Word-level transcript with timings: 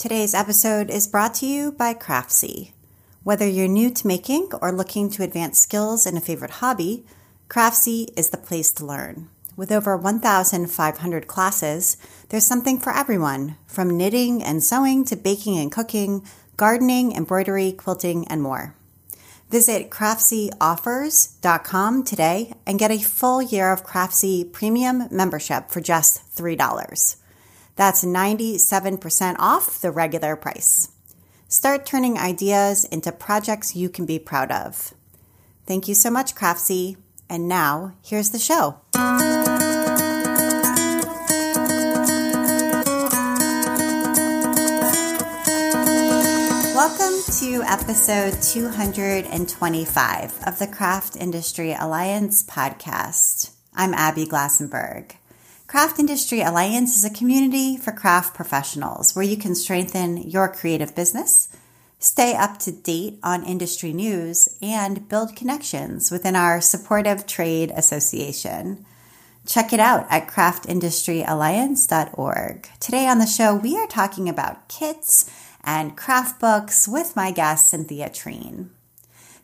Today's 0.00 0.32
episode 0.32 0.88
is 0.88 1.04
brought 1.06 1.34
to 1.34 1.46
you 1.46 1.72
by 1.72 1.92
Craftsy. 1.92 2.72
Whether 3.22 3.46
you're 3.46 3.68
new 3.68 3.90
to 3.90 4.06
making 4.06 4.48
or 4.62 4.72
looking 4.72 5.10
to 5.10 5.22
advance 5.22 5.60
skills 5.60 6.06
in 6.06 6.16
a 6.16 6.22
favorite 6.22 6.52
hobby, 6.52 7.04
Craftsy 7.48 8.08
is 8.16 8.30
the 8.30 8.38
place 8.38 8.72
to 8.72 8.86
learn. 8.86 9.28
With 9.56 9.70
over 9.70 9.98
1,500 9.98 11.26
classes, 11.26 11.98
there's 12.30 12.46
something 12.46 12.78
for 12.78 12.96
everyone, 12.96 13.56
from 13.66 13.98
knitting 13.98 14.42
and 14.42 14.64
sewing 14.64 15.04
to 15.04 15.16
baking 15.16 15.58
and 15.58 15.70
cooking, 15.70 16.24
gardening, 16.56 17.14
embroidery, 17.14 17.72
quilting, 17.72 18.26
and 18.28 18.40
more. 18.40 18.74
Visit 19.50 19.90
craftsyoffers.com 19.90 22.04
today 22.04 22.54
and 22.66 22.78
get 22.78 22.90
a 22.90 23.02
full 23.02 23.42
year 23.42 23.70
of 23.70 23.84
Craftsy 23.84 24.50
premium 24.50 25.08
membership 25.10 25.68
for 25.68 25.82
just 25.82 26.34
$3. 26.34 27.16
That's 27.76 28.04
97% 28.04 29.36
off 29.38 29.80
the 29.80 29.90
regular 29.90 30.36
price. 30.36 30.88
Start 31.48 31.86
turning 31.86 32.18
ideas 32.18 32.84
into 32.84 33.10
projects 33.12 33.74
you 33.74 33.88
can 33.88 34.04
be 34.06 34.18
proud 34.18 34.52
of. 34.52 34.92
Thank 35.66 35.88
you 35.88 35.94
so 35.94 36.10
much, 36.10 36.34
Craftsy. 36.34 36.96
And 37.28 37.48
now, 37.48 37.94
here's 38.04 38.30
the 38.30 38.38
show. 38.38 38.80
Welcome 46.74 47.22
to 47.38 47.62
episode 47.62 48.40
225 48.42 50.42
of 50.46 50.58
the 50.58 50.66
Craft 50.66 51.16
Industry 51.16 51.72
Alliance 51.72 52.42
podcast. 52.42 53.50
I'm 53.74 53.94
Abby 53.94 54.26
Glassenberg. 54.26 55.12
Craft 55.70 56.00
Industry 56.00 56.40
Alliance 56.40 56.96
is 56.96 57.04
a 57.04 57.16
community 57.16 57.76
for 57.76 57.92
craft 57.92 58.34
professionals 58.34 59.14
where 59.14 59.24
you 59.24 59.36
can 59.36 59.54
strengthen 59.54 60.16
your 60.16 60.48
creative 60.48 60.96
business, 60.96 61.46
stay 62.00 62.34
up 62.34 62.58
to 62.58 62.72
date 62.72 63.20
on 63.22 63.44
industry 63.44 63.92
news, 63.92 64.48
and 64.60 65.08
build 65.08 65.36
connections 65.36 66.10
within 66.10 66.34
our 66.34 66.60
supportive 66.60 67.24
trade 67.24 67.70
association. 67.76 68.84
Check 69.46 69.72
it 69.72 69.78
out 69.78 70.08
at 70.10 70.26
craftindustryalliance.org. 70.26 72.68
Today 72.80 73.06
on 73.06 73.20
the 73.20 73.26
show, 73.26 73.54
we 73.54 73.78
are 73.78 73.86
talking 73.86 74.28
about 74.28 74.68
kits 74.68 75.30
and 75.62 75.96
craft 75.96 76.40
books 76.40 76.88
with 76.88 77.14
my 77.14 77.30
guest, 77.30 77.70
Cynthia 77.70 78.10
Treen. 78.10 78.70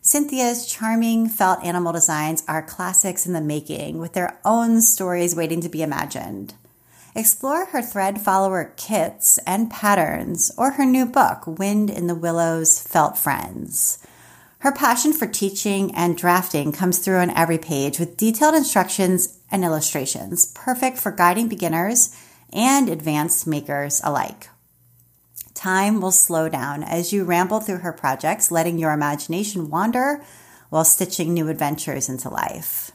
Cynthia's 0.07 0.65
charming 0.65 1.27
felt 1.27 1.65
animal 1.65 1.91
designs 1.91 2.41
are 2.47 2.61
classics 2.61 3.25
in 3.25 3.33
the 3.33 3.41
making, 3.41 3.97
with 3.97 4.13
their 4.13 4.39
own 4.45 4.79
stories 4.79 5.35
waiting 5.35 5.59
to 5.59 5.67
be 5.67 5.83
imagined. 5.83 6.53
Explore 7.13 7.65
her 7.65 7.81
thread 7.81 8.21
follower 8.21 8.71
kits 8.77 9.37
and 9.39 9.69
patterns, 9.69 10.49
or 10.57 10.71
her 10.71 10.85
new 10.85 11.05
book, 11.05 11.45
Wind 11.45 11.89
in 11.89 12.07
the 12.07 12.15
Willows 12.15 12.79
Felt 12.79 13.17
Friends. 13.17 13.99
Her 14.59 14.71
passion 14.71 15.11
for 15.11 15.27
teaching 15.27 15.93
and 15.93 16.17
drafting 16.17 16.71
comes 16.71 16.99
through 16.99 17.17
on 17.17 17.31
every 17.31 17.57
page 17.57 17.99
with 17.99 18.15
detailed 18.15 18.55
instructions 18.55 19.37
and 19.51 19.65
illustrations, 19.65 20.53
perfect 20.55 20.99
for 20.99 21.11
guiding 21.11 21.49
beginners 21.49 22.15
and 22.53 22.87
advanced 22.87 23.45
makers 23.45 23.99
alike. 24.05 24.47
Time 25.57 26.01
will 26.01 26.11
slow 26.11 26.49
down 26.49 26.83
as 26.83 27.11
you 27.11 27.23
ramble 27.23 27.59
through 27.59 27.79
her 27.79 27.91
projects, 27.91 28.51
letting 28.51 28.77
your 28.77 28.91
imagination 28.91 29.71
wander 29.71 30.23
while 30.69 30.85
stitching 30.85 31.33
new 31.33 31.47
adventures 31.47 32.07
into 32.07 32.29
life. 32.29 32.91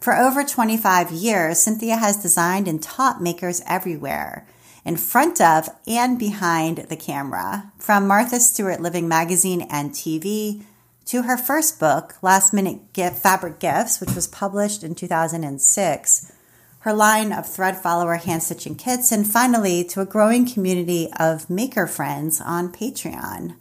For 0.00 0.16
over 0.16 0.42
25 0.42 1.10
years, 1.10 1.58
Cynthia 1.58 1.96
has 1.96 2.16
designed 2.16 2.66
and 2.66 2.82
taught 2.82 3.20
makers 3.20 3.60
everywhere, 3.66 4.46
in 4.86 4.96
front 4.96 5.38
of 5.38 5.68
and 5.86 6.18
behind 6.18 6.78
the 6.88 6.96
camera, 6.96 7.72
from 7.78 8.08
Martha 8.08 8.40
Stewart 8.40 8.80
Living 8.80 9.06
Magazine 9.06 9.66
and 9.68 9.90
TV 9.90 10.62
to 11.04 11.24
her 11.24 11.36
first 11.36 11.78
book, 11.78 12.14
Last 12.22 12.54
Minute 12.54 12.94
Gift 12.94 13.18
Fabric 13.18 13.60
Gifts, 13.60 14.00
which 14.00 14.14
was 14.14 14.26
published 14.26 14.82
in 14.82 14.94
2006 14.94 16.32
her 16.80 16.92
line 16.92 17.32
of 17.32 17.46
thread 17.46 17.76
follower 17.76 18.16
hand 18.16 18.42
stitching 18.42 18.76
kits, 18.76 19.10
and 19.10 19.26
finally 19.26 19.84
to 19.84 20.00
a 20.00 20.06
growing 20.06 20.46
community 20.46 21.08
of 21.18 21.50
maker 21.50 21.86
friends 21.86 22.40
on 22.40 22.72
Patreon. 22.72 23.56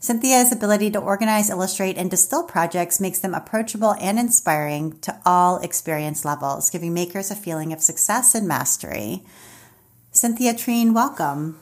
Cynthia's 0.00 0.52
ability 0.52 0.92
to 0.92 1.00
organize, 1.00 1.50
illustrate, 1.50 1.98
and 1.98 2.08
distill 2.08 2.44
projects 2.44 3.00
makes 3.00 3.18
them 3.18 3.34
approachable 3.34 3.94
and 3.94 4.18
inspiring 4.18 4.98
to 5.00 5.18
all 5.26 5.58
experience 5.58 6.24
levels, 6.24 6.70
giving 6.70 6.94
makers 6.94 7.32
a 7.32 7.34
feeling 7.34 7.72
of 7.72 7.82
success 7.82 8.34
and 8.34 8.46
mastery. 8.46 9.24
Cynthia 10.12 10.54
Treen, 10.54 10.94
welcome. 10.94 11.58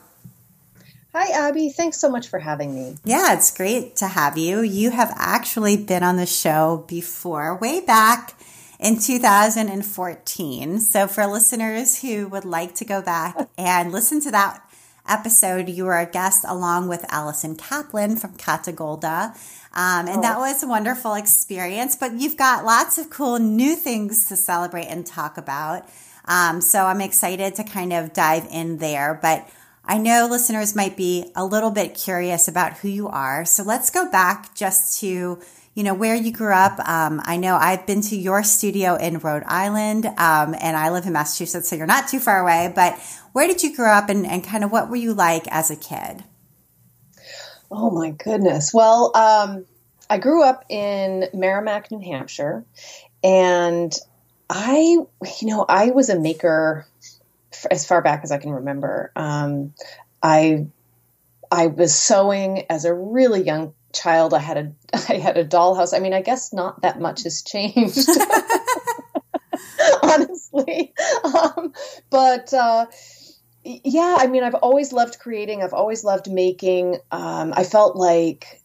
Hi, 1.15 1.49
Abby. 1.49 1.71
Thanks 1.71 1.99
so 1.99 2.11
much 2.11 2.29
for 2.29 2.39
having 2.39 2.75
me. 2.75 2.97
Yeah, 3.05 3.33
it's 3.33 3.57
great 3.57 3.97
to 3.97 4.07
have 4.07 4.37
you. 4.37 4.61
You 4.61 4.91
have 4.91 5.15
actually 5.17 5.79
been 5.79 6.03
on 6.03 6.19
the 6.19 6.27
show 6.27 6.85
before, 6.87 7.57
way 7.57 7.81
back 7.81 8.35
in 8.79 8.99
2014. 8.99 10.81
So, 10.81 11.07
for 11.07 11.27
listeners 11.27 12.01
who 12.01 12.29
would 12.29 12.45
like 12.45 12.75
to 12.77 12.85
go 12.85 13.03
back 13.03 13.49
and 13.59 13.93
listen 13.93 14.21
to 14.23 14.31
that 14.31 14.63
episode, 15.09 15.69
you 15.69 15.85
were 15.85 15.99
a 15.99 16.07
guest 16.07 16.45
along 16.47 16.89
with 16.89 17.05
Allison 17.09 17.57
Kaplan 17.57 18.17
from 18.17 18.35
Katagolda. 18.35 19.37
Um, 19.73 20.09
and 20.09 20.19
oh. 20.19 20.23
that 20.23 20.39
was 20.39 20.63
a 20.63 20.67
wonderful 20.67 21.15
experience. 21.15 21.97
But 21.97 22.15
you've 22.15 22.37
got 22.37 22.65
lots 22.65 22.99
of 22.99 23.11
cool 23.11 23.39
new 23.39 23.77
things 23.77 24.27
to 24.29 24.37
celebrate 24.37 24.87
and 24.87 25.07
talk 25.07 25.39
about. 25.39 25.89
Um, 26.25 26.61
so 26.61 26.85
I'm 26.85 27.01
excited 27.01 27.55
to 27.57 27.65
kind 27.65 27.93
of 27.93 28.13
dive 28.13 28.47
in 28.51 28.79
there. 28.79 29.19
But 29.21 29.49
I 29.85 29.99
know 29.99 30.27
listeners 30.29 30.75
might 30.75 30.97
be 30.97 31.31
a 31.37 31.45
little 31.45 31.71
bit 31.71 31.95
curious 31.95 32.49
about 32.49 32.79
who 32.79 32.89
you 32.89 33.07
are. 33.09 33.45
So 33.45 33.63
let's 33.63 33.91
go 33.91 34.11
back 34.11 34.55
just 34.55 35.01
to 35.01 35.39
you 35.77 35.83
know, 35.83 35.93
where 35.93 36.15
you 36.15 36.33
grew 36.33 36.55
up. 36.55 36.81
Um, 36.89 37.21
I 37.25 37.37
know 37.37 37.55
I've 37.55 37.87
been 37.87 38.01
to 38.01 38.17
your 38.17 38.43
studio 38.43 38.97
in 38.97 39.19
Rhode 39.19 39.45
Island, 39.45 40.07
um, 40.07 40.57
and 40.59 40.75
I 40.75 40.91
live 40.91 41.05
in 41.05 41.13
Massachusetts, 41.13 41.69
so 41.69 41.77
you're 41.77 41.87
not 41.87 42.09
too 42.09 42.19
far 42.19 42.41
away. 42.41 42.73
But 42.75 42.99
where 43.33 43.47
did 43.47 43.63
you 43.63 43.77
grow 43.77 43.91
up, 43.91 44.09
and, 44.09 44.27
and 44.27 44.43
kind 44.43 44.65
of 44.65 44.73
what 44.73 44.89
were 44.89 44.97
you 44.97 45.13
like 45.13 45.45
as 45.49 45.71
a 45.71 45.77
kid? 45.77 46.25
Oh 47.71 47.91
my 47.91 48.11
goodness. 48.11 48.73
Well, 48.73 49.13
um, 49.15 49.67
I 50.09 50.17
grew 50.17 50.43
up 50.43 50.65
in 50.71 51.29
Merrimack, 51.35 51.91
New 51.91 52.01
Hampshire, 52.01 52.65
and 53.23 53.95
I, 54.49 54.79
you 54.79 55.07
know, 55.43 55.67
I 55.69 55.91
was 55.91 56.09
a 56.09 56.19
maker 56.19 56.87
as 57.71 57.87
far 57.87 58.01
back 58.01 58.23
as 58.25 58.33
I 58.33 58.39
can 58.39 58.53
remember. 58.53 59.13
Um, 59.15 59.75
I 60.23 60.69
I 61.53 61.67
was 61.67 61.95
sewing 61.95 62.65
as 62.71 62.87
a 62.87 62.95
really 62.95 63.43
young 63.43 63.75
child 63.93 64.35
i 64.35 64.39
had 64.39 64.57
a 64.57 64.73
i 65.13 65.17
had 65.17 65.37
a 65.37 65.45
dollhouse. 65.45 65.95
I 65.95 66.01
mean 66.01 66.15
i 66.15 66.23
guess 66.23 66.53
not 66.53 66.83
that 66.83 67.01
much 67.01 67.23
has 67.25 67.43
changed. 67.43 68.09
Honestly. 70.03 70.95
Um, 71.25 71.73
but 72.11 72.53
uh, 72.53 72.87
yeah 73.65 74.17
i 74.19 74.27
mean 74.27 74.45
i've 74.45 74.55
always 74.55 74.93
loved 74.93 75.19
creating. 75.19 75.63
I've 75.63 75.75
always 75.75 76.05
loved 76.05 76.31
making. 76.31 76.99
Um, 77.11 77.53
i 77.57 77.65
felt 77.65 77.97
like 77.97 78.63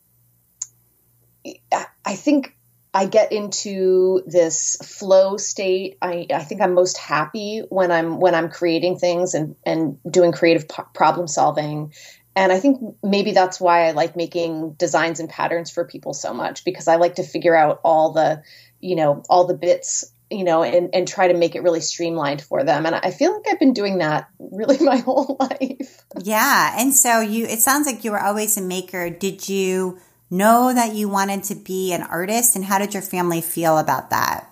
i 2.05 2.15
think 2.15 2.55
I 2.93 3.05
get 3.05 3.31
into 3.31 4.21
this 4.25 4.75
flow 4.83 5.37
state. 5.37 5.97
I, 6.01 6.27
I 6.33 6.43
think 6.43 6.61
I'm 6.61 6.73
most 6.73 6.97
happy 6.97 7.63
when 7.69 7.89
I'm 7.89 8.19
when 8.19 8.35
I'm 8.35 8.49
creating 8.49 8.97
things 8.97 9.33
and 9.33 9.55
and 9.65 9.97
doing 10.09 10.33
creative 10.33 10.67
problem 10.67 11.27
solving 11.27 11.93
and 12.35 12.51
I 12.51 12.59
think 12.59 12.95
maybe 13.03 13.33
that's 13.33 13.59
why 13.59 13.87
I 13.87 13.91
like 13.91 14.15
making 14.15 14.73
designs 14.73 15.19
and 15.19 15.29
patterns 15.29 15.69
for 15.69 15.83
people 15.83 16.13
so 16.13 16.33
much 16.33 16.63
because 16.63 16.87
I 16.87 16.95
like 16.95 17.15
to 17.15 17.23
figure 17.23 17.55
out 17.55 17.81
all 17.83 18.13
the, 18.13 18.41
you 18.79 18.95
know, 18.95 19.23
all 19.29 19.47
the 19.47 19.53
bits, 19.53 20.11
you 20.29 20.45
know, 20.45 20.63
and, 20.63 20.95
and 20.95 21.05
try 21.05 21.27
to 21.27 21.33
make 21.33 21.55
it 21.55 21.63
really 21.63 21.81
streamlined 21.81 22.41
for 22.41 22.63
them. 22.63 22.85
And 22.85 22.95
I 22.95 23.11
feel 23.11 23.33
like 23.33 23.47
I've 23.49 23.59
been 23.59 23.73
doing 23.73 23.97
that 23.97 24.29
really 24.39 24.77
my 24.81 24.97
whole 24.97 25.35
life. 25.39 26.03
Yeah. 26.21 26.75
And 26.79 26.93
so 26.93 27.19
you, 27.19 27.45
it 27.45 27.59
sounds 27.59 27.85
like 27.85 28.05
you 28.05 28.11
were 28.11 28.23
always 28.23 28.55
a 28.55 28.61
maker. 28.61 29.09
Did 29.09 29.49
you 29.49 29.99
know 30.29 30.73
that 30.73 30.95
you 30.95 31.09
wanted 31.09 31.43
to 31.43 31.55
be 31.55 31.91
an 31.91 32.03
artist? 32.03 32.55
And 32.55 32.63
how 32.63 32.79
did 32.79 32.93
your 32.93 33.03
family 33.03 33.41
feel 33.41 33.77
about 33.77 34.09
that? 34.11 34.47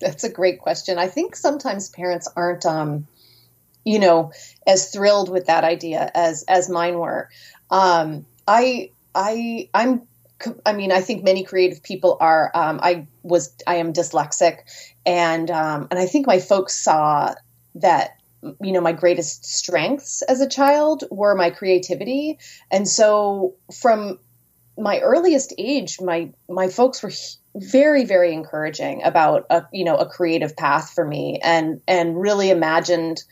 That's 0.00 0.22
a 0.22 0.30
great 0.30 0.60
question. 0.60 0.98
I 0.98 1.08
think 1.08 1.34
sometimes 1.34 1.88
parents 1.88 2.28
aren't, 2.36 2.64
um, 2.64 3.08
you 3.84 3.98
know, 3.98 4.32
as 4.66 4.90
thrilled 4.90 5.30
with 5.30 5.46
that 5.46 5.64
idea 5.64 6.10
as 6.14 6.44
as 6.48 6.68
mine 6.68 6.98
were. 6.98 7.28
Um, 7.70 8.26
I 8.46 8.90
I 9.14 9.68
I'm 9.74 10.02
I 10.64 10.72
mean, 10.72 10.92
I 10.92 11.00
think 11.00 11.22
many 11.22 11.44
creative 11.44 11.82
people 11.82 12.16
are. 12.20 12.50
Um, 12.54 12.80
I 12.82 13.06
was, 13.22 13.54
I 13.66 13.76
am 13.76 13.92
dyslexic, 13.92 14.58
and 15.04 15.50
um, 15.50 15.88
and 15.90 16.00
I 16.00 16.06
think 16.06 16.26
my 16.26 16.40
folks 16.40 16.76
saw 16.76 17.34
that 17.76 18.16
you 18.42 18.72
know 18.72 18.80
my 18.80 18.92
greatest 18.92 19.44
strengths 19.44 20.22
as 20.22 20.40
a 20.40 20.48
child 20.48 21.04
were 21.10 21.34
my 21.34 21.50
creativity, 21.50 22.38
and 22.70 22.88
so 22.88 23.54
from 23.80 24.18
my 24.78 25.00
earliest 25.00 25.52
age, 25.58 26.00
my 26.00 26.30
my 26.48 26.68
folks 26.68 27.02
were 27.02 27.12
very 27.54 28.04
very 28.04 28.32
encouraging 28.32 29.02
about 29.02 29.46
a 29.50 29.66
you 29.72 29.84
know 29.84 29.96
a 29.96 30.08
creative 30.08 30.56
path 30.56 30.92
for 30.94 31.04
me, 31.04 31.38
and 31.42 31.80
and 31.86 32.20
really 32.20 32.50
imagined 32.50 33.22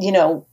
you 0.00 0.12
know, 0.12 0.46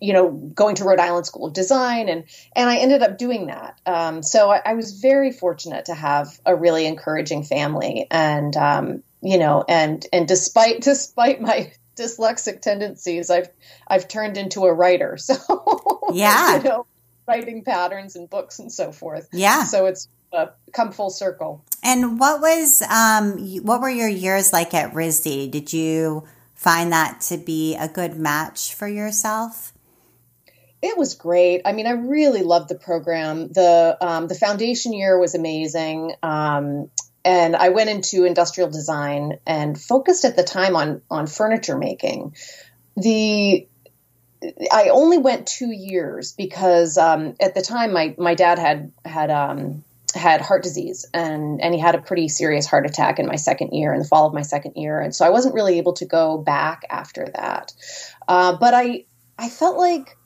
you 0.00 0.12
know, 0.12 0.30
going 0.30 0.76
to 0.76 0.84
Rhode 0.84 1.00
Island 1.00 1.26
School 1.26 1.46
of 1.46 1.52
Design, 1.52 2.08
and 2.08 2.24
and 2.54 2.68
I 2.68 2.78
ended 2.78 3.02
up 3.02 3.18
doing 3.18 3.46
that. 3.46 3.80
Um, 3.86 4.22
so 4.22 4.50
I, 4.50 4.62
I, 4.64 4.74
was 4.74 5.00
very 5.00 5.32
fortunate 5.32 5.86
to 5.86 5.94
have 5.94 6.40
a 6.46 6.54
really 6.54 6.86
encouraging 6.86 7.42
family, 7.42 8.06
and 8.10 8.56
um, 8.56 9.02
you 9.20 9.38
know, 9.38 9.64
and 9.68 10.06
and 10.12 10.28
despite 10.28 10.80
despite 10.82 11.40
my 11.40 11.72
dyslexic 11.96 12.60
tendencies, 12.60 13.30
I've 13.30 13.48
I've 13.88 14.08
turned 14.08 14.36
into 14.36 14.64
a 14.64 14.72
writer. 14.72 15.18
So 15.32 16.10
yeah, 16.12 16.56
you 16.56 16.62
know, 16.62 16.86
writing 17.26 17.64
patterns 17.64 18.16
and 18.16 18.28
books 18.28 18.58
and 18.58 18.70
so 18.70 18.92
forth. 18.92 19.28
Yeah. 19.32 19.64
So 19.64 19.86
it's 19.86 20.08
uh, 20.32 20.46
come 20.72 20.92
full 20.92 21.10
circle. 21.10 21.64
And 21.82 22.18
what 22.18 22.40
was 22.40 22.82
um 22.82 23.38
what 23.62 23.80
were 23.80 23.90
your 23.90 24.08
years 24.08 24.52
like 24.52 24.74
at 24.74 24.92
RISD? 24.92 25.50
Did 25.50 25.72
you 25.72 26.24
find 26.62 26.92
that 26.92 27.20
to 27.22 27.36
be 27.36 27.74
a 27.74 27.88
good 27.88 28.16
match 28.16 28.74
for 28.74 28.86
yourself? 28.86 29.72
It 30.80 30.96
was 30.96 31.14
great. 31.14 31.62
I 31.64 31.72
mean, 31.72 31.86
I 31.86 31.92
really 31.92 32.42
loved 32.42 32.68
the 32.68 32.76
program. 32.76 33.48
the 33.48 33.96
um, 34.00 34.28
The 34.28 34.34
foundation 34.36 34.92
year 34.92 35.18
was 35.18 35.34
amazing, 35.34 36.14
um, 36.22 36.90
and 37.24 37.56
I 37.56 37.70
went 37.70 37.90
into 37.90 38.24
industrial 38.24 38.70
design 38.70 39.38
and 39.46 39.80
focused 39.80 40.24
at 40.24 40.36
the 40.36 40.42
time 40.44 40.76
on 40.76 41.02
on 41.10 41.26
furniture 41.26 41.76
making. 41.76 42.34
The 42.96 43.66
I 44.72 44.88
only 44.88 45.18
went 45.18 45.46
two 45.46 45.70
years 45.70 46.32
because 46.32 46.98
um, 46.98 47.34
at 47.40 47.54
the 47.54 47.62
time 47.62 47.92
my 47.92 48.14
my 48.18 48.34
dad 48.34 48.58
had 48.58 48.92
had 49.04 49.30
um, 49.30 49.84
had 50.14 50.40
heart 50.40 50.62
disease 50.62 51.06
and 51.14 51.60
and 51.60 51.74
he 51.74 51.80
had 51.80 51.94
a 51.94 52.00
pretty 52.00 52.28
serious 52.28 52.66
heart 52.66 52.86
attack 52.86 53.18
in 53.18 53.26
my 53.26 53.36
second 53.36 53.72
year 53.72 53.92
in 53.92 54.00
the 54.00 54.08
fall 54.08 54.26
of 54.26 54.34
my 54.34 54.42
second 54.42 54.74
year. 54.76 55.00
And 55.00 55.14
so 55.14 55.24
I 55.24 55.30
wasn't 55.30 55.54
really 55.54 55.78
able 55.78 55.94
to 55.94 56.06
go 56.06 56.38
back 56.38 56.82
after 56.90 57.28
that. 57.34 57.72
Uh, 58.26 58.56
but 58.56 58.74
I 58.74 59.04
I 59.38 59.48
felt 59.48 59.76
like 59.76 60.16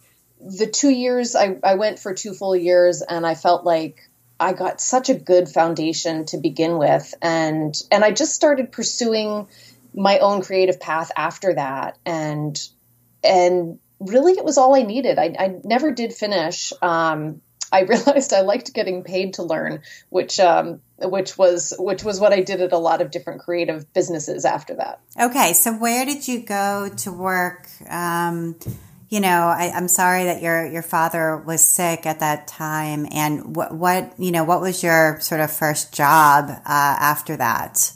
the 0.41 0.67
two 0.67 0.91
years 0.91 1.35
I, 1.35 1.59
I 1.62 1.75
went 1.75 1.99
for 1.99 2.15
two 2.15 2.35
full 2.35 2.55
years 2.55 3.03
and 3.03 3.27
I 3.27 3.35
felt 3.35 3.65
like 3.65 4.09
I 4.38 4.53
got 4.53 4.81
such 4.81 5.09
a 5.09 5.15
good 5.15 5.49
foundation 5.49 6.27
to 6.27 6.38
begin 6.38 6.79
with. 6.79 7.15
And 7.23 7.75
and 7.91 8.05
I 8.05 8.11
just 8.11 8.35
started 8.35 8.73
pursuing 8.73 9.49
my 9.94 10.19
own 10.19 10.43
creative 10.43 10.79
path 10.79 11.11
after 11.17 11.55
that. 11.55 11.99
And 12.05 12.59
and 13.25 13.79
really 13.99 14.33
it 14.35 14.44
was 14.44 14.59
all 14.59 14.75
I 14.75 14.83
needed. 14.83 15.19
I, 15.19 15.35
I 15.38 15.55
never 15.65 15.91
did 15.91 16.12
finish 16.12 16.73
um, 16.83 17.41
I 17.73 17.83
realized 17.83 18.33
I 18.33 18.43
liked 18.43 18.73
getting 18.75 19.03
paid 19.03 19.35
to 19.35 19.43
learn, 19.43 19.83
which 20.09 20.39
um, 20.41 20.81
which 20.99 21.37
was 21.37 21.75
which 21.79 22.05
was 22.05 22.21
what 22.21 22.33
I 22.33 22.43
did 22.43 22.61
at 22.61 22.73
a 22.73 22.79
lot 22.79 23.01
of 23.01 23.11
different 23.11 23.41
creative 23.41 23.93
businesses 23.93 24.45
after 24.45 24.75
that. 24.77 25.01
Okay, 25.21 25.53
so 25.53 25.73
where 25.73 26.05
did 26.05 26.27
you 26.27 26.41
go 26.41 26.89
to 26.99 27.13
work? 27.13 27.69
Um, 27.89 28.57
you 29.09 29.21
know, 29.21 29.55
I, 29.57 29.67
am 29.67 29.89
sorry 29.89 30.25
that 30.25 30.43
your 30.43 30.67
your 30.67 30.83
father 30.83 31.37
was 31.37 31.67
sick 31.69 32.07
at 32.07 32.21
that 32.21 32.49
time, 32.49 33.07
and 33.13 33.55
what 33.55 33.75
what 33.75 34.15
you 34.19 34.33
know 34.33 34.45
what 34.45 34.61
was 34.61 34.83
your 34.83 35.21
sort 35.21 35.41
of 35.41 35.51
first 35.53 35.95
job 35.95 36.51
uh, 36.51 36.62
after 36.65 37.37
that? 37.37 37.93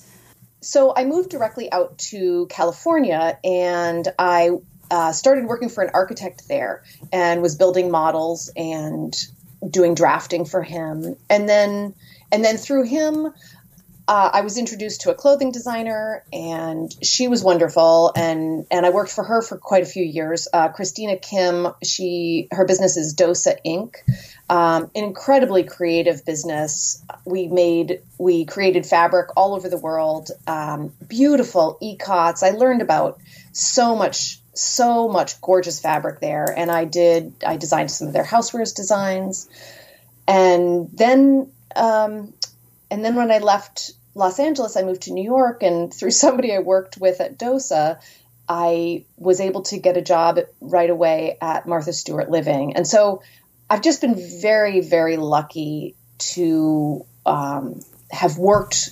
So 0.62 0.93
I 0.94 1.05
moved 1.05 1.31
directly 1.31 1.73
out 1.73 1.99
to 2.11 2.46
California, 2.50 3.38
and 3.43 4.06
I 4.19 4.50
uh, 4.90 5.12
started 5.12 5.46
working 5.46 5.69
for 5.69 5.82
an 5.82 5.90
architect 5.94 6.46
there, 6.49 6.84
and 7.12 7.43
was 7.43 7.56
building 7.56 7.90
models 7.90 8.50
and 8.56 9.14
doing 9.68 9.94
drafting 9.94 10.44
for 10.44 10.62
him, 10.62 11.16
and 11.28 11.48
then 11.48 11.94
and 12.32 12.44
then 12.44 12.56
through 12.56 12.84
him, 12.84 13.32
uh, 14.10 14.30
I 14.32 14.40
was 14.40 14.58
introduced 14.58 15.02
to 15.02 15.12
a 15.12 15.14
clothing 15.14 15.52
designer, 15.52 16.24
and 16.32 16.92
she 17.00 17.28
was 17.28 17.44
wonderful, 17.44 18.12
and 18.16 18.66
and 18.68 18.84
I 18.84 18.90
worked 18.90 19.12
for 19.12 19.22
her 19.22 19.40
for 19.40 19.56
quite 19.56 19.84
a 19.84 19.86
few 19.86 20.04
years. 20.04 20.48
Uh, 20.52 20.68
Christina 20.70 21.16
Kim, 21.16 21.68
she 21.84 22.48
her 22.50 22.64
business 22.64 22.96
is 22.96 23.14
Dosa 23.14 23.56
Inc. 23.64 23.94
Um, 24.48 24.90
an 24.96 25.04
incredibly 25.04 25.62
creative 25.62 26.24
business. 26.24 27.04
We 27.24 27.46
made 27.46 28.00
we 28.18 28.46
created 28.46 28.84
fabric 28.84 29.28
all 29.36 29.54
over 29.54 29.68
the 29.68 29.78
world, 29.78 30.32
um, 30.48 30.92
beautiful 31.06 31.78
ikat. 31.80 32.42
I 32.42 32.50
learned 32.50 32.82
about 32.82 33.20
so 33.52 33.94
much 33.94 34.39
so 34.55 35.08
much 35.08 35.41
gorgeous 35.41 35.81
fabric 35.81 36.20
there. 36.20 36.47
And 36.56 36.70
I 36.70 36.85
did, 36.85 37.35
I 37.47 37.56
designed 37.56 37.91
some 37.91 38.08
of 38.08 38.12
their 38.12 38.25
housewares 38.25 38.75
designs. 38.75 39.49
And 40.26 40.88
then, 40.93 41.50
um, 41.76 42.32
and 42.91 43.05
then 43.05 43.14
when 43.14 43.31
I 43.31 43.38
left 43.38 43.93
Los 44.14 44.38
Angeles, 44.38 44.76
I 44.76 44.82
moved 44.82 45.02
to 45.02 45.12
New 45.12 45.25
York. 45.25 45.62
And 45.62 45.93
through 45.94 46.11
somebody 46.11 46.55
I 46.55 46.58
worked 46.61 46.99
with 46.99 47.20
at 47.20 47.38
DOSA, 47.38 48.00
I 48.49 49.05
was 49.17 49.41
able 49.41 49.62
to 49.62 49.79
get 49.79 49.97
a 49.97 50.02
job 50.02 50.41
right 50.61 50.91
away 50.91 51.38
at 51.41 51.67
Martha 51.67 51.93
Stewart 51.93 52.31
Living. 52.31 52.75
And 52.75 52.87
so 52.87 53.23
I've 53.69 53.82
just 53.82 54.00
been 54.00 54.17
very, 54.41 54.81
very 54.81 55.17
lucky 55.17 55.94
to 56.19 57.06
um, 57.25 57.81
have 58.11 58.38
worked 58.38 58.91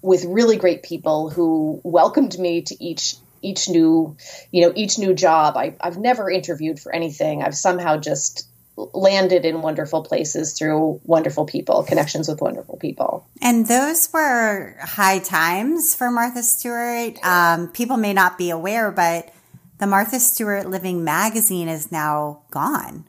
with 0.00 0.24
really 0.24 0.56
great 0.56 0.82
people 0.82 1.28
who 1.30 1.80
welcomed 1.84 2.38
me 2.38 2.62
to 2.62 2.82
each 2.82 3.16
each 3.42 3.68
new, 3.68 4.16
you 4.50 4.62
know, 4.62 4.72
each 4.74 4.98
new 4.98 5.14
job. 5.14 5.56
I, 5.56 5.76
I've 5.80 5.98
never 5.98 6.30
interviewed 6.30 6.80
for 6.80 6.94
anything. 6.94 7.42
I've 7.42 7.56
somehow 7.56 7.98
just 7.98 8.48
landed 8.76 9.44
in 9.44 9.60
wonderful 9.60 10.02
places 10.02 10.56
through 10.58 11.00
wonderful 11.04 11.44
people, 11.44 11.82
connections 11.82 12.28
with 12.28 12.40
wonderful 12.40 12.78
people. 12.78 13.26
And 13.40 13.68
those 13.68 14.10
were 14.12 14.76
high 14.80 15.18
times 15.18 15.94
for 15.94 16.10
Martha 16.10 16.42
Stewart. 16.42 17.22
Um, 17.24 17.68
people 17.68 17.96
may 17.96 18.14
not 18.14 18.38
be 18.38 18.50
aware, 18.50 18.90
but 18.90 19.32
the 19.78 19.86
Martha 19.86 20.20
Stewart 20.20 20.68
Living 20.68 21.04
magazine 21.04 21.68
is 21.68 21.92
now 21.92 22.42
gone, 22.50 23.04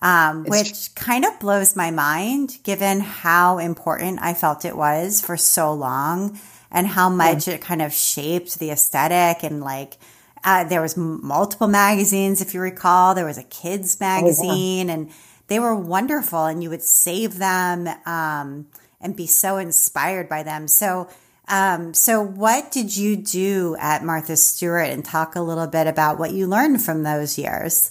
um, 0.00 0.44
which 0.44 0.94
kind 0.94 1.24
of 1.24 1.38
blows 1.40 1.74
my 1.74 1.90
mind 1.90 2.58
given 2.62 3.00
how 3.00 3.58
important 3.58 4.18
I 4.20 4.34
felt 4.34 4.64
it 4.64 4.76
was 4.76 5.20
for 5.22 5.36
so 5.36 5.72
long 5.72 6.38
and 6.76 6.86
how 6.86 7.08
much 7.08 7.48
yeah. 7.48 7.54
it 7.54 7.62
kind 7.62 7.80
of 7.80 7.90
shaped 7.90 8.58
the 8.58 8.70
aesthetic. 8.70 9.42
And 9.42 9.62
like 9.62 9.96
uh, 10.44 10.64
there 10.64 10.82
was 10.82 10.94
multiple 10.94 11.68
magazines 11.68 12.42
if 12.42 12.52
you 12.52 12.60
recall. 12.60 13.14
There 13.14 13.24
was 13.24 13.38
a 13.38 13.44
kids 13.44 13.98
magazine 13.98 14.90
oh, 14.90 14.92
yeah. 14.92 14.94
and 14.94 15.10
they 15.46 15.58
were 15.58 15.74
wonderful 15.74 16.44
and 16.44 16.62
you 16.62 16.68
would 16.68 16.82
save 16.82 17.38
them 17.38 17.88
um, 18.04 18.66
and 19.00 19.16
be 19.16 19.26
so 19.26 19.56
inspired 19.56 20.28
by 20.28 20.42
them. 20.42 20.68
So 20.68 21.08
um, 21.48 21.94
so 21.94 22.20
what 22.20 22.72
did 22.72 22.94
you 22.94 23.16
do 23.16 23.76
at 23.78 24.04
martha 24.04 24.36
stewart? 24.36 24.90
And 24.90 25.02
talk 25.02 25.34
a 25.34 25.40
little 25.40 25.68
bit 25.68 25.86
about 25.86 26.18
what 26.18 26.32
you 26.32 26.46
learned 26.46 26.82
from 26.82 27.04
those 27.04 27.38
years. 27.38 27.90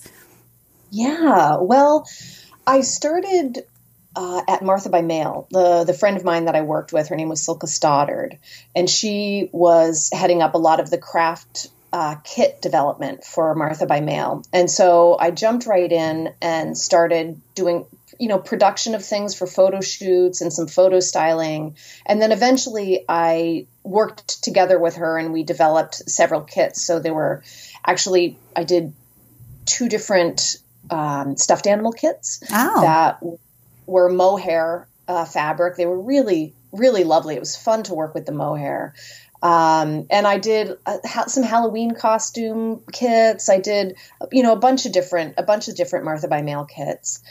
Yeah. 0.91 1.57
Well 1.59 2.07
i 2.67 2.81
started 2.81 3.63
uh, 4.15 4.41
at 4.47 4.63
Martha 4.63 4.89
by 4.89 5.01
Mail, 5.01 5.47
the 5.51 5.83
the 5.83 5.93
friend 5.93 6.17
of 6.17 6.23
mine 6.23 6.45
that 6.45 6.55
I 6.55 6.61
worked 6.61 6.93
with, 6.93 7.09
her 7.09 7.15
name 7.15 7.29
was 7.29 7.41
Silke 7.41 7.67
Stoddard, 7.67 8.37
and 8.75 8.89
she 8.89 9.49
was 9.51 10.09
heading 10.13 10.41
up 10.41 10.53
a 10.53 10.59
lot 10.59 10.79
of 10.79 10.89
the 10.89 10.97
craft 10.97 11.69
uh, 11.95 12.15
kit 12.25 12.61
development 12.61 13.23
for 13.23 13.55
Martha 13.55 13.85
by 13.85 14.01
Mail. 14.01 14.43
And 14.51 14.69
so 14.69 15.17
I 15.17 15.31
jumped 15.31 15.65
right 15.65 15.89
in 15.89 16.33
and 16.41 16.77
started 16.77 17.39
doing, 17.55 17.85
you 18.19 18.27
know, 18.27 18.37
production 18.37 18.95
of 18.95 19.05
things 19.05 19.33
for 19.33 19.47
photo 19.47 19.79
shoots 19.79 20.41
and 20.41 20.51
some 20.51 20.67
photo 20.67 20.99
styling. 20.99 21.77
And 22.05 22.21
then 22.21 22.33
eventually 22.33 23.05
I 23.07 23.67
worked 23.83 24.43
together 24.43 24.77
with 24.77 24.95
her 24.95 25.17
and 25.17 25.31
we 25.31 25.43
developed 25.43 25.95
several 26.09 26.41
kits. 26.41 26.81
So 26.81 26.99
there 26.99 27.13
were 27.13 27.43
actually, 27.85 28.37
I 28.53 28.65
did 28.65 28.91
two 29.65 29.87
different 29.87 30.57
um, 30.89 31.37
stuffed 31.37 31.65
animal 31.65 31.93
kits 31.93 32.43
oh. 32.51 32.81
that 32.81 33.19
were 33.85 34.09
mohair 34.09 34.87
uh, 35.07 35.25
fabric. 35.25 35.75
They 35.75 35.85
were 35.85 35.99
really, 35.99 36.53
really 36.71 37.03
lovely. 37.03 37.35
It 37.35 37.39
was 37.39 37.55
fun 37.55 37.83
to 37.83 37.93
work 37.93 38.13
with 38.13 38.25
the 38.25 38.31
mohair. 38.31 38.93
Um, 39.41 40.07
and 40.09 40.25
I 40.25 40.39
did 40.39 40.77
uh, 40.85 41.27
some 41.27 41.43
Halloween 41.43 41.91
costume 41.91 42.81
kits. 42.91 43.47
I 43.49 43.59
did, 43.59 43.95
you 44.31 44.41
know, 44.41 44.53
a 44.53 44.59
bunch 44.59 44.85
of 44.85 44.91
different, 44.91 45.35
a 45.37 45.43
bunch 45.43 45.67
of 45.67 45.75
different 45.75 46.05
Martha 46.05 46.27
by 46.27 46.41
Mail 46.41 46.65
kits. 46.65 47.21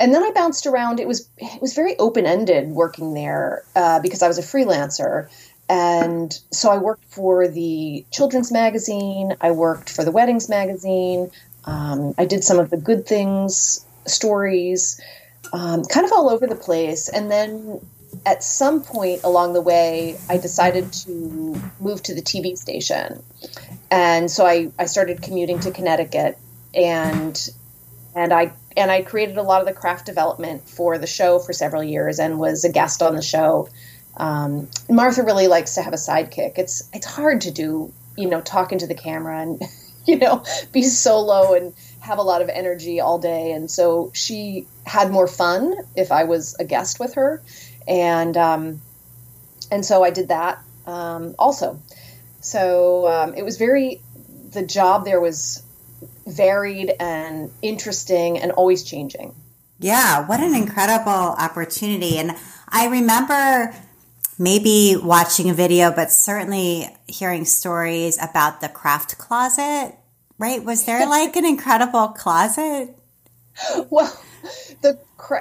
And 0.00 0.12
then 0.14 0.22
I 0.22 0.32
bounced 0.32 0.66
around. 0.66 0.98
It 0.98 1.06
was, 1.06 1.28
it 1.38 1.60
was 1.60 1.74
very 1.74 1.96
open 1.98 2.26
ended 2.26 2.68
working 2.70 3.14
there 3.14 3.62
uh, 3.76 4.00
because 4.00 4.22
I 4.22 4.28
was 4.28 4.38
a 4.38 4.42
freelancer. 4.42 5.28
And 5.68 6.36
so 6.50 6.70
I 6.70 6.78
worked 6.78 7.04
for 7.04 7.46
the 7.46 8.04
children's 8.10 8.50
magazine. 8.50 9.36
I 9.40 9.52
worked 9.52 9.90
for 9.90 10.04
the 10.04 10.10
weddings 10.10 10.48
magazine. 10.48 11.30
Um, 11.64 12.14
I 12.18 12.24
did 12.24 12.42
some 12.42 12.58
of 12.58 12.70
the 12.70 12.78
good 12.78 13.06
things 13.06 13.86
stories 14.06 15.00
um, 15.52 15.84
kind 15.84 16.06
of 16.06 16.12
all 16.12 16.30
over 16.30 16.46
the 16.46 16.56
place. 16.56 17.08
And 17.08 17.30
then 17.30 17.80
at 18.26 18.42
some 18.42 18.82
point 18.82 19.22
along 19.24 19.52
the 19.52 19.60
way, 19.60 20.18
I 20.28 20.38
decided 20.38 20.92
to 20.92 21.60
move 21.80 22.02
to 22.04 22.14
the 22.14 22.22
TV 22.22 22.56
station. 22.56 23.22
And 23.90 24.30
so 24.30 24.46
I, 24.46 24.70
I 24.78 24.86
started 24.86 25.22
commuting 25.22 25.60
to 25.60 25.70
Connecticut 25.70 26.38
and 26.74 27.50
and 28.14 28.32
I 28.32 28.52
and 28.76 28.90
I 28.90 29.02
created 29.02 29.36
a 29.36 29.42
lot 29.42 29.60
of 29.60 29.66
the 29.66 29.72
craft 29.72 30.06
development 30.06 30.68
for 30.68 30.98
the 30.98 31.06
show 31.06 31.38
for 31.38 31.52
several 31.52 31.82
years 31.82 32.18
and 32.18 32.38
was 32.38 32.64
a 32.64 32.70
guest 32.70 33.02
on 33.02 33.14
the 33.14 33.22
show. 33.22 33.68
Um, 34.16 34.68
Martha 34.88 35.22
really 35.22 35.48
likes 35.48 35.74
to 35.74 35.82
have 35.82 35.92
a 35.92 35.96
sidekick. 35.96 36.58
It's 36.58 36.88
it's 36.92 37.06
hard 37.06 37.42
to 37.42 37.50
do, 37.50 37.92
you 38.16 38.28
know, 38.28 38.40
talking 38.40 38.78
to 38.78 38.86
the 38.86 38.94
camera 38.94 39.40
and 39.40 39.62
you 40.06 40.18
know, 40.18 40.44
be 40.72 40.82
solo 40.82 41.54
and 41.54 41.74
have 42.00 42.18
a 42.18 42.22
lot 42.22 42.42
of 42.42 42.48
energy 42.48 43.00
all 43.00 43.18
day. 43.18 43.52
And 43.52 43.70
so 43.70 44.10
she 44.14 44.66
had 44.84 45.10
more 45.10 45.26
fun 45.26 45.74
if 45.94 46.10
I 46.12 46.24
was 46.24 46.56
a 46.58 46.64
guest 46.64 46.98
with 46.98 47.14
her. 47.14 47.42
And, 47.86 48.36
um, 48.36 48.80
and 49.70 49.84
so 49.84 50.02
I 50.02 50.10
did 50.10 50.28
that 50.28 50.62
um, 50.86 51.34
also. 51.38 51.80
So 52.40 53.06
um, 53.06 53.34
it 53.34 53.44
was 53.44 53.58
very, 53.58 54.00
the 54.52 54.64
job 54.64 55.04
there 55.04 55.20
was 55.20 55.62
varied 56.26 56.92
and 56.98 57.50
interesting 57.62 58.38
and 58.38 58.52
always 58.52 58.82
changing. 58.82 59.34
Yeah, 59.78 60.26
what 60.26 60.40
an 60.40 60.54
incredible 60.54 61.10
opportunity. 61.10 62.18
And 62.18 62.32
I 62.68 62.86
remember 62.88 63.74
maybe 64.38 64.96
watching 64.96 65.50
a 65.50 65.54
video, 65.54 65.90
but 65.90 66.10
certainly 66.10 66.88
hearing 67.06 67.44
stories 67.44 68.18
about 68.22 68.60
the 68.60 68.68
craft 68.68 69.18
closet, 69.18 69.94
right? 70.40 70.64
Was 70.64 70.84
there 70.86 71.06
like 71.06 71.36
an 71.36 71.46
incredible 71.46 72.08
closet? 72.08 72.96
Well, 73.90 74.10
the 74.80 74.98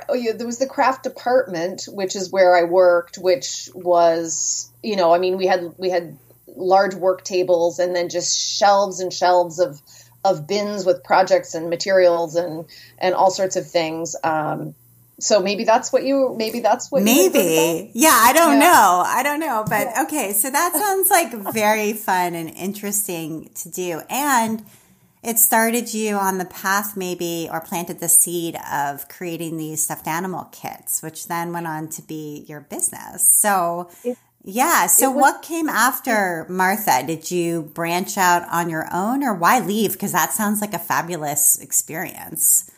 oh, 0.10 0.34
there 0.34 0.46
was 0.46 0.58
the 0.58 0.68
craft 0.68 1.04
department, 1.04 1.84
which 1.88 2.18
is 2.18 2.30
where 2.30 2.54
I 2.58 2.64
worked, 2.64 3.18
which 3.18 3.70
was, 3.74 4.70
you 4.84 4.98
know, 4.98 5.14
I 5.14 5.20
mean, 5.20 5.38
we 5.38 5.46
had 5.46 5.74
we 5.78 5.90
had 5.90 6.18
large 6.48 6.96
work 6.96 7.24
tables 7.24 7.80
and 7.80 7.96
then 7.96 8.10
just 8.10 8.38
shelves 8.38 9.00
and 9.00 9.14
shelves 9.14 9.60
of 9.60 9.82
of 10.26 10.48
bins 10.48 10.86
with 10.86 11.04
projects 11.04 11.56
and 11.56 11.70
materials 11.70 12.36
and 12.36 12.66
and 12.98 13.16
all 13.16 13.32
sorts 13.32 13.56
of 13.56 13.70
things. 13.70 14.18
Um, 14.22 14.76
so 15.20 15.42
maybe 15.42 15.64
that's 15.64 15.92
what 15.92 16.04
you 16.04 16.34
maybe 16.38 16.62
that's 16.62 16.92
what 16.92 17.04
maybe 17.04 17.92
yeah 17.94 18.18
i 18.24 18.32
don't 18.34 18.54
yeah. 18.54 18.60
know 18.60 19.04
i 19.06 19.22
don't 19.22 19.40
know 19.40 19.66
but 19.68 19.88
okay 20.00 20.32
so 20.32 20.50
that 20.50 20.74
sounds 20.74 21.10
like 21.10 21.34
very 21.54 21.94
fun 21.94 22.36
and 22.36 22.50
interesting 22.52 23.50
to 23.54 23.70
do 23.70 24.02
and 24.10 24.64
it 25.24 25.38
started 25.38 25.94
you 25.94 26.16
on 26.16 26.38
the 26.38 26.46
path 26.46 26.96
maybe 26.96 27.48
or 27.52 27.62
planted 27.62 28.00
the 28.00 28.10
seed 28.10 28.58
of 28.72 29.08
creating 29.10 29.58
these 29.58 29.84
stuffed 29.84 30.08
animal 30.08 30.46
kits 30.52 31.02
which 31.02 31.28
then 31.28 31.52
went 31.52 31.68
on 31.68 31.88
to 31.88 32.02
be 32.02 32.46
your 32.48 32.62
business 32.62 33.30
so 33.30 33.90
it, 34.04 34.18
yeah 34.44 34.88
so 34.88 35.12
was, 35.12 35.22
what 35.22 35.42
came 35.42 35.70
after 35.70 36.46
martha 36.50 37.04
did 37.06 37.30
you 37.30 37.62
branch 37.62 38.18
out 38.18 38.44
on 38.52 38.70
your 38.70 38.88
own 38.94 39.24
or 39.24 39.34
why 39.34 39.60
leave 39.60 39.94
because 39.94 40.12
that 40.12 40.32
sounds 40.32 40.62
like 40.62 40.74
a 40.74 40.80
fabulous 40.80 41.60
experience 41.60 42.72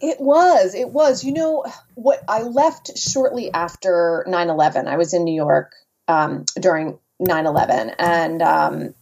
it 0.00 0.20
was. 0.20 0.74
It 0.74 0.90
was. 0.90 1.24
You 1.24 1.32
know, 1.32 1.64
what 1.94 2.22
I 2.28 2.42
left 2.42 2.96
shortly 2.98 3.52
after 3.52 4.24
9 4.28 4.50
11. 4.50 4.86
I 4.86 4.96
was 4.96 5.14
in 5.14 5.24
New 5.24 5.34
York 5.34 5.72
um, 6.08 6.44
during 6.60 6.98
9 7.20 7.46
11. 7.46 7.92
And, 7.98 8.42
um, 8.42 8.94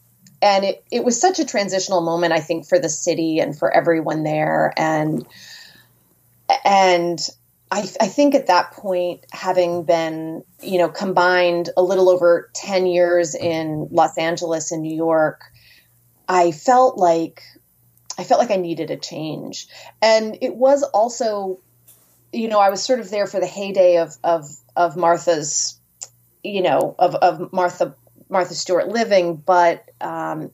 and 0.43 0.65
it, 0.65 0.85
it 0.91 1.05
was 1.05 1.21
such 1.21 1.39
a 1.39 1.45
transitional 1.45 2.01
moment, 2.01 2.33
I 2.33 2.41
think, 2.41 2.67
for 2.67 2.79
the 2.79 2.89
city 2.89 3.39
and 3.39 3.57
for 3.57 3.73
everyone 3.73 4.25
there. 4.25 4.75
And, 4.77 5.25
and 6.65 7.21
I, 7.71 7.89
I 8.01 8.09
think 8.09 8.35
at 8.35 8.49
that 8.49 8.73
point, 8.73 9.25
having 9.31 9.85
been, 9.85 10.43
you 10.61 10.79
know, 10.79 10.89
combined 10.89 11.71
a 11.77 11.83
little 11.83 12.11
over 12.11 12.51
10 12.55 12.87
years 12.87 13.37
in 13.37 13.87
Los 13.93 14.19
Angeles 14.19 14.73
and 14.73 14.83
New 14.83 14.95
York, 14.95 15.45
I 16.29 16.51
felt 16.51 16.99
like 16.99 17.43
I 18.19 18.25
felt 18.25 18.41
like 18.41 18.51
I 18.51 18.57
needed 18.57 18.91
a 18.91 18.97
change. 18.97 19.69
And 20.03 20.37
it 20.43 20.55
was 20.55 20.83
also, 20.83 21.61
you 22.33 22.49
know, 22.49 22.59
I 22.59 22.69
was 22.69 22.83
sort 22.83 23.01
of 23.01 23.11
there 23.11 23.27
for 23.27 23.41
the 23.41 23.47
heyday 23.47 23.99
of 23.99 24.17
of 24.23 24.45
of 24.77 24.97
Martha's, 24.97 25.79
you 26.45 26.63
know, 26.63 26.95
of 26.99 27.15
of 27.15 27.53
Martha 27.53 27.95
Martha 28.33 28.55
Stewart 28.55 28.89
living, 28.89 29.37
but 29.37 29.89
um, 30.01 30.51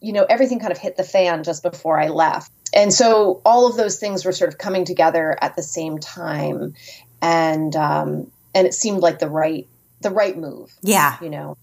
you 0.00 0.12
know, 0.12 0.26
everything 0.28 0.58
kind 0.58 0.72
of 0.72 0.78
hit 0.78 0.96
the 0.96 1.04
fan 1.04 1.44
just 1.44 1.62
before 1.62 1.98
I 1.98 2.08
left. 2.08 2.52
And 2.74 2.92
so 2.92 3.40
all 3.44 3.66
of 3.66 3.76
those 3.76 3.98
things 3.98 4.24
were 4.24 4.32
sort 4.32 4.48
of 4.52 4.58
coming 4.58 4.84
together 4.84 5.38
at 5.40 5.56
the 5.56 5.62
same 5.62 5.98
time. 5.98 6.74
And 7.22 7.74
um, 7.74 8.30
and 8.54 8.66
it 8.66 8.74
seemed 8.74 9.00
like 9.00 9.18
the 9.18 9.30
right 9.30 9.66
the 10.00 10.10
right 10.10 10.36
move. 10.36 10.74
Yeah. 10.82 11.16
You 11.22 11.30
know. 11.30 11.56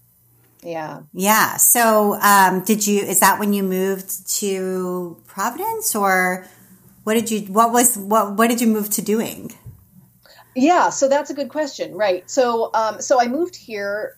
Yeah. 0.64 1.02
Yeah. 1.12 1.58
So, 1.58 2.14
um, 2.14 2.64
did 2.64 2.86
you, 2.86 3.00
is 3.00 3.20
that 3.20 3.38
when 3.38 3.52
you 3.52 3.62
moved 3.62 4.26
to 4.38 5.20
Providence 5.26 5.94
or 5.94 6.46
what 7.04 7.14
did 7.14 7.30
you, 7.30 7.40
what 7.52 7.70
was, 7.70 7.98
what, 7.98 8.32
what 8.36 8.48
did 8.48 8.62
you 8.62 8.66
move 8.66 8.88
to 8.90 9.02
doing? 9.02 9.52
Yeah. 10.56 10.88
So 10.88 11.06
that's 11.08 11.28
a 11.28 11.34
good 11.34 11.50
question. 11.50 11.94
Right. 11.94 12.28
So, 12.30 12.70
um, 12.72 13.02
so 13.02 13.20
I 13.20 13.26
moved 13.28 13.56
here 13.56 14.16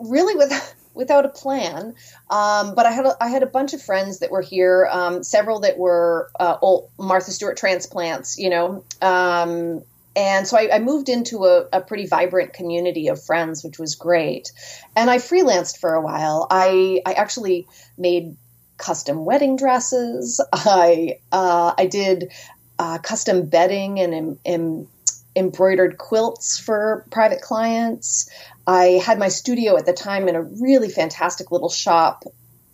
really 0.00 0.34
with, 0.34 0.76
without 0.94 1.24
a 1.24 1.28
plan. 1.28 1.94
Um, 2.28 2.74
but 2.74 2.86
I 2.86 2.92
had 2.92 3.06
a, 3.06 3.16
I 3.22 3.28
had 3.28 3.42
a 3.42 3.46
bunch 3.46 3.72
of 3.74 3.82
friends 3.82 4.20
that 4.20 4.30
were 4.30 4.42
here, 4.42 4.88
um, 4.90 5.22
several 5.22 5.60
that 5.60 5.78
were 5.78 6.30
uh, 6.38 6.56
old 6.60 6.90
Martha 6.98 7.30
Stewart 7.30 7.56
transplants, 7.56 8.38
you 8.38 8.50
know, 8.50 8.84
um, 9.00 9.82
and 10.16 10.46
so 10.46 10.56
I, 10.56 10.76
I 10.76 10.78
moved 10.80 11.08
into 11.08 11.44
a, 11.44 11.66
a, 11.72 11.80
pretty 11.80 12.06
vibrant 12.06 12.52
community 12.52 13.08
of 13.08 13.22
friends, 13.22 13.62
which 13.62 13.78
was 13.78 13.94
great. 13.94 14.50
And 14.96 15.08
I 15.08 15.18
freelanced 15.18 15.78
for 15.78 15.94
a 15.94 16.00
while. 16.00 16.46
I 16.50 17.00
I 17.06 17.12
actually 17.12 17.68
made 17.96 18.36
custom 18.76 19.24
wedding 19.24 19.56
dresses. 19.56 20.40
I 20.52 21.18
uh, 21.30 21.74
I 21.78 21.86
did 21.86 22.32
uh, 22.78 22.98
custom 22.98 23.46
bedding 23.46 24.00
and 24.00 24.38
em, 24.44 24.88
embroidered 25.36 25.96
quilts 25.96 26.58
for 26.58 27.06
private 27.10 27.40
clients. 27.40 28.28
I 28.70 29.00
had 29.04 29.18
my 29.18 29.28
studio 29.28 29.76
at 29.76 29.84
the 29.84 29.92
time 29.92 30.28
in 30.28 30.36
a 30.36 30.42
really 30.42 30.90
fantastic 30.90 31.50
little 31.50 31.68
shop 31.68 32.24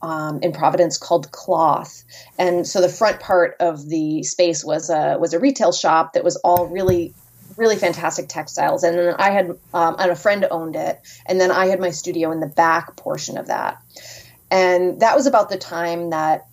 um, 0.02 0.40
in 0.42 0.52
Providence 0.52 0.98
called 0.98 1.32
Cloth, 1.32 2.04
and 2.38 2.66
so 2.66 2.82
the 2.82 2.88
front 2.88 3.18
part 3.20 3.56
of 3.60 3.88
the 3.88 4.22
space 4.22 4.62
was 4.62 4.90
a 4.90 5.16
was 5.18 5.32
a 5.32 5.40
retail 5.40 5.72
shop 5.72 6.12
that 6.12 6.22
was 6.22 6.36
all 6.36 6.66
really 6.66 7.14
really 7.56 7.76
fantastic 7.76 8.28
textiles. 8.28 8.82
And 8.82 8.98
then 8.98 9.14
I 9.18 9.30
had, 9.30 9.50
um, 9.72 9.96
and 9.98 10.10
a 10.10 10.16
friend 10.16 10.46
owned 10.50 10.76
it. 10.76 11.00
And 11.24 11.40
then 11.40 11.50
I 11.50 11.68
had 11.68 11.80
my 11.80 11.88
studio 11.88 12.30
in 12.30 12.40
the 12.40 12.46
back 12.46 12.96
portion 12.96 13.38
of 13.38 13.46
that. 13.46 13.82
And 14.50 15.00
that 15.00 15.16
was 15.16 15.26
about 15.26 15.48
the 15.48 15.56
time 15.56 16.10
that 16.10 16.46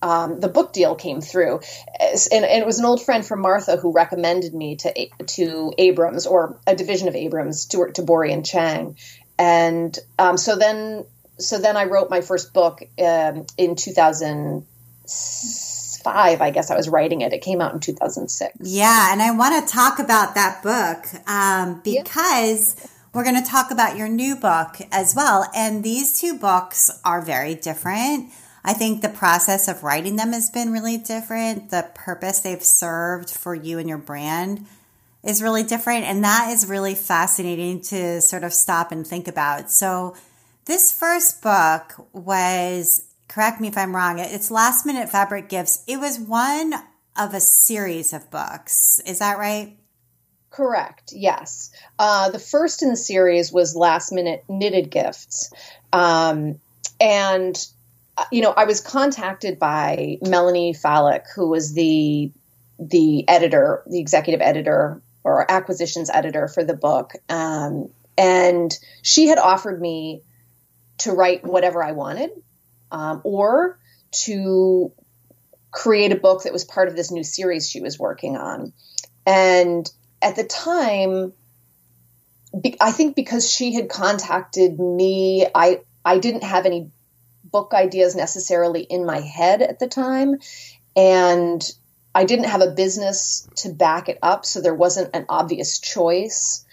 um, 0.00 0.40
the 0.40 0.48
book 0.48 0.72
deal 0.72 0.94
came 0.94 1.20
through, 1.20 1.60
and, 2.00 2.44
and, 2.44 2.62
it 2.62 2.66
was 2.66 2.78
an 2.78 2.84
old 2.84 3.02
friend 3.02 3.26
from 3.26 3.40
Martha 3.40 3.76
who 3.76 3.92
recommended 3.92 4.54
me 4.54 4.76
to 4.76 5.08
to 5.26 5.72
Abrams 5.76 6.26
or 6.26 6.58
a 6.66 6.76
division 6.76 7.08
of 7.08 7.16
Abrams 7.16 7.66
to 7.66 7.90
to 7.92 8.02
Tabori 8.02 8.32
and 8.32 8.46
Chang, 8.46 8.96
and 9.38 9.98
um, 10.18 10.36
so 10.36 10.56
then 10.56 11.04
so 11.38 11.58
then 11.58 11.76
I 11.76 11.84
wrote 11.84 12.10
my 12.10 12.20
first 12.20 12.52
book 12.52 12.82
um, 12.98 13.46
in 13.56 13.76
2005. 13.76 16.40
I 16.40 16.50
guess 16.50 16.70
I 16.70 16.76
was 16.76 16.88
writing 16.88 17.22
it. 17.22 17.32
It 17.32 17.42
came 17.42 17.60
out 17.60 17.72
in 17.72 17.80
2006. 17.80 18.56
Yeah. 18.60 19.12
And 19.12 19.20
I 19.22 19.30
want 19.30 19.66
to 19.66 19.72
talk 19.72 19.98
about 19.98 20.34
that 20.34 20.62
book 20.62 21.06
um, 21.28 21.80
because 21.84 22.76
yeah. 22.78 22.86
we're 23.14 23.24
going 23.24 23.42
to 23.42 23.48
talk 23.48 23.70
about 23.70 23.96
your 23.96 24.08
new 24.08 24.36
book 24.36 24.76
as 24.90 25.14
well. 25.14 25.48
And 25.54 25.82
these 25.84 26.20
two 26.20 26.38
books 26.38 26.90
are 27.04 27.22
very 27.22 27.54
different. 27.54 28.30
I 28.64 28.72
think 28.72 29.00
the 29.00 29.08
process 29.08 29.68
of 29.68 29.82
writing 29.82 30.16
them 30.16 30.32
has 30.32 30.50
been 30.50 30.72
really 30.72 30.98
different. 30.98 31.70
The 31.70 31.88
purpose 31.94 32.40
they've 32.40 32.62
served 32.62 33.30
for 33.30 33.54
you 33.54 33.78
and 33.78 33.88
your 33.88 33.98
brand 33.98 34.66
is 35.22 35.42
really 35.42 35.62
different. 35.62 36.04
And 36.04 36.24
that 36.24 36.50
is 36.50 36.66
really 36.66 36.94
fascinating 36.94 37.80
to 37.82 38.20
sort 38.20 38.44
of 38.44 38.52
stop 38.52 38.92
and 38.92 39.06
think 39.06 39.28
about. 39.28 39.70
So, 39.70 40.16
this 40.66 40.92
first 40.92 41.40
book 41.40 41.94
was 42.12 43.08
correct 43.28 43.60
me 43.60 43.68
if 43.68 43.78
I'm 43.78 43.94
wrong, 43.94 44.18
it's 44.18 44.50
Last 44.50 44.84
Minute 44.84 45.08
Fabric 45.08 45.48
Gifts. 45.48 45.82
It 45.86 45.98
was 45.98 46.18
one 46.18 46.74
of 47.16 47.34
a 47.34 47.40
series 47.40 48.12
of 48.12 48.30
books. 48.30 49.00
Is 49.06 49.18
that 49.20 49.38
right? 49.38 49.76
Correct. 50.50 51.12
Yes. 51.14 51.70
Uh, 51.98 52.30
the 52.30 52.38
first 52.38 52.82
in 52.82 52.88
the 52.90 52.96
series 52.96 53.52
was 53.52 53.76
Last 53.76 54.12
Minute 54.12 54.44
Knitted 54.48 54.90
Gifts. 54.90 55.52
Um, 55.92 56.58
and, 57.00 57.66
you 58.32 58.42
know, 58.42 58.52
I 58.56 58.64
was 58.64 58.80
contacted 58.80 59.58
by 59.58 60.18
Melanie 60.22 60.74
Falick, 60.74 61.24
who 61.34 61.48
was 61.48 61.72
the 61.74 62.32
the 62.78 63.28
editor, 63.28 63.82
the 63.86 63.98
executive 63.98 64.40
editor 64.40 65.02
or 65.24 65.50
acquisitions 65.50 66.10
editor 66.10 66.48
for 66.48 66.62
the 66.64 66.74
book. 66.74 67.12
Um, 67.28 67.90
and 68.16 68.76
she 69.02 69.26
had 69.26 69.38
offered 69.38 69.80
me 69.80 70.22
to 70.98 71.12
write 71.12 71.44
whatever 71.44 71.82
I 71.82 71.92
wanted 71.92 72.30
um, 72.90 73.20
or 73.24 73.78
to 74.24 74.92
create 75.70 76.12
a 76.12 76.16
book 76.16 76.44
that 76.44 76.52
was 76.52 76.64
part 76.64 76.88
of 76.88 76.96
this 76.96 77.10
new 77.10 77.24
series 77.24 77.68
she 77.68 77.80
was 77.80 77.98
working 77.98 78.36
on. 78.36 78.72
And 79.26 79.90
at 80.22 80.36
the 80.36 80.44
time, 80.44 81.32
I 82.80 82.92
think 82.92 83.14
because 83.14 83.50
she 83.50 83.74
had 83.74 83.88
contacted 83.88 84.78
me, 84.78 85.46
I 85.54 85.80
I 86.04 86.18
didn't 86.18 86.44
have 86.44 86.64
any 86.64 86.90
book 87.50 87.72
ideas 87.74 88.14
necessarily 88.14 88.82
in 88.82 89.06
my 89.06 89.20
head 89.20 89.62
at 89.62 89.78
the 89.78 89.88
time, 89.88 90.38
and 90.96 91.62
I 92.14 92.24
didn't 92.24 92.46
have 92.46 92.62
a 92.62 92.70
business 92.70 93.48
to 93.56 93.68
back 93.68 94.08
it 94.08 94.18
up, 94.22 94.44
so 94.44 94.60
there 94.60 94.74
wasn't 94.74 95.14
an 95.14 95.26
obvious 95.28 95.78
choice. 95.78 96.64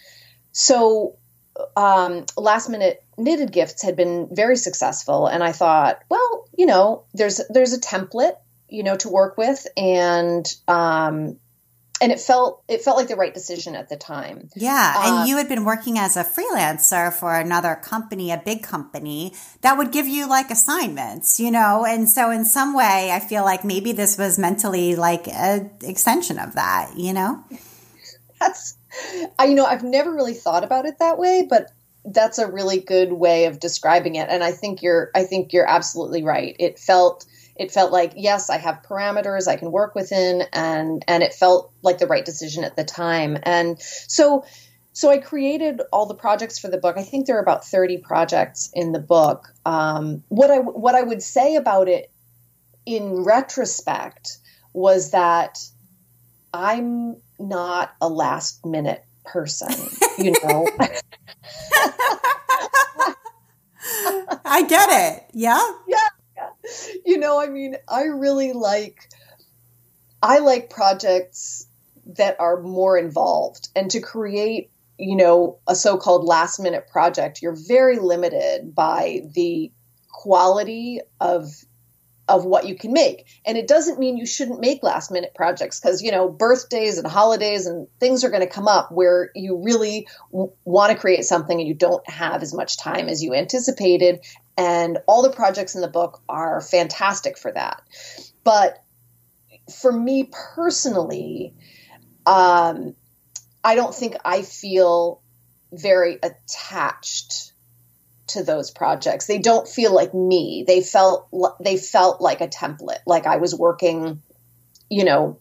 So 0.51 1.17
um, 1.75 2.25
last 2.37 2.69
minute 2.69 3.03
knitted 3.17 3.51
gifts 3.51 3.81
had 3.83 3.95
been 3.95 4.27
very 4.31 4.57
successful, 4.57 5.27
and 5.27 5.43
I 5.43 5.51
thought, 5.51 5.99
well, 6.09 6.47
you 6.57 6.65
know, 6.65 7.03
there's 7.13 7.41
there's 7.49 7.73
a 7.73 7.79
template, 7.79 8.35
you 8.69 8.83
know, 8.83 8.95
to 8.97 9.09
work 9.09 9.37
with, 9.37 9.67
and 9.77 10.45
um, 10.67 11.37
and 12.01 12.11
it 12.11 12.19
felt 12.19 12.63
it 12.67 12.81
felt 12.81 12.97
like 12.97 13.07
the 13.07 13.15
right 13.15 13.33
decision 13.33 13.75
at 13.75 13.89
the 13.89 13.95
time. 13.95 14.49
Yeah, 14.55 15.07
and 15.07 15.17
uh, 15.19 15.25
you 15.25 15.37
had 15.37 15.47
been 15.47 15.63
working 15.63 15.97
as 15.97 16.17
a 16.17 16.23
freelancer 16.23 17.13
for 17.13 17.35
another 17.35 17.75
company, 17.75 18.31
a 18.31 18.37
big 18.37 18.63
company 18.63 19.33
that 19.61 19.77
would 19.77 19.91
give 19.91 20.07
you 20.07 20.27
like 20.27 20.51
assignments, 20.51 21.39
you 21.39 21.51
know. 21.51 21.85
And 21.85 22.09
so 22.09 22.31
in 22.31 22.45
some 22.45 22.75
way, 22.75 23.11
I 23.11 23.19
feel 23.19 23.43
like 23.43 23.63
maybe 23.63 23.93
this 23.93 24.17
was 24.17 24.37
mentally 24.37 24.95
like 24.95 25.27
an 25.27 25.71
extension 25.81 26.37
of 26.37 26.55
that, 26.55 26.97
you 26.97 27.13
know. 27.13 27.43
That's 28.39 28.77
I 29.39 29.45
you 29.45 29.55
know, 29.55 29.65
I've 29.65 29.83
never 29.83 30.13
really 30.13 30.33
thought 30.33 30.63
about 30.63 30.85
it 30.85 30.99
that 30.99 31.17
way, 31.17 31.47
but 31.49 31.71
that's 32.03 32.37
a 32.37 32.51
really 32.51 32.79
good 32.79 33.11
way 33.11 33.45
of 33.45 33.59
describing 33.59 34.13
it 34.13 34.29
and 34.29 34.43
I 34.43 34.51
think 34.51 34.83
you're 34.83 35.09
I 35.15 35.23
think 35.23 35.53
you're 35.53 35.67
absolutely 35.67 36.23
right. 36.23 36.55
It 36.59 36.77
felt 36.77 37.25
it 37.55 37.71
felt 37.71 37.91
like 37.91 38.13
yes 38.15 38.49
i 38.49 38.57
have 38.57 38.83
parameters 38.87 39.47
i 39.47 39.55
can 39.55 39.71
work 39.71 39.95
within 39.95 40.43
and 40.53 41.03
and 41.07 41.23
it 41.23 41.33
felt 41.33 41.71
like 41.81 41.97
the 41.97 42.07
right 42.07 42.25
decision 42.25 42.63
at 42.63 42.75
the 42.75 42.83
time 42.83 43.37
and 43.43 43.81
so 43.81 44.45
so 44.93 45.09
i 45.09 45.17
created 45.17 45.81
all 45.91 46.05
the 46.05 46.15
projects 46.15 46.59
for 46.59 46.67
the 46.67 46.77
book 46.77 46.97
i 46.97 47.03
think 47.03 47.25
there 47.25 47.37
are 47.37 47.41
about 47.41 47.65
30 47.65 47.97
projects 47.99 48.69
in 48.73 48.91
the 48.91 48.99
book 48.99 49.47
um, 49.65 50.23
what 50.29 50.51
i 50.51 50.57
what 50.57 50.95
i 50.95 51.01
would 51.01 51.21
say 51.21 51.55
about 51.55 51.87
it 51.87 52.11
in 52.85 53.23
retrospect 53.23 54.37
was 54.73 55.11
that 55.11 55.59
i'm 56.53 57.17
not 57.39 57.93
a 58.01 58.09
last 58.09 58.65
minute 58.65 59.03
person 59.23 59.69
you 60.17 60.33
know 60.43 60.67
I 64.45 64.63
get 64.67 64.89
it. 64.89 65.25
Yeah. 65.33 65.61
Yeah 65.87 66.04
you 67.05 67.17
know, 67.17 67.39
I 67.39 67.47
mean, 67.47 67.75
I 67.87 68.03
really 68.03 68.53
like 68.53 69.09
I 70.21 70.39
like 70.39 70.69
projects 70.69 71.67
that 72.17 72.39
are 72.39 72.61
more 72.61 72.97
involved. 72.97 73.69
And 73.75 73.91
to 73.91 73.99
create 73.99 74.71
you 74.97 75.15
know 75.17 75.59
a 75.67 75.75
so-called 75.75 76.23
last 76.23 76.57
minute 76.57 76.87
project 76.87 77.41
you're 77.41 77.57
very 77.67 77.99
limited 77.99 78.73
by 78.73 79.23
the 79.33 79.69
quality 80.09 81.01
of 81.19 81.51
of 82.27 82.43
what 82.43 82.67
you 82.67 82.75
can 82.75 82.91
make. 82.91 83.25
And 83.45 83.57
it 83.57 83.67
doesn't 83.67 83.99
mean 83.99 84.17
you 84.17 84.25
shouldn't 84.25 84.59
make 84.59 84.81
last 84.81 85.11
minute 85.11 85.33
projects 85.35 85.79
because 85.79 86.01
you 86.01 86.11
know 86.11 86.27
birthdays 86.27 86.97
and 86.97 87.07
holidays 87.07 87.67
and 87.67 87.87
things 87.99 88.23
are 88.23 88.29
going 88.29 88.41
to 88.41 88.47
come 88.47 88.67
up 88.67 88.91
where 88.91 89.29
you 89.35 89.61
really 89.63 90.07
w- 90.31 90.51
want 90.63 90.91
to 90.91 90.97
create 90.97 91.25
something 91.25 91.59
and 91.59 91.67
you 91.67 91.75
don't 91.75 92.07
have 92.09 92.41
as 92.41 92.53
much 92.53 92.77
time 92.77 93.07
as 93.09 93.23
you 93.23 93.33
anticipated 93.33 94.21
and 94.57 94.99
all 95.07 95.21
the 95.21 95.31
projects 95.31 95.75
in 95.75 95.81
the 95.81 95.87
book 95.87 96.21
are 96.29 96.61
fantastic 96.61 97.37
for 97.37 97.51
that. 97.51 97.81
But 98.43 98.81
for 99.81 99.91
me 99.91 100.29
personally, 100.55 101.53
um, 102.25 102.95
I 103.63 103.75
don't 103.75 103.93
think 103.93 104.15
I 104.23 104.41
feel 104.43 105.21
very 105.71 106.17
attached 106.21 107.51
to 108.27 108.43
those 108.43 108.71
projects. 108.71 109.27
They 109.27 109.39
don't 109.39 109.67
feel 109.67 109.93
like 109.93 110.13
me. 110.13 110.63
They 110.65 110.81
felt 110.81 111.27
they 111.61 111.77
felt 111.77 112.21
like 112.21 112.41
a 112.41 112.47
template, 112.47 112.99
like 113.05 113.25
I 113.25 113.37
was 113.37 113.53
working, 113.53 114.21
you 114.89 115.03
know, 115.03 115.39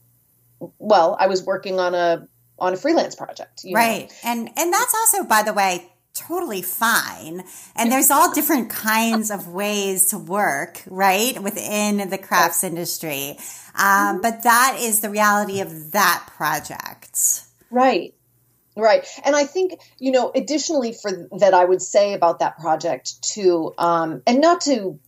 well, 0.79 1.17
I 1.19 1.29
was 1.29 1.45
working 1.45 1.79
on 1.79 1.95
a 1.95 2.27
on 2.59 2.73
a 2.73 2.77
freelance 2.77 3.15
project. 3.15 3.65
right. 3.73 4.09
Know? 4.09 4.31
And 4.31 4.51
and 4.57 4.73
that's 4.73 4.95
also 4.95 5.25
by 5.25 5.43
the 5.43 5.53
way 5.53 5.91
totally 6.15 6.63
fine. 6.63 7.45
And 7.77 7.91
there's 7.91 8.11
all 8.11 8.33
different 8.33 8.71
kinds 8.71 9.31
of 9.31 9.49
ways 9.49 10.09
to 10.09 10.19
work, 10.19 10.83
right, 10.87 11.41
within 11.43 12.09
the 12.09 12.19
crafts 12.19 12.65
industry. 12.65 13.37
Um, 13.79 14.21
but 14.21 14.45
that 14.45 14.79
is 14.81 15.01
the 15.01 15.11
reality 15.11 15.61
of 15.61 15.93
that 15.93 16.29
project. 16.37 17.43
Right. 17.71 18.15
Right. 18.77 19.07
And 19.25 19.37
I 19.37 19.45
think, 19.45 19.81
you 19.99 20.11
know, 20.11 20.33
additionally 20.35 20.93
for 20.93 21.29
that 21.39 21.55
I 21.55 21.65
would 21.65 21.83
say 21.83 22.15
about 22.15 22.41
that 22.41 22.59
project 22.59 23.23
too, 23.23 23.73
um, 23.79 24.23
and 24.27 24.41
not 24.41 24.63
to 24.63 24.99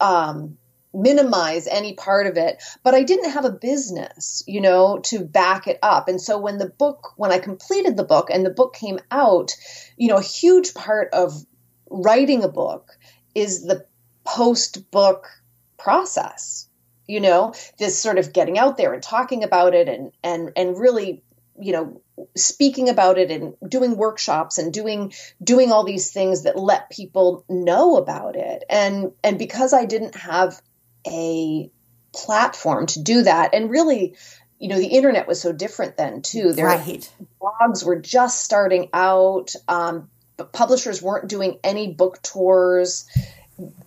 um, 0.00 0.56
minimize 0.92 1.66
any 1.66 1.94
part 1.94 2.26
of 2.26 2.36
it 2.36 2.62
but 2.82 2.94
i 2.94 3.02
didn't 3.02 3.30
have 3.30 3.44
a 3.44 3.50
business 3.52 4.42
you 4.46 4.60
know 4.60 4.98
to 4.98 5.24
back 5.24 5.66
it 5.66 5.78
up. 5.82 6.08
And 6.08 6.20
so 6.20 6.38
when 6.38 6.58
the 6.58 6.68
book 6.68 7.12
when 7.16 7.30
i 7.30 7.38
completed 7.38 7.96
the 7.96 8.04
book 8.04 8.28
and 8.30 8.44
the 8.44 8.50
book 8.50 8.74
came 8.74 8.98
out 9.10 9.52
you 9.96 10.08
know 10.08 10.16
a 10.16 10.22
huge 10.22 10.74
part 10.74 11.08
of 11.12 11.32
writing 11.90 12.42
a 12.42 12.48
book 12.48 12.96
is 13.34 13.62
the 13.62 13.86
post 14.24 14.90
book 14.90 15.28
process 15.78 16.68
you 17.06 17.20
know 17.20 17.54
this 17.78 17.98
sort 17.98 18.18
of 18.18 18.32
getting 18.32 18.58
out 18.58 18.76
there 18.76 18.92
and 18.92 19.02
talking 19.02 19.44
about 19.44 19.74
it 19.74 19.88
and 19.88 20.12
and 20.22 20.52
and 20.56 20.78
really 20.78 21.22
you 21.60 21.72
know 21.72 22.00
speaking 22.36 22.88
about 22.88 23.18
it 23.18 23.30
and 23.30 23.54
doing 23.68 23.96
workshops 23.96 24.58
and 24.58 24.72
doing 24.72 25.12
doing 25.42 25.72
all 25.72 25.84
these 25.84 26.10
things 26.10 26.42
that 26.42 26.58
let 26.58 26.90
people 26.90 27.44
know 27.48 27.96
about 27.96 28.36
it. 28.36 28.64
And 28.68 29.12
and 29.24 29.38
because 29.38 29.72
i 29.72 29.84
didn't 29.84 30.14
have 30.16 30.60
a 31.06 31.70
platform 32.12 32.86
to 32.86 33.02
do 33.02 33.22
that. 33.22 33.54
And 33.54 33.70
really, 33.70 34.16
you 34.58 34.68
know, 34.68 34.78
the 34.78 34.86
internet 34.86 35.26
was 35.26 35.40
so 35.40 35.52
different 35.52 35.96
then 35.96 36.22
too. 36.22 36.52
Their 36.52 36.66
right. 36.66 37.12
blogs 37.40 37.84
were 37.84 38.00
just 38.00 38.44
starting 38.44 38.88
out. 38.92 39.54
Um, 39.68 40.10
but 40.36 40.52
publishers 40.52 41.02
weren't 41.02 41.28
doing 41.28 41.58
any 41.62 41.92
book 41.92 42.22
tours. 42.22 43.06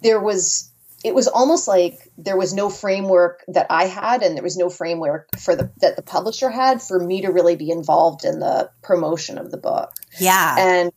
There 0.01 0.19
was 0.19 0.71
it 1.03 1.13
was 1.13 1.27
almost 1.27 1.67
like 1.67 2.09
there 2.17 2.37
was 2.37 2.53
no 2.53 2.69
framework 2.69 3.43
that 3.49 3.67
I 3.69 3.85
had, 3.85 4.23
and 4.23 4.35
there 4.35 4.43
was 4.43 4.55
no 4.55 4.69
framework 4.69 5.27
for 5.37 5.55
the 5.55 5.71
that 5.81 5.95
the 5.95 6.01
publisher 6.01 6.49
had 6.49 6.81
for 6.81 6.99
me 6.99 7.21
to 7.21 7.29
really 7.29 7.55
be 7.55 7.71
involved 7.71 8.23
in 8.23 8.39
the 8.39 8.69
promotion 8.81 9.37
of 9.37 9.51
the 9.51 9.57
book. 9.57 9.93
Yeah, 10.19 10.55
and 10.57 10.91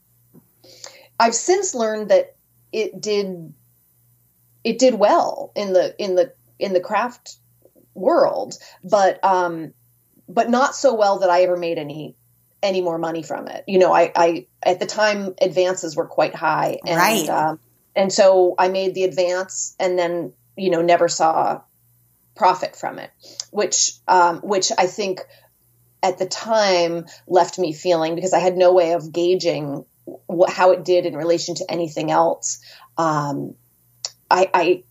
I've 1.18 1.34
since 1.34 1.74
learned 1.74 2.10
that 2.10 2.36
it 2.70 3.00
did 3.00 3.52
it 4.66 4.80
did 4.80 4.94
well 4.94 5.52
in 5.54 5.72
the 5.72 5.94
in 5.96 6.16
the 6.16 6.32
in 6.58 6.72
the 6.72 6.80
craft 6.80 7.36
world, 7.94 8.54
but 8.82 9.24
um, 9.24 9.72
but 10.28 10.50
not 10.50 10.74
so 10.74 10.94
well 10.94 11.20
that 11.20 11.30
I 11.30 11.42
ever 11.42 11.56
made 11.56 11.78
any 11.78 12.16
any 12.64 12.80
more 12.80 12.98
money 12.98 13.22
from 13.22 13.46
it. 13.46 13.62
You 13.68 13.78
know, 13.78 13.92
I, 13.92 14.10
I 14.16 14.46
at 14.64 14.80
the 14.80 14.86
time 14.86 15.36
advances 15.40 15.94
were 15.94 16.06
quite 16.06 16.34
high, 16.34 16.80
and, 16.84 16.96
right? 16.96 17.28
Um, 17.28 17.60
and 17.94 18.12
so 18.12 18.56
I 18.58 18.66
made 18.66 18.94
the 18.96 19.04
advance, 19.04 19.76
and 19.78 19.96
then 19.96 20.32
you 20.56 20.70
know 20.70 20.82
never 20.82 21.06
saw 21.06 21.60
profit 22.34 22.74
from 22.74 22.98
it, 22.98 23.12
which 23.52 23.92
um, 24.08 24.40
which 24.40 24.72
I 24.76 24.88
think 24.88 25.20
at 26.02 26.18
the 26.18 26.26
time 26.26 27.06
left 27.28 27.56
me 27.56 27.72
feeling 27.72 28.16
because 28.16 28.34
I 28.34 28.40
had 28.40 28.56
no 28.56 28.72
way 28.72 28.94
of 28.94 29.12
gauging 29.12 29.84
what, 30.26 30.50
how 30.50 30.72
it 30.72 30.84
did 30.84 31.06
in 31.06 31.16
relation 31.16 31.54
to 31.54 31.70
anything 31.70 32.10
else. 32.10 32.58
Um, 32.98 33.54
I, 34.30 34.50
I, 34.52 34.82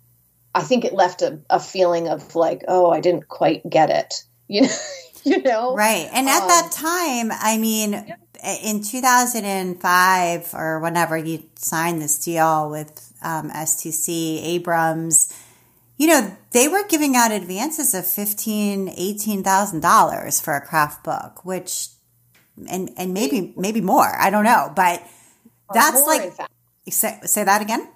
I 0.53 0.61
think 0.61 0.85
it 0.85 0.93
left 0.93 1.21
a, 1.21 1.39
a 1.49 1.59
feeling 1.59 2.07
of 2.07 2.35
like, 2.35 2.63
oh, 2.67 2.89
I 2.89 3.01
didn't 3.01 3.27
quite 3.27 3.69
get 3.69 3.89
it. 3.89 4.23
You 4.47 4.61
know, 4.67 4.77
you 5.23 5.41
know, 5.41 5.75
right? 5.75 6.07
And 6.13 6.29
at 6.29 6.43
um, 6.43 6.47
that 6.47 6.71
time, 6.71 7.31
I 7.31 7.57
mean, 7.57 7.93
yeah. 7.93 8.55
in 8.63 8.83
2005 8.83 10.53
or 10.53 10.79
whenever 10.79 11.17
you 11.17 11.43
signed 11.55 12.01
this 12.01 12.23
deal 12.23 12.69
with 12.69 13.13
um, 13.23 13.49
STC 13.49 14.43
Abrams, 14.43 15.33
you 15.97 16.07
know, 16.07 16.35
they 16.51 16.67
were 16.67 16.85
giving 16.87 17.15
out 17.15 17.31
advances 17.31 17.93
of 17.93 18.05
fifteen, 18.05 18.89
eighteen 18.97 19.43
thousand 19.43 19.79
dollars 19.79 20.41
for 20.41 20.53
a 20.53 20.61
craft 20.61 21.03
book, 21.03 21.45
which, 21.45 21.87
and 22.69 22.91
and 22.97 23.13
maybe 23.13 23.53
maybe 23.55 23.81
more. 23.81 24.13
I 24.19 24.29
don't 24.29 24.43
know, 24.43 24.71
but 24.75 25.01
that's 25.73 26.05
like 26.05 26.33
say, 26.89 27.19
say 27.23 27.43
that 27.45 27.61
again. 27.61 27.87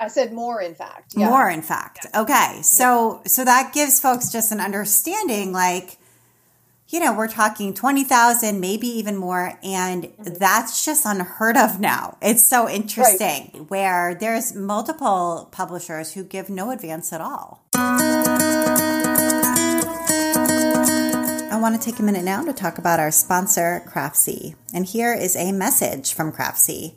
I 0.00 0.08
said 0.08 0.32
more, 0.32 0.62
in 0.62 0.74
fact. 0.74 1.12
Yeah. 1.14 1.28
More, 1.28 1.50
in 1.50 1.60
fact. 1.60 2.06
Yeah. 2.12 2.22
Okay, 2.22 2.62
so 2.62 3.20
so 3.26 3.44
that 3.44 3.74
gives 3.74 4.00
folks 4.00 4.32
just 4.32 4.50
an 4.50 4.58
understanding, 4.58 5.52
like, 5.52 5.98
you 6.88 7.00
know, 7.00 7.12
we're 7.12 7.28
talking 7.28 7.74
twenty 7.74 8.02
thousand, 8.02 8.60
maybe 8.60 8.86
even 8.86 9.16
more, 9.16 9.58
and 9.62 10.04
mm-hmm. 10.04 10.34
that's 10.38 10.82
just 10.84 11.04
unheard 11.04 11.58
of 11.58 11.78
now. 11.80 12.16
It's 12.22 12.46
so 12.46 12.66
interesting 12.66 13.50
right. 13.52 13.70
where 13.70 14.14
there's 14.14 14.54
multiple 14.54 15.50
publishers 15.52 16.14
who 16.14 16.24
give 16.24 16.48
no 16.48 16.70
advance 16.70 17.12
at 17.12 17.20
all. 17.20 17.62
I 21.52 21.58
want 21.60 21.78
to 21.78 21.84
take 21.84 22.00
a 22.00 22.02
minute 22.02 22.24
now 22.24 22.42
to 22.42 22.54
talk 22.54 22.78
about 22.78 22.98
our 22.98 23.10
sponsor, 23.10 23.82
Craftsy. 23.86 24.54
And 24.72 24.86
here 24.86 25.12
is 25.12 25.36
a 25.36 25.52
message 25.52 26.14
from 26.14 26.32
Craftsy. 26.32 26.94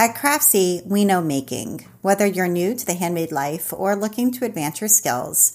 At 0.00 0.14
Craftsy, 0.14 0.80
we 0.86 1.04
know 1.04 1.20
making. 1.20 1.86
Whether 2.00 2.24
you're 2.24 2.48
new 2.48 2.74
to 2.74 2.86
the 2.86 2.94
handmade 2.94 3.30
life 3.30 3.70
or 3.70 3.94
looking 3.94 4.32
to 4.32 4.46
advance 4.46 4.80
your 4.80 4.88
skills, 4.88 5.52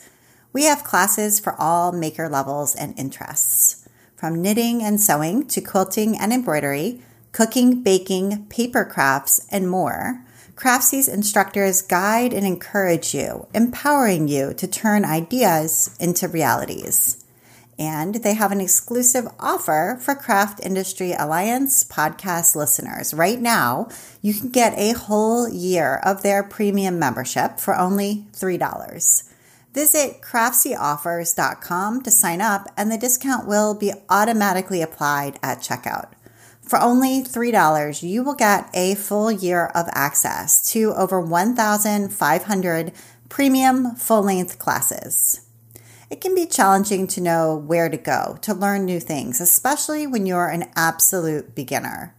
we 0.54 0.66
have 0.66 0.84
classes 0.84 1.40
for 1.40 1.60
all 1.60 1.92
maker 1.92 2.30
levels 2.30 2.76
and 2.76 2.94
interests. 2.96 3.90
From 4.16 4.44
knitting 4.44 4.84
and 4.84 5.02
sewing 5.02 5.48
to 5.48 5.62
quilting 5.62 6.16
and 6.16 6.32
embroidery, 6.32 7.02
cooking, 7.32 7.82
baking, 7.82 8.46
paper 8.46 8.86
crafts, 8.86 9.48
and 9.50 9.68
more. 9.68 10.24
Craftsy's 10.54 11.08
instructors 11.08 11.82
guide 11.82 12.32
and 12.32 12.46
encourage 12.46 13.16
you, 13.16 13.48
empowering 13.52 14.28
you 14.28 14.54
to 14.54 14.68
turn 14.68 15.06
ideas 15.06 15.98
into 16.00 16.28
realities. 16.28 17.25
And 17.78 18.16
they 18.16 18.36
have 18.36 18.54
an 18.54 18.62
exclusive 18.62 19.28
offer 19.38 19.98
for 20.02 20.16
Craft 20.16 20.66
Industry 20.66 21.12
Alliance 21.12 21.84
podcast 21.84 22.56
listeners. 22.56 23.14
Right 23.14 23.42
now, 23.42 23.90
you 24.22 24.34
can 24.34 24.50
get 24.50 24.78
a 24.78 24.94
whole 24.94 25.50
year 25.50 25.98
of 25.98 26.24
their 26.24 26.42
premium 26.42 26.98
membership 26.98 27.60
for 27.60 27.78
only 27.78 28.28
$3. 28.32 29.24
Visit 29.74 30.22
craftsyoffers.com 30.22 32.02
to 32.04 32.12
sign 32.12 32.40
up, 32.40 32.72
and 32.78 32.90
the 32.90 32.98
discount 32.98 33.46
will 33.46 33.74
be 33.74 33.92
automatically 34.10 34.82
applied 34.82 35.38
at 35.44 35.60
checkout. 35.60 36.14
For 36.62 36.80
only 36.80 37.22
$3, 37.22 38.02
you 38.02 38.24
will 38.24 38.34
get 38.36 38.70
a 38.74 38.96
full 38.96 39.30
year 39.32 39.68
of 39.76 39.88
access 39.92 40.72
to 40.72 40.94
over 40.94 41.20
1,500 41.20 42.92
premium 43.28 43.96
full 43.96 44.24
length 44.24 44.58
classes. 44.58 45.45
It 46.10 46.22
can 46.22 46.36
be 46.36 46.46
challenging 46.46 47.08
to 47.08 47.22
know 47.22 47.56
where 47.56 47.90
to 47.90 47.98
go 47.98 48.38
to 48.42 48.54
learn 48.54 48.86
new 48.86 49.00
things, 49.00 49.42
especially 49.42 50.06
when 50.06 50.26
you're 50.26 50.50
an 50.50 50.70
absolute 50.76 51.56
beginner. 51.56 52.16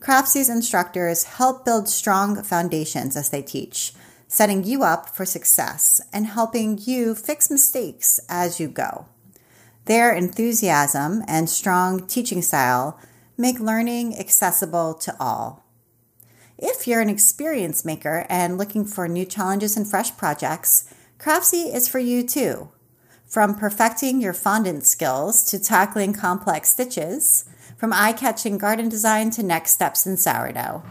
Craftsy's 0.00 0.48
instructors 0.48 1.24
help 1.24 1.64
build 1.64 1.88
strong 1.88 2.42
foundations 2.42 3.16
as 3.16 3.28
they 3.28 3.42
teach, 3.42 3.92
setting 4.26 4.64
you 4.64 4.82
up 4.82 5.10
for 5.10 5.24
success 5.24 6.00
and 6.12 6.26
helping 6.26 6.78
you 6.82 7.14
fix 7.14 7.50
mistakes 7.50 8.20
as 8.28 8.58
you 8.58 8.68
go. 8.68 9.06
Their 9.84 10.14
enthusiasm 10.14 11.22
and 11.28 11.48
strong 11.48 12.06
teaching 12.06 12.42
style 12.42 12.98
make 13.36 13.60
learning 13.60 14.18
accessible 14.18 14.94
to 14.94 15.14
all. 15.20 15.64
If 16.58 16.86
you're 16.86 17.02
an 17.02 17.10
experience 17.10 17.84
maker 17.84 18.26
and 18.30 18.56
looking 18.56 18.86
for 18.86 19.06
new 19.06 19.26
challenges 19.26 19.76
and 19.76 19.86
fresh 19.86 20.16
projects, 20.16 20.92
Craftsy 21.18 21.72
is 21.72 21.86
for 21.86 21.98
you 21.98 22.22
too. 22.26 22.70
From 23.36 23.54
perfecting 23.54 24.22
your 24.22 24.32
fondant 24.32 24.86
skills 24.86 25.44
to 25.50 25.58
tackling 25.58 26.14
complex 26.14 26.70
stitches, 26.70 27.44
from 27.76 27.92
eye 27.92 28.14
catching 28.14 28.56
garden 28.56 28.88
design 28.88 29.28
to 29.32 29.42
next 29.42 29.72
steps 29.72 30.06
in 30.06 30.16
sourdough. 30.16 30.82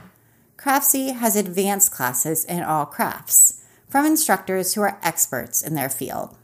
Craftsy 0.55 1.15
has 1.15 1.36
advanced 1.36 1.91
classes 1.91 2.45
in 2.45 2.62
all 2.62 2.86
crafts 2.86 3.63
from 3.89 4.05
instructors 4.05 4.75
who 4.75 4.81
are 4.81 4.99
experts 5.01 5.63
in 5.63 5.73
their 5.73 5.89
field. 5.89 6.38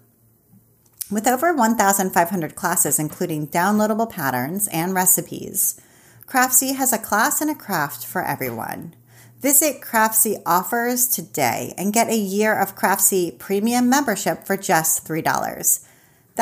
With 1.11 1.27
over 1.27 1.53
1,500 1.53 2.55
classes, 2.55 2.97
including 2.97 3.49
downloadable 3.49 4.09
patterns 4.09 4.67
and 4.69 4.95
recipes, 4.95 5.79
Craftsy 6.25 6.73
has 6.73 6.91
a 6.91 6.97
class 6.97 7.41
and 7.41 7.51
a 7.51 7.53
craft 7.53 8.07
for 8.07 8.23
everyone. 8.23 8.95
Visit 9.39 9.81
Craftsy 9.81 10.41
offers 10.47 11.07
today 11.07 11.75
and 11.77 11.93
get 11.93 12.09
a 12.09 12.17
year 12.17 12.59
of 12.59 12.75
Craftsy 12.75 13.37
premium 13.37 13.87
membership 13.87 14.47
for 14.47 14.57
just 14.57 15.07
$3. 15.07 15.85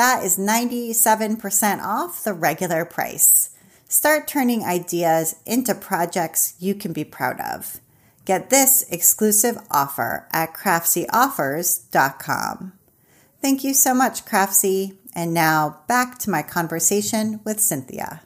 That 0.00 0.24
is 0.24 0.38
97% 0.38 1.82
off 1.82 2.24
the 2.24 2.32
regular 2.32 2.86
price. 2.86 3.50
Start 3.86 4.26
turning 4.26 4.64
ideas 4.64 5.36
into 5.44 5.74
projects 5.74 6.54
you 6.58 6.74
can 6.74 6.94
be 6.94 7.04
proud 7.04 7.38
of. 7.38 7.82
Get 8.24 8.48
this 8.48 8.82
exclusive 8.90 9.58
offer 9.70 10.26
at 10.32 10.54
craftsyoffers.com. 10.54 12.72
Thank 13.42 13.62
you 13.62 13.74
so 13.74 13.92
much, 13.92 14.24
Craftsy. 14.24 14.96
And 15.14 15.34
now 15.34 15.80
back 15.86 16.16
to 16.20 16.30
my 16.30 16.40
conversation 16.40 17.40
with 17.44 17.60
Cynthia. 17.60 18.22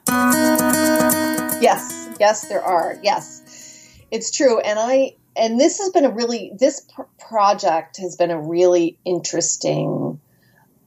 Yes, 1.59 2.07
yes, 2.21 2.47
there 2.47 2.63
are. 2.63 2.97
Yes, 3.03 3.99
it's 4.11 4.31
true. 4.31 4.61
And 4.61 4.79
I, 4.79 5.17
and 5.35 5.59
this 5.59 5.79
has 5.79 5.89
been 5.89 6.05
a 6.05 6.09
really, 6.09 6.53
this 6.57 6.79
pr- 6.79 7.01
project 7.19 7.97
has 7.97 8.15
been 8.15 8.31
a 8.31 8.39
really 8.39 8.97
interesting 9.03 10.21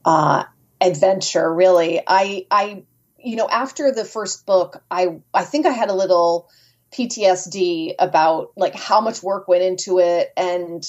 uh, 0.03 0.45
adventure. 0.81 1.53
Really, 1.53 2.01
I, 2.05 2.45
I, 2.49 2.83
you 3.17 3.35
know, 3.35 3.47
after 3.49 3.91
the 3.91 4.05
first 4.05 4.45
book, 4.45 4.81
I, 4.89 5.19
I 5.33 5.43
think 5.43 5.65
I 5.65 5.71
had 5.71 5.89
a 5.89 5.95
little 5.95 6.49
PTSD 6.91 7.95
about 7.99 8.51
like 8.55 8.75
how 8.75 9.01
much 9.01 9.21
work 9.21 9.47
went 9.47 9.63
into 9.63 9.99
it 9.99 10.33
and 10.35 10.83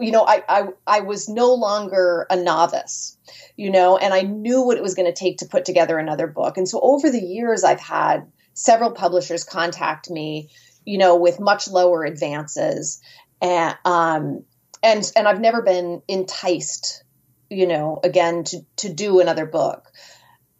you 0.00 0.12
know, 0.12 0.24
I, 0.26 0.42
I, 0.48 0.68
I 0.86 1.00
was 1.00 1.28
no 1.28 1.54
longer 1.54 2.26
a 2.30 2.36
novice, 2.36 3.18
you 3.56 3.70
know, 3.70 3.98
and 3.98 4.14
I 4.14 4.22
knew 4.22 4.62
what 4.62 4.76
it 4.76 4.82
was 4.82 4.94
going 4.94 5.06
to 5.06 5.12
take 5.12 5.38
to 5.38 5.46
put 5.46 5.64
together 5.64 5.98
another 5.98 6.26
book. 6.26 6.56
And 6.56 6.68
so 6.68 6.80
over 6.80 7.10
the 7.10 7.20
years, 7.20 7.64
I've 7.64 7.80
had 7.80 8.26
several 8.54 8.92
publishers 8.92 9.44
contact 9.44 10.10
me, 10.10 10.50
you 10.84 10.98
know, 10.98 11.16
with 11.16 11.40
much 11.40 11.68
lower 11.68 12.04
advances, 12.04 13.00
and 13.40 13.76
um, 13.84 14.44
and 14.82 15.10
and 15.14 15.28
I've 15.28 15.40
never 15.40 15.62
been 15.62 16.02
enticed, 16.08 17.04
you 17.50 17.66
know, 17.66 18.00
again 18.02 18.44
to 18.44 18.60
to 18.76 18.92
do 18.92 19.20
another 19.20 19.44
book, 19.44 19.90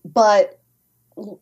but 0.05 0.61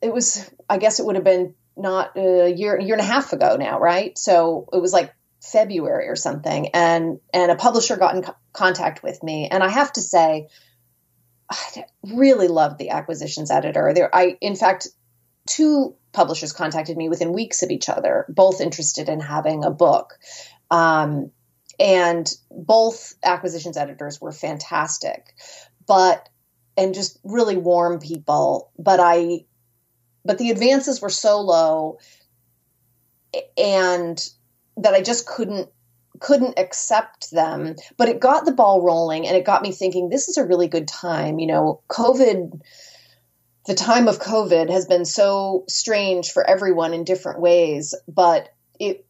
it 0.03 0.13
was, 0.13 0.49
I 0.69 0.79
guess, 0.79 1.01
it 1.01 1.07
would 1.07 1.17
have 1.17 1.25
been 1.25 1.55
not 1.77 2.17
a 2.17 2.51
year 2.51 2.79
year 2.79 2.95
and 2.95 3.01
a 3.01 3.05
half 3.05 3.33
ago 3.33 3.57
now, 3.59 3.81
right? 3.81 4.17
So 4.19 4.69
it 4.73 4.81
was 4.81 4.93
like 4.93 5.15
February 5.43 6.09
or 6.09 6.17
something, 6.17 6.69
and 6.75 7.21
and 7.33 7.51
a 7.51 7.57
publisher 7.57 7.97
got 7.97 8.15
in 8.15 8.23
co- 8.23 8.37
contact 8.53 9.03
with 9.03 9.23
me, 9.23 9.49
and 9.49 9.63
I 9.63 9.69
have 9.69 9.93
to 9.95 10.03
say, 10.03 10.49
I 11.51 11.85
really 12.05 12.49
loved 12.49 12.79
the 12.79 12.91
acquisitions 12.91 13.51
editor. 13.51 13.93
There, 13.95 14.15
I 14.15 14.37
in 14.41 14.57
fact, 14.57 14.89
two 15.47 15.95
publishers 16.13 16.53
contacted 16.53 16.97
me 16.97 17.09
within 17.09 17.33
weeks 17.33 17.63
of 17.63 17.71
each 17.71 17.89
other, 17.89 18.27
both 18.29 18.61
interested 18.61 19.09
in 19.09 19.21
having 19.21 19.65
a 19.65 19.71
book. 19.71 20.19
Um, 20.71 21.31
and 21.79 22.31
both 22.51 23.15
acquisitions 23.23 23.77
editors 23.77 24.21
were 24.21 24.33
fantastic, 24.33 25.35
but 25.87 26.29
and 26.77 26.95
just 26.95 27.19
really 27.25 27.57
warm 27.57 27.99
people. 27.99 28.71
But 28.79 29.01
I, 29.01 29.45
but 30.25 30.39
the 30.39 30.51
advances 30.51 31.01
were 31.01 31.11
so 31.11 31.41
low, 31.41 31.99
and 33.57 34.19
that 34.77 34.95
I 34.95 35.03
just 35.03 35.27
couldn't 35.27 35.69
couldn't 36.21 36.59
accept 36.59 37.31
them. 37.31 37.77
But 37.97 38.09
it 38.09 38.21
got 38.21 38.45
the 38.45 38.53
ball 38.53 38.83
rolling, 38.83 39.27
and 39.27 39.37
it 39.37 39.45
got 39.45 39.63
me 39.63 39.73
thinking. 39.73 40.09
This 40.09 40.29
is 40.29 40.37
a 40.37 40.47
really 40.47 40.69
good 40.69 40.89
time. 40.89 41.39
You 41.39 41.47
know, 41.47 41.83
COVID 41.89 42.61
the 43.69 43.75
time 43.75 44.09
of 44.09 44.19
COVID 44.19 44.71
has 44.71 44.87
been 44.87 45.05
so 45.05 45.65
strange 45.69 46.31
for 46.31 46.43
everyone 46.49 46.95
in 46.95 47.05
different 47.05 47.39
ways, 47.39 47.95
but 48.09 48.49
it 48.81 49.05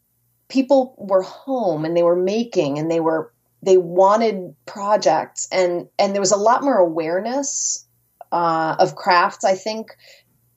people 0.48 0.94
were 0.98 1.22
home 1.22 1.84
and 1.84 1.96
they 1.96 2.02
were 2.02 2.16
making 2.16 2.78
and 2.78 2.90
they 2.90 3.00
were 3.00 3.32
they 3.62 3.76
wanted 3.76 4.54
projects 4.66 5.48
and 5.50 5.88
and 5.98 6.14
there 6.14 6.22
was 6.22 6.32
a 6.32 6.36
lot 6.36 6.62
more 6.62 6.78
awareness 6.78 7.86
uh, 8.30 8.76
of 8.78 8.94
crafts 8.94 9.44
i 9.44 9.54
think 9.54 9.90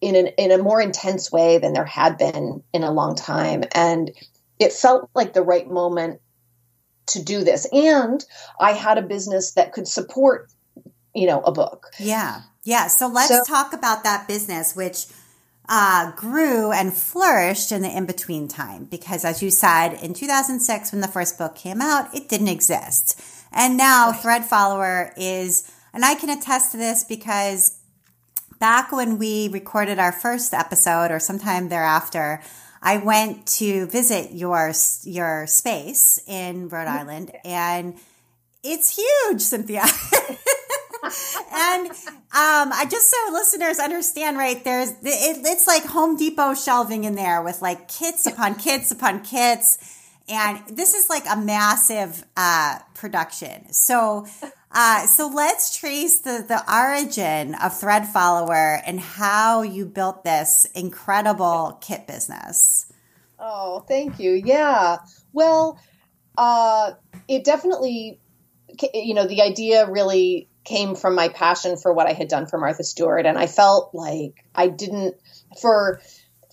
in 0.01 0.15
an 0.15 0.27
in 0.37 0.51
a 0.51 0.57
more 0.57 0.81
intense 0.81 1.31
way 1.31 1.59
than 1.59 1.73
there 1.73 1.85
had 1.85 2.17
been 2.17 2.63
in 2.73 2.83
a 2.83 2.91
long 2.91 3.15
time. 3.15 3.63
And 3.73 4.11
it 4.59 4.73
felt 4.73 5.09
like 5.13 5.33
the 5.33 5.43
right 5.43 5.69
moment 5.69 6.19
to 7.07 7.23
do 7.23 7.43
this. 7.43 7.67
And 7.71 8.23
i 8.59 8.71
had 8.71 8.97
a 8.97 9.03
business 9.03 9.53
that 9.53 9.71
could 9.71 9.87
support 9.87 10.51
you 11.13 11.27
know 11.27 11.41
a 11.41 11.51
book. 11.51 11.87
Yeah. 11.99 12.41
Yeah. 12.63 12.87
So 12.87 13.07
let's 13.07 13.29
so, 13.29 13.43
talk 13.47 13.73
about 13.73 14.03
that 14.03 14.27
business, 14.27 14.75
which 14.75 15.05
uh, 15.73 16.11
grew 16.17 16.73
and 16.73 16.93
flourished 16.93 17.71
in 17.71 17.81
the 17.81 17.97
in 17.97 18.05
between 18.05 18.49
time. 18.49 18.83
Because 18.83 19.23
as 19.23 19.41
you 19.41 19.49
said, 19.49 19.93
in 19.93 20.13
2006, 20.13 20.91
when 20.91 20.99
the 20.99 21.07
first 21.07 21.37
book 21.37 21.55
came 21.55 21.81
out, 21.81 22.13
it 22.13 22.27
didn't 22.27 22.49
exist. 22.49 23.19
And 23.53 23.77
now 23.77 24.11
Thread 24.11 24.43
Follower 24.43 25.13
is, 25.15 25.71
and 25.93 26.03
I 26.03 26.15
can 26.15 26.29
attest 26.29 26.73
to 26.73 26.77
this 26.77 27.05
because 27.05 27.79
back 28.59 28.91
when 28.91 29.17
we 29.17 29.47
recorded 29.47 29.97
our 29.97 30.11
first 30.11 30.53
episode 30.53 31.09
or 31.09 31.19
sometime 31.19 31.69
thereafter, 31.69 32.41
I 32.81 32.97
went 32.97 33.47
to 33.57 33.85
visit 33.87 34.33
your 34.33 34.73
your 35.03 35.47
space 35.47 36.19
in 36.27 36.67
Rhode 36.67 36.87
Island 36.87 37.31
and 37.45 37.95
it's 38.61 38.95
huge, 38.95 39.41
Cynthia. 39.41 39.85
and 41.51 41.87
um, 41.89 42.71
I 42.73 42.85
just 42.89 43.09
so 43.09 43.33
listeners 43.33 43.79
understand, 43.79 44.37
right? 44.37 44.63
There's 44.63 44.89
it, 44.89 44.97
it's 45.03 45.67
like 45.67 45.85
Home 45.85 46.15
Depot 46.15 46.53
shelving 46.53 47.03
in 47.03 47.15
there 47.15 47.41
with 47.41 47.61
like 47.61 47.87
kits 47.87 48.25
upon 48.25 48.55
kits 48.55 48.91
upon 48.91 49.23
kits, 49.23 49.77
and 50.29 50.61
this 50.67 50.93
is 50.93 51.09
like 51.09 51.23
a 51.29 51.37
massive 51.37 52.23
uh, 52.37 52.79
production. 52.93 53.71
So. 53.73 54.25
Uh, 54.73 55.05
so 55.05 55.27
let's 55.27 55.77
trace 55.77 56.19
the, 56.19 56.45
the 56.47 56.63
origin 56.73 57.55
of 57.55 57.77
Thread 57.77 58.07
Follower 58.07 58.79
and 58.85 59.01
how 59.01 59.63
you 59.63 59.85
built 59.85 60.23
this 60.23 60.63
incredible 60.73 61.77
kit 61.81 62.07
business. 62.07 62.89
Oh, 63.37 63.83
thank 63.85 64.17
you. 64.17 64.31
Yeah. 64.31 64.99
Well, 65.33 65.77
uh, 66.37 66.93
it 67.27 67.43
definitely, 67.43 68.21
you 68.93 69.13
know, 69.13 69.27
the 69.27 69.41
idea 69.41 69.89
really 69.91 70.47
came 70.63 70.95
from 70.95 71.15
my 71.15 71.29
passion 71.29 71.77
for 71.77 71.93
what 71.93 72.07
I 72.07 72.13
had 72.13 72.27
done 72.27 72.45
for 72.45 72.57
Martha 72.57 72.83
Stewart. 72.83 73.25
And 73.25 73.37
I 73.37 73.47
felt 73.47 73.93
like 73.93 74.45
I 74.53 74.67
didn't, 74.67 75.15
for 75.59 76.01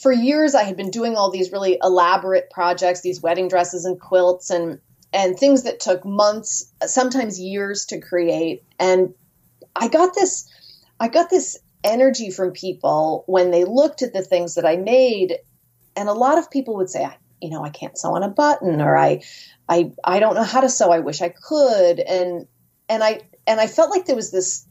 for 0.01 0.13
years 0.13 0.55
I 0.55 0.63
had 0.63 0.77
been 0.77 0.91
doing 0.91 1.17
all 1.17 1.31
these 1.31 1.53
really 1.53 1.79
elaborate 1.83 2.51
projects, 2.51 3.01
these 3.01 3.21
wedding 3.21 3.49
dresses 3.49 3.85
and 3.85 4.01
quilts 4.01 4.51
and 4.51 4.81
and 5.13 5.39
things 5.39 5.63
that 5.63 5.81
took 5.81 6.05
months, 6.05 6.71
sometimes 6.87 7.41
years 7.41 7.87
to 7.87 8.01
create. 8.01 8.63
And 8.79 9.15
I 9.75 9.89
got 9.89 10.15
this 10.15 10.49
I 11.01 11.09
got 11.09 11.31
this 11.31 11.59
energy 11.85 12.31
from 12.31 12.53
people 12.53 13.25
when 13.27 13.51
they 13.51 13.65
looked 13.65 14.03
at 14.03 14.13
the 14.13 14.23
things 14.23 14.57
that 14.57 14.67
I 14.67 14.77
made 14.77 15.39
and 15.97 16.09
a 16.09 16.13
lot 16.13 16.39
of 16.39 16.51
people 16.51 16.77
would 16.77 16.91
say, 16.91 17.05
I, 17.05 17.17
you 17.41 17.51
know, 17.51 17.65
I 17.65 17.71
can't 17.71 17.99
sew 17.99 18.15
on 18.15 18.23
a 18.23 18.29
button 18.29 18.81
or 18.81 18.97
I 18.97 19.23
I 19.69 19.93
I 20.05 20.21
don't 20.21 20.35
know 20.35 20.45
how 20.45 20.61
to 20.61 20.69
sew. 20.69 20.93
I 20.93 21.01
wish 21.01 21.23
I 21.23 21.29
could. 21.29 22.01
And 22.01 22.47
and 22.89 23.03
I 23.03 23.21
and 23.49 23.61
I 23.61 23.67
felt 23.67 23.91
like 23.91 24.07
there 24.07 24.17
was 24.17 24.31
this 24.31 24.67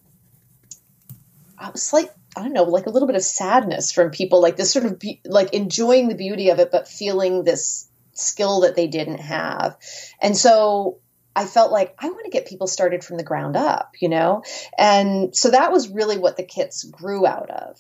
I 1.58 1.72
was 1.72 1.92
like 1.92 2.14
I 2.38 2.42
don't 2.42 2.54
know, 2.54 2.64
like 2.64 2.86
a 2.86 2.92
little 2.92 3.08
bit 3.08 3.16
of 3.16 3.24
sadness 3.24 3.92
from 3.92 4.12
people, 4.12 4.42
like 4.42 4.58
this 4.58 4.72
sort 4.72 4.86
of 4.86 5.00
be, 5.00 5.22
like 5.26 5.54
enjoying 5.54 6.08
the 6.08 6.16
beauty 6.16 6.50
of 6.50 6.60
it, 6.60 6.70
but 6.72 6.88
feeling 6.88 7.44
this 7.44 7.90
skill 8.14 8.62
that 8.62 8.76
they 8.76 8.86
didn't 8.86 9.20
have. 9.20 9.76
And 10.22 10.38
so 10.38 11.00
I 11.36 11.46
felt 11.46 11.72
like 11.72 11.96
I 11.98 12.10
want 12.10 12.26
to 12.26 12.32
get 12.32 12.48
people 12.48 12.68
started 12.68 13.04
from 13.04 13.18
the 13.18 13.24
ground 13.24 13.56
up, 13.56 13.96
you 14.00 14.10
know? 14.10 14.44
And 14.78 15.36
so 15.36 15.50
that 15.50 15.72
was 15.72 15.90
really 15.90 16.20
what 16.20 16.38
the 16.38 16.44
kits 16.44 16.84
grew 16.84 17.26
out 17.26 17.50
of. 17.50 17.80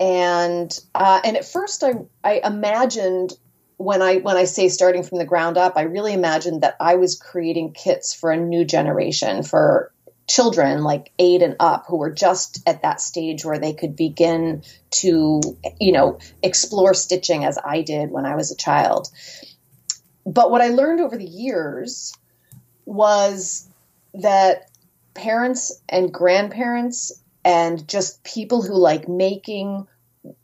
And 0.00 0.76
uh, 0.94 1.20
and 1.24 1.36
at 1.36 1.44
first 1.44 1.84
I 1.84 1.92
I 2.24 2.40
imagined 2.44 3.34
when 3.76 4.02
I 4.02 4.16
when 4.16 4.36
I 4.36 4.44
say 4.44 4.68
starting 4.68 5.04
from 5.04 5.18
the 5.18 5.24
ground 5.24 5.58
up, 5.58 5.74
I 5.76 5.82
really 5.82 6.12
imagined 6.12 6.62
that 6.62 6.76
I 6.80 6.96
was 6.96 7.16
creating 7.16 7.72
kits 7.72 8.14
for 8.14 8.30
a 8.32 8.36
new 8.36 8.64
generation 8.64 9.42
for 9.42 9.92
children 10.28 10.82
like 10.82 11.12
eight 11.18 11.42
and 11.42 11.56
up 11.60 11.84
who 11.88 11.96
were 11.96 12.10
just 12.10 12.60
at 12.66 12.82
that 12.82 13.00
stage 13.00 13.44
where 13.44 13.58
they 13.58 13.72
could 13.72 13.94
begin 13.94 14.62
to 14.90 15.40
you 15.80 15.92
know 15.92 16.18
explore 16.42 16.94
stitching 16.94 17.44
as 17.44 17.58
i 17.64 17.82
did 17.82 18.10
when 18.10 18.26
i 18.26 18.34
was 18.34 18.50
a 18.50 18.56
child. 18.56 19.08
But 20.24 20.50
what 20.50 20.62
i 20.62 20.68
learned 20.68 21.00
over 21.00 21.16
the 21.16 21.24
years 21.24 22.12
was 22.84 23.68
that 24.14 24.70
parents 25.14 25.80
and 25.88 26.12
grandparents 26.12 27.22
and 27.44 27.88
just 27.88 28.22
people 28.24 28.62
who 28.62 28.74
like 28.74 29.08
making 29.08 29.86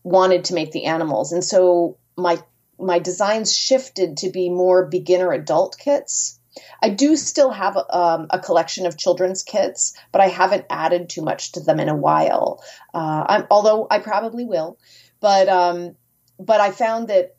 wanted 0.05 0.45
to 0.45 0.55
make 0.55 0.73
the 0.73 0.85
animals. 0.85 1.33
And 1.33 1.45
so 1.45 1.99
my 2.17 2.43
my 2.79 2.99
designs 2.99 3.55
shifted 3.55 4.19
to 4.19 4.31
be 4.31 4.49
more 4.49 4.87
beginner 4.87 5.33
adult 5.33 5.77
kits 5.79 6.41
I 6.83 6.91
do 6.91 7.17
still 7.17 7.51
have 7.51 7.77
um, 7.91 8.27
a 8.31 8.39
collection 8.39 8.87
of 8.87 8.99
children's 8.99 9.43
kits, 9.43 9.95
but 10.11 10.21
I 10.21 10.29
haven't 10.29 10.67
added 10.69 11.09
too 11.09 11.23
much 11.23 11.53
to 11.53 11.61
them 11.61 11.81
in 11.81 11.89
a 11.89 11.97
while. 11.97 12.63
Uh, 12.93 13.45
although 13.51 13.87
I 13.91 13.99
probably 13.99 14.45
will, 14.45 14.79
but 15.21 15.49
um, 15.49 15.97
but 16.39 16.61
I 16.61 16.71
found 16.71 17.09
that 17.09 17.37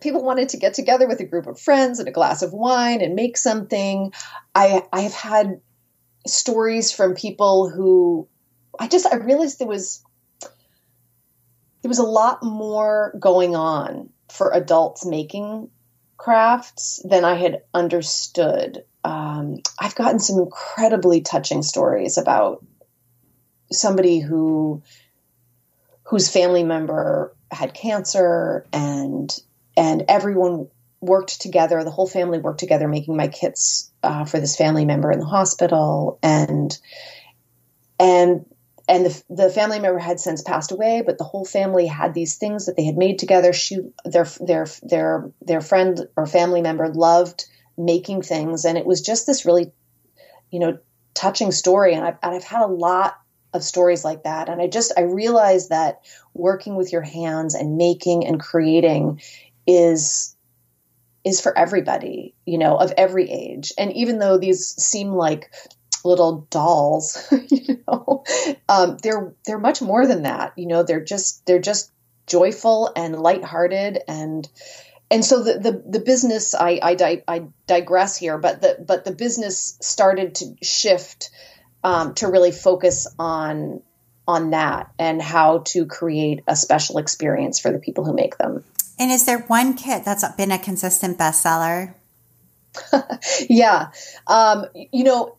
people 0.00 0.24
wanted 0.24 0.50
to 0.50 0.56
get 0.56 0.74
together 0.74 1.06
with 1.06 1.20
a 1.20 1.26
group 1.26 1.46
of 1.46 1.60
friends 1.60 1.98
and 1.98 2.08
a 2.08 2.12
glass 2.12 2.42
of 2.42 2.52
wine 2.52 3.00
and 3.00 3.14
make 3.14 3.36
something. 3.36 4.12
I 4.54 4.82
I 4.92 5.00
have 5.00 5.14
had 5.14 5.60
stories 6.26 6.92
from 6.92 7.14
people 7.14 7.70
who 7.70 8.28
I 8.78 8.88
just 8.88 9.06
I 9.06 9.16
realized 9.16 9.58
there 9.58 9.68
was 9.68 10.02
there 11.82 11.88
was 11.88 11.98
a 11.98 12.04
lot 12.04 12.42
more 12.42 13.14
going 13.20 13.54
on 13.54 14.10
for 14.30 14.52
adults 14.52 15.06
making 15.06 15.70
crafts 16.18 17.00
than 17.08 17.24
I 17.24 17.34
had 17.34 17.62
understood. 17.72 18.84
Um, 19.04 19.60
I've 19.78 19.94
gotten 19.94 20.18
some 20.18 20.40
incredibly 20.40 21.22
touching 21.22 21.62
stories 21.62 22.18
about 22.18 22.62
somebody 23.72 24.18
who 24.18 24.82
whose 26.04 26.28
family 26.28 26.64
member 26.64 27.34
had 27.50 27.72
cancer 27.72 28.66
and 28.72 29.34
and 29.76 30.04
everyone 30.08 30.68
worked 31.00 31.40
together 31.40 31.84
the 31.84 31.90
whole 31.90 32.08
family 32.08 32.38
worked 32.38 32.60
together 32.60 32.88
making 32.88 33.16
my 33.16 33.28
kits 33.28 33.92
uh, 34.02 34.24
for 34.24 34.40
this 34.40 34.56
family 34.56 34.84
member 34.84 35.12
in 35.12 35.20
the 35.20 35.26
hospital 35.26 36.18
and 36.22 36.78
and 38.00 38.46
and 38.88 39.04
the, 39.04 39.22
the 39.28 39.50
family 39.50 39.78
member 39.78 39.98
had 39.98 40.18
since 40.18 40.40
passed 40.40 40.72
away, 40.72 41.02
but 41.04 41.18
the 41.18 41.24
whole 41.24 41.44
family 41.44 41.86
had 41.86 42.14
these 42.14 42.36
things 42.36 42.66
that 42.66 42.76
they 42.76 42.84
had 42.84 42.96
made 42.96 43.18
together. 43.18 43.52
She, 43.52 43.78
their, 44.04 44.26
their, 44.40 44.66
their, 44.82 45.30
their 45.42 45.60
friend 45.60 46.08
or 46.16 46.26
family 46.26 46.62
member 46.62 46.88
loved 46.88 47.44
making 47.76 48.22
things, 48.22 48.64
and 48.64 48.78
it 48.78 48.86
was 48.86 49.02
just 49.02 49.26
this 49.26 49.44
really, 49.44 49.72
you 50.50 50.58
know, 50.58 50.78
touching 51.14 51.52
story. 51.52 51.94
And 51.94 52.04
I've, 52.04 52.16
and 52.22 52.34
I've 52.34 52.44
had 52.44 52.62
a 52.62 52.66
lot 52.66 53.14
of 53.52 53.62
stories 53.62 54.04
like 54.04 54.24
that, 54.24 54.48
and 54.48 54.60
I 54.60 54.66
just 54.66 54.92
I 54.96 55.02
realized 55.02 55.68
that 55.68 56.00
working 56.34 56.74
with 56.74 56.92
your 56.92 57.02
hands 57.02 57.54
and 57.54 57.76
making 57.76 58.26
and 58.26 58.40
creating 58.40 59.20
is 59.66 60.34
is 61.24 61.40
for 61.40 61.56
everybody, 61.56 62.34
you 62.46 62.56
know, 62.58 62.76
of 62.76 62.92
every 62.96 63.30
age. 63.30 63.72
And 63.76 63.92
even 63.92 64.18
though 64.18 64.38
these 64.38 64.68
seem 64.82 65.12
like 65.12 65.50
little 66.04 66.46
dolls, 66.50 67.26
you 67.48 67.82
know, 67.86 68.24
um, 68.68 68.96
they're 69.02 69.34
they're 69.44 69.58
much 69.58 69.82
more 69.82 70.06
than 70.06 70.22
that. 70.22 70.52
You 70.56 70.66
know, 70.66 70.82
they're 70.82 71.04
just 71.04 71.44
they're 71.46 71.60
just 71.60 71.92
joyful 72.26 72.92
and 72.94 73.18
lighthearted 73.18 74.00
and 74.06 74.48
and 75.10 75.24
so 75.24 75.42
the 75.42 75.58
the, 75.58 75.82
the 75.86 76.00
business 76.00 76.54
I, 76.54 76.78
I, 76.82 76.94
di- 76.94 77.22
I 77.26 77.46
digress 77.66 78.16
here, 78.16 78.38
but 78.38 78.60
the 78.60 78.84
but 78.86 79.04
the 79.04 79.12
business 79.12 79.78
started 79.80 80.34
to 80.36 80.56
shift 80.62 81.30
um, 81.82 82.14
to 82.14 82.28
really 82.28 82.52
focus 82.52 83.06
on 83.18 83.82
on 84.26 84.50
that 84.50 84.92
and 84.98 85.22
how 85.22 85.58
to 85.58 85.86
create 85.86 86.42
a 86.46 86.54
special 86.54 86.98
experience 86.98 87.58
for 87.58 87.72
the 87.72 87.78
people 87.78 88.04
who 88.04 88.12
make 88.12 88.36
them. 88.36 88.62
And 88.98 89.10
is 89.10 89.24
there 89.24 89.38
one 89.38 89.74
kit 89.74 90.04
that's 90.04 90.28
been 90.36 90.52
a 90.52 90.58
consistent 90.58 91.16
bestseller? 91.16 91.94
yeah, 93.48 93.88
um, 94.26 94.66
you 94.74 95.04
know, 95.04 95.37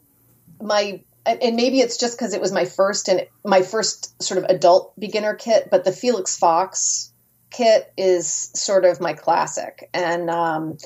my 0.62 1.02
and 1.26 1.56
maybe 1.56 1.80
it's 1.80 1.98
just 1.98 2.17
because 2.17 2.34
it 2.34 2.41
was 2.41 2.52
my 2.52 2.65
first 2.65 3.08
and 3.08 3.28
my 3.45 3.62
first 3.62 4.22
sort 4.22 4.43
of 4.43 4.50
adult 4.50 5.00
beginner 5.00 5.36
kit, 5.36 5.67
but 5.69 5.84
the 5.84 5.91
Felix 5.91 6.38
Fox 6.38 7.12
kit 7.52 7.91
is 7.98 8.52
sort 8.56 8.86
of 8.86 9.02
my 9.02 9.13
classic. 9.13 9.89
And 9.93 10.30
um, 10.30 10.78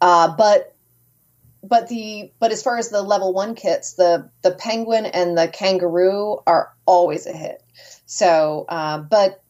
uh, 0.00 0.34
but 0.36 0.74
but 1.62 1.88
the 1.88 2.32
but 2.38 2.52
as 2.52 2.62
far 2.62 2.78
as 2.78 2.90
the 2.90 3.02
level 3.02 3.32
one 3.32 3.54
kits, 3.54 3.94
the 3.94 4.30
the 4.42 4.52
penguin 4.52 5.06
and 5.06 5.36
the 5.36 5.48
kangaroo 5.48 6.38
are 6.46 6.72
always 6.84 7.26
a 7.26 7.32
hit. 7.32 7.62
So, 8.06 8.66
uh, 8.68 8.98
but 8.98 9.42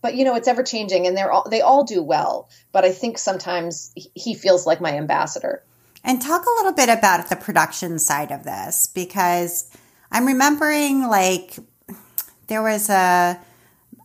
but 0.00 0.14
you 0.14 0.24
know 0.24 0.36
it's 0.36 0.48
ever 0.48 0.62
changing, 0.62 1.06
and 1.06 1.16
they're 1.16 1.32
all 1.32 1.48
they 1.48 1.60
all 1.60 1.84
do 1.84 2.02
well. 2.02 2.48
But 2.72 2.84
I 2.84 2.92
think 2.92 3.18
sometimes 3.18 3.92
he 3.94 4.34
feels 4.34 4.66
like 4.66 4.80
my 4.80 4.96
ambassador. 4.96 5.62
And 6.04 6.22
talk 6.22 6.44
a 6.46 6.56
little 6.58 6.72
bit 6.72 6.88
about 6.88 7.28
the 7.28 7.36
production 7.36 7.98
side 7.98 8.30
of 8.30 8.44
this 8.44 8.86
because 8.86 9.70
I'm 10.10 10.26
remembering 10.26 11.08
like 11.08 11.58
there 12.46 12.62
was 12.62 12.88
a 12.88 13.38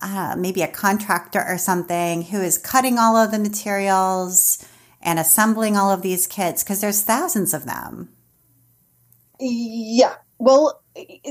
uh, 0.02 0.36
maybe 0.38 0.62
a 0.62 0.68
contractor 0.68 1.44
or 1.48 1.58
something 1.58 2.24
who 2.24 2.42
is 2.42 2.58
cutting 2.58 3.00
all 3.00 3.16
of 3.16 3.32
the 3.32 3.40
materials 3.40 4.66
and 5.02 5.18
assembling 5.18 5.78
all 5.78 5.92
of 5.92 6.02
these 6.02 6.28
kits 6.28 6.64
because 6.64 6.82
there's 6.82 7.02
thousands 7.02 7.54
of 7.54 7.66
them. 7.66 8.10
Yeah. 9.40 10.16
Well, 10.40 10.82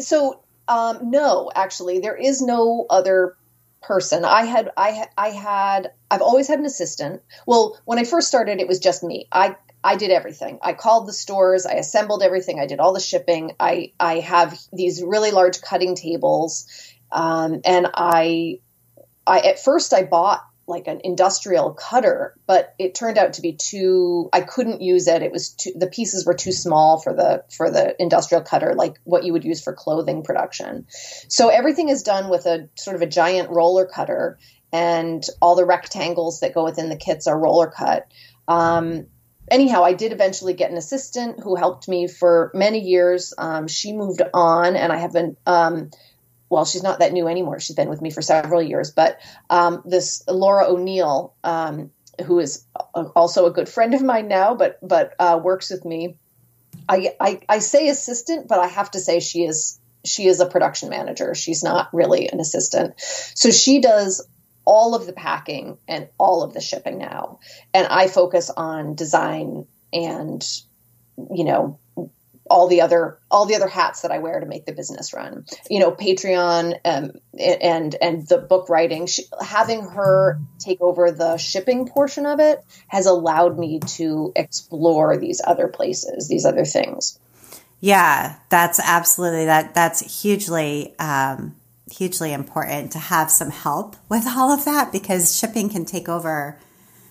so 0.01 0.42
um, 0.68 1.11
no, 1.11 1.51
actually, 1.55 2.01
there 2.01 2.16
is 2.16 2.40
no 2.40 2.87
other 2.88 3.37
person. 3.83 4.25
I 4.25 4.44
had, 4.44 4.70
I, 4.77 5.07
I 5.18 5.29
had, 5.29 5.92
I've 6.11 6.22
always 6.22 6.48
had 6.48 6.59
an 6.59 6.64
assistant. 6.64 7.22
Well, 7.46 7.79
when 7.85 7.98
I 7.98 8.05
first 8.05 8.29
started, 8.29 8.61
it 8.61 8.68
was 8.68 8.79
just 8.79 9.03
me. 9.03 9.29
I, 9.33 9.57
I 9.85 9.97
did 9.97 10.11
everything. 10.11 10.59
I 10.62 10.75
called 10.75 11.09
the 11.09 11.12
stores, 11.12 11.66
I 11.66 11.75
assembled 11.75 12.23
everything, 12.23 12.61
I 12.61 12.66
did 12.66 12.79
all 12.79 12.92
the 12.92 13.01
shipping. 13.01 13.53
I 13.59 13.92
I 13.99 14.21
have 14.21 14.59
these 14.73 15.03
really 15.03 15.31
large 15.33 15.61
cutting 15.61 15.95
tables, 15.95 16.66
um, 17.11 17.61
and 17.64 17.88
I 17.95 18.61
I 19.27 19.40
at 19.40 19.62
first 19.62 19.92
I 19.92 20.05
bought 20.05 20.45
like 20.66 20.87
an 20.87 21.01
industrial 21.03 21.73
cutter, 21.73 22.35
but 22.47 22.75
it 22.79 22.95
turned 22.95 23.18
out 23.18 23.35
to 23.35 23.42
be 23.42 23.53
too. 23.53 24.29
I 24.33 24.42
couldn't 24.42 24.81
use 24.81 25.09
it. 25.09 25.23
It 25.23 25.33
was 25.33 25.51
too. 25.51 25.73
The 25.77 25.88
pieces 25.88 26.25
were 26.25 26.35
too 26.35 26.53
small 26.53 27.01
for 27.01 27.12
the 27.12 27.45
for 27.55 27.71
the 27.71 28.01
industrial 28.01 28.45
cutter, 28.45 28.75
like 28.75 28.99
what 29.05 29.25
you 29.25 29.33
would 29.33 29.45
use 29.45 29.62
for 29.62 29.73
clothing 29.73 30.23
production. 30.23 30.87
So 31.29 31.49
everything 31.49 31.88
is 31.88 32.03
done 32.03 32.31
with 32.31 32.47
a 32.47 32.68
sort 32.77 32.97
of 32.97 33.03
a 33.03 33.07
giant 33.07 33.51
roller 33.51 33.87
cutter, 33.87 34.38
and 34.73 35.25
all 35.40 35.57
the 35.57 35.66
rectangles 35.66 36.40
that 36.40 36.55
go 36.55 36.64
within 36.64 36.88
the 36.88 36.97
kits 36.97 37.27
are 37.27 37.38
roller 37.38 37.68
cut. 37.68 38.07
Um, 38.47 39.07
anyhow, 39.53 39.85
I 39.85 39.93
did 39.93 40.12
eventually 40.12 40.55
get 40.55 40.71
an 40.71 40.77
assistant 40.77 41.38
who 41.41 41.55
helped 41.55 41.87
me 41.87 42.09
for 42.09 42.51
many 42.55 42.81
years. 42.81 43.33
Um, 43.38 43.69
she 43.69 43.93
moved 43.93 44.23
on, 44.35 44.75
and 44.75 44.93
I 44.93 44.97
have 44.97 45.12
been. 45.12 45.37
Um, 45.47 45.91
well, 46.49 46.65
she's 46.67 46.83
not 46.83 46.99
that 46.99 47.12
new 47.12 47.29
anymore. 47.29 47.61
She's 47.61 47.77
been 47.77 47.88
with 47.88 48.03
me 48.03 48.11
for 48.11 48.21
several 48.21 48.61
years. 48.61 48.91
But 48.91 49.21
um, 49.49 49.83
this 49.87 50.23
Laura 50.29 50.67
O'Neill, 50.67 51.35
um, 51.45 51.91
who 52.27 52.41
is 52.41 52.67
also 52.95 53.47
a 53.47 53.51
good 53.51 53.69
friend 53.69 53.95
of 53.95 54.03
mine 54.03 54.29
now, 54.29 54.55
but 54.55 54.79
but 54.83 55.15
uh, 55.19 55.41
works 55.43 55.71
with 55.71 55.85
me. 55.85 56.17
I, 56.88 57.15
I 57.21 57.41
I 57.49 57.59
say 57.61 57.88
assistant, 57.88 58.49
but 58.49 58.59
I 58.59 58.67
have 58.67 58.91
to 58.91 59.01
say 59.01 59.21
she 59.21 59.45
is 59.45 59.81
she 60.05 60.27
is 60.27 60.41
a 60.41 60.47
production 60.47 60.88
manager. 60.88 61.35
She's 61.35 61.62
not 61.62 61.88
really 61.93 62.29
an 62.29 62.41
assistant. 62.41 62.95
So 62.99 63.51
she 63.51 63.81
does 63.81 64.27
all 64.64 64.94
of 64.94 65.07
the 65.07 65.12
packing 65.12 65.79
and 65.88 66.09
all 66.18 66.42
of 66.42 66.55
the 66.55 66.61
shipping 66.61 66.98
now. 66.98 67.40
And 67.75 67.87
I 67.87 68.09
focus 68.09 68.51
on 68.51 68.94
design 68.94 69.66
and, 69.92 70.42
you 71.31 71.44
know, 71.44 71.79
all 72.51 72.68
the 72.68 72.81
other 72.81 73.18
all 73.31 73.46
the 73.46 73.55
other 73.55 73.68
hats 73.68 74.03
that 74.03 74.11
I 74.11 74.18
wear 74.18 74.40
to 74.40 74.46
make 74.46 74.66
the 74.66 74.72
business 74.72 75.14
run. 75.14 75.46
You 75.70 75.81
know, 75.81 75.92
Patreon 75.92 76.79
um, 76.85 77.12
and 77.38 77.94
and 77.94 78.29
the 78.29 78.38
book 78.38 78.68
writing. 78.68 79.07
She, 79.07 79.25
having 79.40 79.83
her 79.83 80.38
take 80.59 80.81
over 80.81 81.11
the 81.11 81.37
shipping 81.37 81.88
portion 81.88 82.27
of 82.27 82.40
it 82.40 82.62
has 82.88 83.07
allowed 83.07 83.59
me 83.59 83.81
to 83.81 84.33
explore 84.37 85.16
these 85.16 85.40
other 85.44 85.68
places, 85.68 86.29
these 86.29 86.44
other 86.44 86.64
things. 86.64 87.18
Yeah, 87.81 88.37
that's 88.48 88.81
absolutely 88.81 89.46
that. 89.46 89.75
That's 89.75 90.22
hugely 90.22 90.94
um, 90.98 91.57
hugely 91.90 92.33
important 92.33 92.92
to 92.92 92.99
have 92.99 93.31
some 93.31 93.51
help 93.51 93.97
with 94.09 94.27
all 94.27 94.51
of 94.51 94.64
that 94.64 94.92
because 94.92 95.37
shipping 95.37 95.68
can 95.68 95.85
take 95.85 96.09
over 96.09 96.59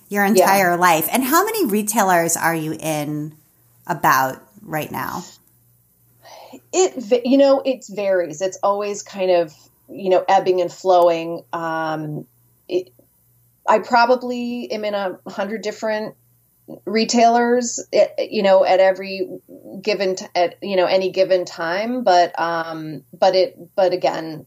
your 0.08 0.24
entire 0.24 0.72
yeah. 0.72 0.76
life. 0.76 1.08
And 1.12 1.24
how 1.24 1.44
many 1.44 1.66
retailers 1.66 2.36
are 2.36 2.54
you 2.54 2.76
in 2.78 3.34
about 3.86 4.42
right 4.60 4.90
now? 4.90 5.24
It 6.72 7.24
you 7.24 7.38
know 7.38 7.62
it 7.64 7.84
varies. 7.88 8.42
It's 8.42 8.58
always 8.62 9.02
kind 9.02 9.30
of 9.30 9.54
you 9.88 10.10
know 10.10 10.24
ebbing 10.28 10.60
and 10.60 10.72
flowing. 10.72 11.44
Um, 11.52 12.26
it, 12.68 12.92
I 13.66 13.78
probably 13.78 14.70
am 14.70 14.84
in 14.84 14.94
a 14.94 15.18
hundred 15.28 15.62
different 15.62 16.14
retailers 16.84 17.80
you 18.18 18.42
know 18.42 18.64
at 18.64 18.80
every 18.80 19.28
given 19.82 20.14
t- 20.14 20.26
at 20.34 20.56
you 20.62 20.76
know 20.76 20.86
any 20.86 21.10
given 21.10 21.44
time 21.44 22.04
but 22.04 22.38
um 22.38 23.02
but 23.12 23.34
it 23.34 23.56
but 23.74 23.92
again 23.92 24.46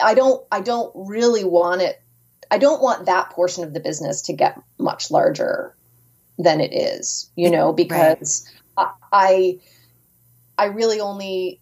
i 0.00 0.14
don't 0.14 0.44
i 0.50 0.60
don't 0.60 0.92
really 0.94 1.44
want 1.44 1.82
it 1.82 2.00
i 2.50 2.58
don't 2.58 2.82
want 2.82 3.06
that 3.06 3.30
portion 3.30 3.64
of 3.64 3.72
the 3.72 3.80
business 3.80 4.22
to 4.22 4.32
get 4.32 4.60
much 4.78 5.10
larger 5.10 5.74
than 6.38 6.60
it 6.60 6.72
is 6.72 7.30
you 7.36 7.50
know 7.50 7.72
because 7.72 8.50
right. 8.76 8.88
I, 9.12 9.58
I 10.56 10.64
i 10.64 10.66
really 10.66 11.00
only 11.00 11.60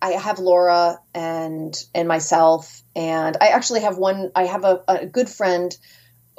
I 0.00 0.10
have 0.12 0.38
Laura 0.38 1.00
and 1.14 1.76
and 1.94 2.06
myself, 2.06 2.82
and 2.94 3.36
I 3.40 3.48
actually 3.48 3.80
have 3.80 3.98
one. 3.98 4.30
I 4.34 4.44
have 4.44 4.64
a, 4.64 4.82
a 4.86 5.06
good 5.06 5.28
friend 5.28 5.76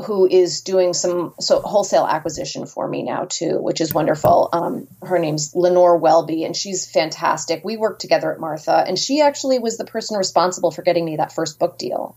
who 0.05 0.27
is 0.27 0.62
doing 0.62 0.93
some 0.93 1.33
so 1.39 1.59
wholesale 1.59 2.05
acquisition 2.05 2.65
for 2.65 2.88
me 2.88 3.03
now 3.03 3.25
too, 3.25 3.59
which 3.59 3.81
is 3.81 3.93
wonderful. 3.93 4.49
Um, 4.53 4.88
her 5.01 5.19
name's 5.19 5.55
Lenore 5.55 5.97
Welby, 5.97 6.45
and 6.45 6.55
she's 6.55 6.89
fantastic. 6.89 7.63
We 7.65 7.75
worked 7.75 8.01
together 8.01 8.33
at 8.33 8.39
Martha, 8.39 8.83
and 8.88 8.97
she 8.97 9.21
actually 9.21 9.59
was 9.59 9.77
the 9.77 9.85
person 9.85 10.17
responsible 10.17 10.71
for 10.71 10.81
getting 10.83 11.03
me 11.05 11.17
that 11.17 11.33
first 11.33 11.59
book 11.59 11.77
deal. 11.77 12.15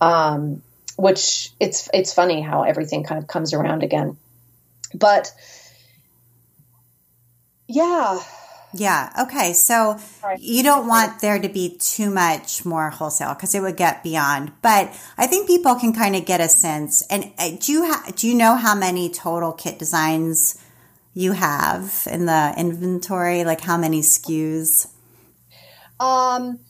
Um, 0.00 0.62
which 0.96 1.50
it's 1.60 1.88
it's 1.92 2.14
funny 2.14 2.40
how 2.40 2.62
everything 2.62 3.04
kind 3.04 3.20
of 3.20 3.26
comes 3.26 3.52
around 3.52 3.82
again, 3.82 4.16
but 4.94 5.32
yeah, 7.68 8.20
yeah. 8.76 9.12
Okay. 9.22 9.52
So 9.52 9.98
right. 10.22 10.38
you 10.40 10.62
don't 10.62 10.86
want 10.86 11.20
there 11.20 11.38
to 11.38 11.48
be 11.48 11.76
too 11.78 12.10
much 12.10 12.64
more 12.64 12.90
wholesale 12.90 13.34
because 13.34 13.54
it 13.54 13.60
would 13.60 13.76
get 13.76 14.02
beyond. 14.02 14.52
But 14.62 14.94
I 15.16 15.26
think 15.26 15.46
people 15.46 15.74
can 15.74 15.92
kind 15.92 16.16
of 16.16 16.24
get 16.24 16.40
a 16.40 16.48
sense. 16.48 17.02
And 17.08 17.32
uh, 17.38 17.50
do 17.60 17.72
you 17.72 17.86
ha- 17.86 18.12
do 18.14 18.28
you 18.28 18.34
know 18.34 18.56
how 18.56 18.74
many 18.74 19.08
total 19.08 19.52
kit 19.52 19.78
designs 19.78 20.62
you 21.14 21.32
have 21.32 22.06
in 22.10 22.26
the 22.26 22.54
inventory? 22.56 23.44
Like 23.44 23.60
how 23.60 23.76
many 23.76 24.00
SKUs? 24.00 24.88
Um, 25.98 26.60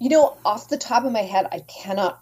you 0.00 0.10
know, 0.10 0.36
off 0.44 0.68
the 0.68 0.78
top 0.78 1.04
of 1.04 1.12
my 1.12 1.22
head, 1.22 1.48
I 1.50 1.60
cannot 1.60 2.20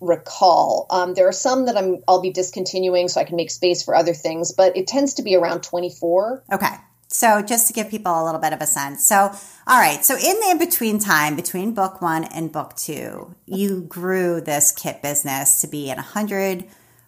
recall. 0.00 0.86
Um, 0.90 1.14
there 1.14 1.28
are 1.28 1.32
some 1.32 1.66
that 1.66 1.76
I'm 1.76 2.02
I'll 2.06 2.20
be 2.20 2.30
discontinuing 2.30 3.08
so 3.08 3.20
I 3.20 3.24
can 3.24 3.36
make 3.36 3.50
space 3.50 3.82
for 3.82 3.94
other 3.94 4.14
things, 4.14 4.52
but 4.52 4.76
it 4.76 4.86
tends 4.86 5.14
to 5.14 5.22
be 5.22 5.36
around 5.36 5.62
24. 5.62 6.44
Okay. 6.52 6.74
So 7.22 7.40
just 7.40 7.68
to 7.68 7.72
give 7.72 7.88
people 7.88 8.20
a 8.20 8.24
little 8.24 8.40
bit 8.40 8.52
of 8.52 8.60
a 8.60 8.66
sense. 8.66 9.06
So, 9.06 9.16
all 9.16 9.78
right. 9.78 10.04
So 10.04 10.16
in 10.16 10.40
the 10.40 10.48
in 10.50 10.58
between 10.58 10.98
time 10.98 11.36
between 11.36 11.72
book 11.72 12.02
one 12.02 12.24
and 12.24 12.50
book 12.50 12.74
two, 12.74 13.32
you 13.46 13.82
grew 13.82 14.40
this 14.40 14.72
kit 14.72 15.02
business 15.02 15.60
to 15.60 15.68
be 15.68 15.88
in 15.88 16.00
a 16.00 16.02
hundred 16.02 16.64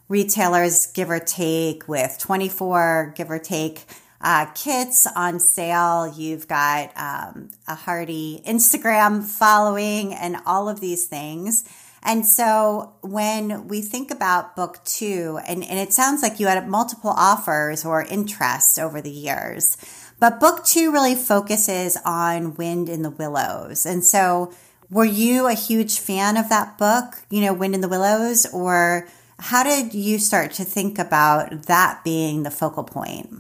retailers, 0.09 0.87
give 0.87 1.11
or 1.11 1.19
take, 1.19 1.89
with 1.89 2.17
24, 2.21 3.15
give 3.17 3.29
or 3.29 3.41
take, 3.41 3.87
uh, 4.21 4.47
kits 4.55 5.09
on 5.17 5.41
sale. 5.41 6.07
You've 6.07 6.47
got 6.47 6.93
um, 6.97 7.51
a 7.67 7.75
hearty 7.75 8.41
Instagram 8.47 9.25
following 9.25 10.15
and 10.15 10.37
all 10.47 10.69
of 10.69 10.79
these 10.79 11.09
things. 11.09 11.69
And 12.05 12.27
so 12.27 12.93
when 13.01 13.67
we 13.67 13.81
think 13.81 14.11
about 14.11 14.57
book 14.57 14.79
two, 14.85 15.41
and, 15.49 15.65
and 15.65 15.79
it 15.79 15.93
sounds 15.93 16.23
like 16.23 16.39
you 16.39 16.47
had 16.47 16.69
multiple 16.69 17.11
offers 17.11 17.85
or 17.85 18.03
interests 18.03 18.79
over 18.79 19.01
the 19.01 19.11
years, 19.11 19.79
but 20.25 20.41
book 20.41 20.65
two 20.65 20.91
really 20.91 21.15
focuses 21.15 21.99
on 22.03 22.55
Wind 22.55 22.89
in 22.89 23.03
the 23.03 23.11
Willows. 23.11 23.85
And 23.85 24.03
so 24.03 24.55
were 24.91 25.05
you 25.05 25.47
a 25.47 25.53
huge 25.53 25.99
fan 25.99 26.39
of 26.39 26.49
that 26.49 26.79
book, 26.79 27.17
you 27.29 27.43
know, 27.43 27.53
Wind 27.53 27.75
in 27.75 27.83
the 27.83 27.89
Willows, 27.89 28.47
or 28.47 29.07
how 29.39 29.63
did 29.65 29.93
you 29.93 30.19
start 30.19 30.53
to 30.53 30.65
think 30.65 30.99
about 30.99 31.65
that 31.65 32.03
being 32.05 32.43
the 32.43 32.51
focal 32.51 32.85
point? 32.85 33.35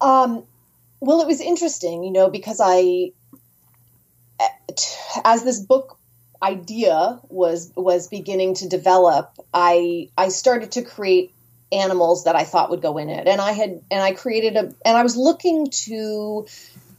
Um, 0.00 0.44
well, 1.00 1.20
it 1.20 1.26
was 1.26 1.42
interesting, 1.42 2.04
you 2.04 2.10
know, 2.10 2.30
because 2.30 2.58
I, 2.64 3.10
as 5.26 5.44
this 5.44 5.60
book 5.60 5.98
idea 6.42 7.20
was 7.28 7.70
was 7.76 8.08
beginning 8.08 8.54
to 8.54 8.68
develop, 8.70 9.38
I 9.52 10.08
I 10.16 10.30
started 10.30 10.72
to 10.72 10.82
create 10.82 11.34
animals 11.72 12.24
that 12.24 12.36
I 12.36 12.44
thought 12.44 12.70
would 12.70 12.82
go 12.82 12.98
in 12.98 13.08
it, 13.08 13.26
and 13.26 13.40
I 13.40 13.52
had 13.52 13.82
and 13.90 14.02
I 14.02 14.12
created 14.12 14.56
a 14.56 14.74
and 14.84 14.96
I 14.96 15.02
was 15.02 15.16
looking 15.16 15.70
to 15.70 16.46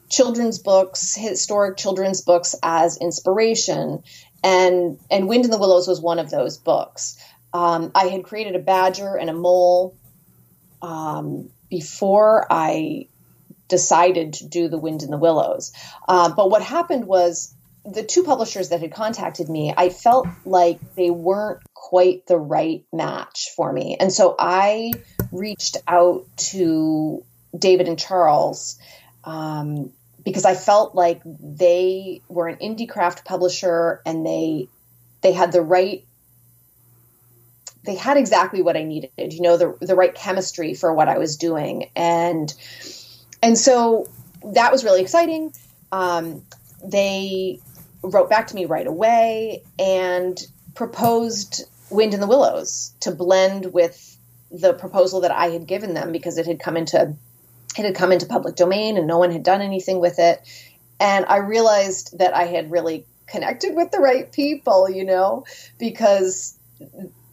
children's 0.09 0.59
books, 0.59 1.15
historic 1.15 1.77
children's 1.77 2.21
books 2.21 2.55
as 2.63 2.97
inspiration, 2.97 4.03
and 4.43 4.99
and 5.09 5.27
Wind 5.27 5.45
in 5.45 5.51
the 5.51 5.57
Willows 5.57 5.88
was 5.88 6.01
one 6.01 6.19
of 6.19 6.29
those 6.29 6.57
books. 6.57 7.17
Um, 7.53 7.91
I 7.93 8.05
had 8.05 8.23
created 8.23 8.55
a 8.55 8.59
badger 8.59 9.15
and 9.15 9.29
a 9.29 9.33
mole 9.33 9.95
um, 10.81 11.49
before 11.69 12.47
I 12.49 13.07
decided 13.67 14.33
to 14.33 14.47
do 14.47 14.67
the 14.67 14.77
Wind 14.77 15.03
in 15.03 15.12
the 15.12 15.17
Willows. 15.17 15.71
Uh, 16.07 16.33
but 16.33 16.49
what 16.49 16.62
happened 16.62 17.05
was 17.05 17.53
the 17.86 18.03
two 18.03 18.23
publishers 18.23 18.69
that 18.69 18.81
had 18.81 18.93
contacted 18.93 19.49
me, 19.49 19.73
I 19.75 19.89
felt 19.89 20.27
like 20.45 20.79
they 20.95 21.09
weren't 21.09 21.62
quite 21.84 22.26
the 22.28 22.38
right 22.38 22.86
match 22.93 23.50
for 23.58 23.72
me. 23.74 23.98
And 24.00 24.12
so 24.12 24.38
I 24.39 24.93
reached 25.34 25.76
out 25.86 26.26
to 26.38 27.26
David 27.58 27.89
and 27.89 28.00
Charles 28.00 28.80
um, 29.26 29.91
because 30.24 30.46
I 30.46 30.56
felt 30.56 30.96
like 30.96 31.22
they 31.26 32.22
were 32.30 32.48
an 32.48 32.56
indie 32.60 32.88
craft 32.88 33.26
publisher 33.26 34.02
and 34.06 34.26
they 34.26 34.69
they 35.22 35.34
had 35.34 35.52
the 35.52 35.62
right 35.62 36.06
they 37.86 37.96
had 37.96 38.15
exactly 38.15 38.62
what 38.62 38.78
I 38.78 38.84
needed, 38.84 39.12
you 39.17 39.41
know, 39.41 39.58
the 39.58 39.78
the 39.82 39.96
right 39.96 40.15
chemistry 40.15 40.76
for 40.76 40.93
what 40.93 41.10
I 41.10 41.17
was 41.17 41.36
doing. 41.36 41.89
And 41.98 42.54
and 43.41 43.58
so 43.58 44.08
that 44.54 44.72
was 44.72 44.86
really 44.86 45.02
exciting. 45.02 45.54
Um, 45.91 46.43
they 46.82 47.60
wrote 48.02 48.30
back 48.30 48.48
to 48.48 48.56
me 48.56 48.65
right 48.65 48.88
away 48.88 49.63
and 49.78 50.39
proposed 50.76 51.65
Wind 51.93 52.13
in 52.13 52.19
the 52.19 52.27
Willows 52.27 52.93
to 53.01 53.12
blend 53.12 53.73
with 53.73 54.17
the 54.51 54.73
proposal 54.73 55.21
that 55.21 55.32
I 55.32 55.47
had 55.47 55.67
given 55.67 55.93
them 55.93 56.12
because 56.12 56.38
it 56.38 56.45
had 56.45 56.60
come 56.60 56.77
into 56.77 57.15
it 57.77 57.86
had 57.86 57.95
come 57.95 58.12
into 58.12 58.27
public 58.27 58.56
domain 58.56 58.97
and 58.97 59.08
no 59.08 59.17
one 59.17 59.32
had 59.32 59.43
done 59.43 59.62
anything 59.62 59.99
with 59.99 60.19
it. 60.19 60.41
And 60.99 61.25
I 61.25 61.38
realized 61.38 62.19
that 62.19 62.36
I 62.36 62.43
had 62.43 62.71
really 62.71 63.06
connected 63.27 63.75
with 63.75 63.91
the 63.91 63.99
right 63.99 64.32
people, 64.32 64.89
you 64.89 65.03
know, 65.03 65.45
because 65.79 66.58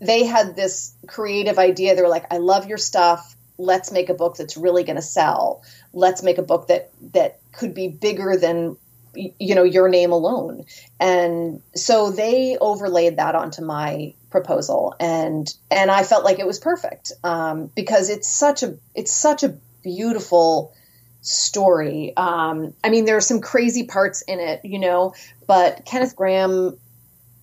they 0.00 0.24
had 0.24 0.56
this 0.56 0.94
creative 1.06 1.58
idea. 1.58 1.94
They 1.94 2.02
were 2.02 2.08
like, 2.08 2.32
I 2.32 2.38
love 2.38 2.66
your 2.66 2.78
stuff. 2.78 3.36
Let's 3.58 3.92
make 3.92 4.08
a 4.08 4.14
book 4.14 4.36
that's 4.36 4.56
really 4.56 4.82
going 4.84 4.96
to 4.96 5.02
sell. 5.02 5.62
Let's 5.92 6.22
make 6.22 6.38
a 6.38 6.42
book 6.42 6.68
that 6.68 6.90
that 7.12 7.40
could 7.52 7.74
be 7.74 7.88
bigger 7.88 8.36
than 8.36 8.76
you 9.14 9.56
know 9.56 9.64
your 9.64 9.88
name 9.88 10.12
alone 10.12 10.64
and 11.00 11.60
so 11.74 12.12
they 12.12 12.56
overlaid 12.60 13.16
that 13.16 13.34
onto 13.34 13.60
my 13.60 14.14
proposal. 14.30 14.94
And 15.00 15.52
and 15.70 15.90
i 15.90 16.02
felt 16.02 16.24
like 16.24 16.38
it 16.38 16.46
was 16.46 16.58
perfect 16.58 17.12
um, 17.24 17.70
because 17.74 18.10
it's 18.10 18.28
such 18.28 18.62
a 18.62 18.76
it's 18.94 19.12
such 19.12 19.42
a 19.42 19.56
beautiful 19.82 20.74
story. 21.22 22.16
Um, 22.16 22.72
i 22.82 22.88
mean 22.90 23.04
there 23.04 23.16
are 23.16 23.20
some 23.20 23.40
crazy 23.40 23.84
parts 23.84 24.22
in 24.22 24.40
it 24.40 24.64
you 24.64 24.78
know 24.78 25.14
but 25.46 25.84
kenneth 25.84 26.16
Grahame 26.16 26.78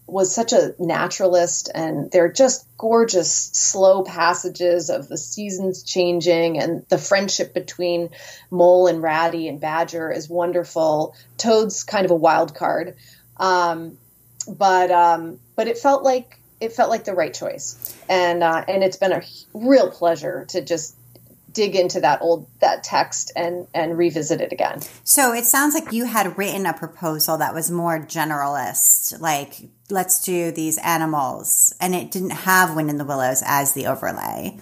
was 0.08 0.34
such 0.34 0.54
a 0.54 0.74
naturalist 0.80 1.70
and 1.76 2.10
they're 2.12 2.32
just 2.32 2.66
gorgeous 2.78 3.32
slow 3.34 4.04
passages 4.04 4.90
of 4.90 5.10
the 5.10 5.18
seasons 5.18 5.84
changing 5.84 6.58
and 6.60 6.86
the 6.88 6.98
friendship 6.98 7.54
between 7.54 8.10
mole 8.50 8.88
and 8.88 9.02
ratty 9.02 9.50
and 9.50 9.60
badger 9.60 10.10
is 10.10 10.30
wonderful. 10.30 11.14
Toad's 11.38 11.84
kind 11.84 12.06
of 12.06 12.12
a 12.12 12.16
wild 12.16 12.56
card. 12.56 12.96
Um, 13.36 13.98
but 14.48 14.92
um, 14.92 15.40
but 15.58 15.68
it 15.68 15.78
felt 15.78 16.04
like 16.04 16.40
it 16.60 16.74
felt 16.74 16.90
like 16.90 17.04
the 17.04 17.14
right 17.14 17.34
choice, 17.34 17.96
and 18.10 18.44
uh, 18.44 18.64
and 18.68 18.84
it's 18.84 18.98
been 18.98 19.14
a 19.14 19.22
real 19.54 19.92
pleasure 19.92 20.46
to 20.50 20.62
just 20.62 20.96
dig 21.54 21.76
into 21.76 22.00
that 22.02 22.22
old 22.22 22.48
that 22.60 22.84
text 22.84 23.32
and 23.36 23.68
and 23.74 23.98
revisit 23.98 24.42
it 24.42 24.52
again. 24.52 24.80
So 25.04 25.34
it 25.34 25.46
sounds 25.46 25.74
like 25.74 25.92
you 25.92 26.06
had 26.06 26.38
written 26.38 26.66
a 26.66 26.74
proposal 26.74 27.38
that 27.38 27.54
was 27.54 27.72
more 27.72 28.00
generalist, 28.00 29.20
like 29.20 29.62
let's 29.90 30.24
do 30.24 30.52
these 30.52 30.78
animals, 30.80 31.74
and 31.80 31.96
it 31.96 32.12
didn't 32.12 32.32
have 32.32 32.76
Wind 32.76 32.90
in 32.90 32.98
the 32.98 33.06
Willows 33.06 33.44
as 33.46 33.74
the 33.74 33.88
overlay. 33.88 34.58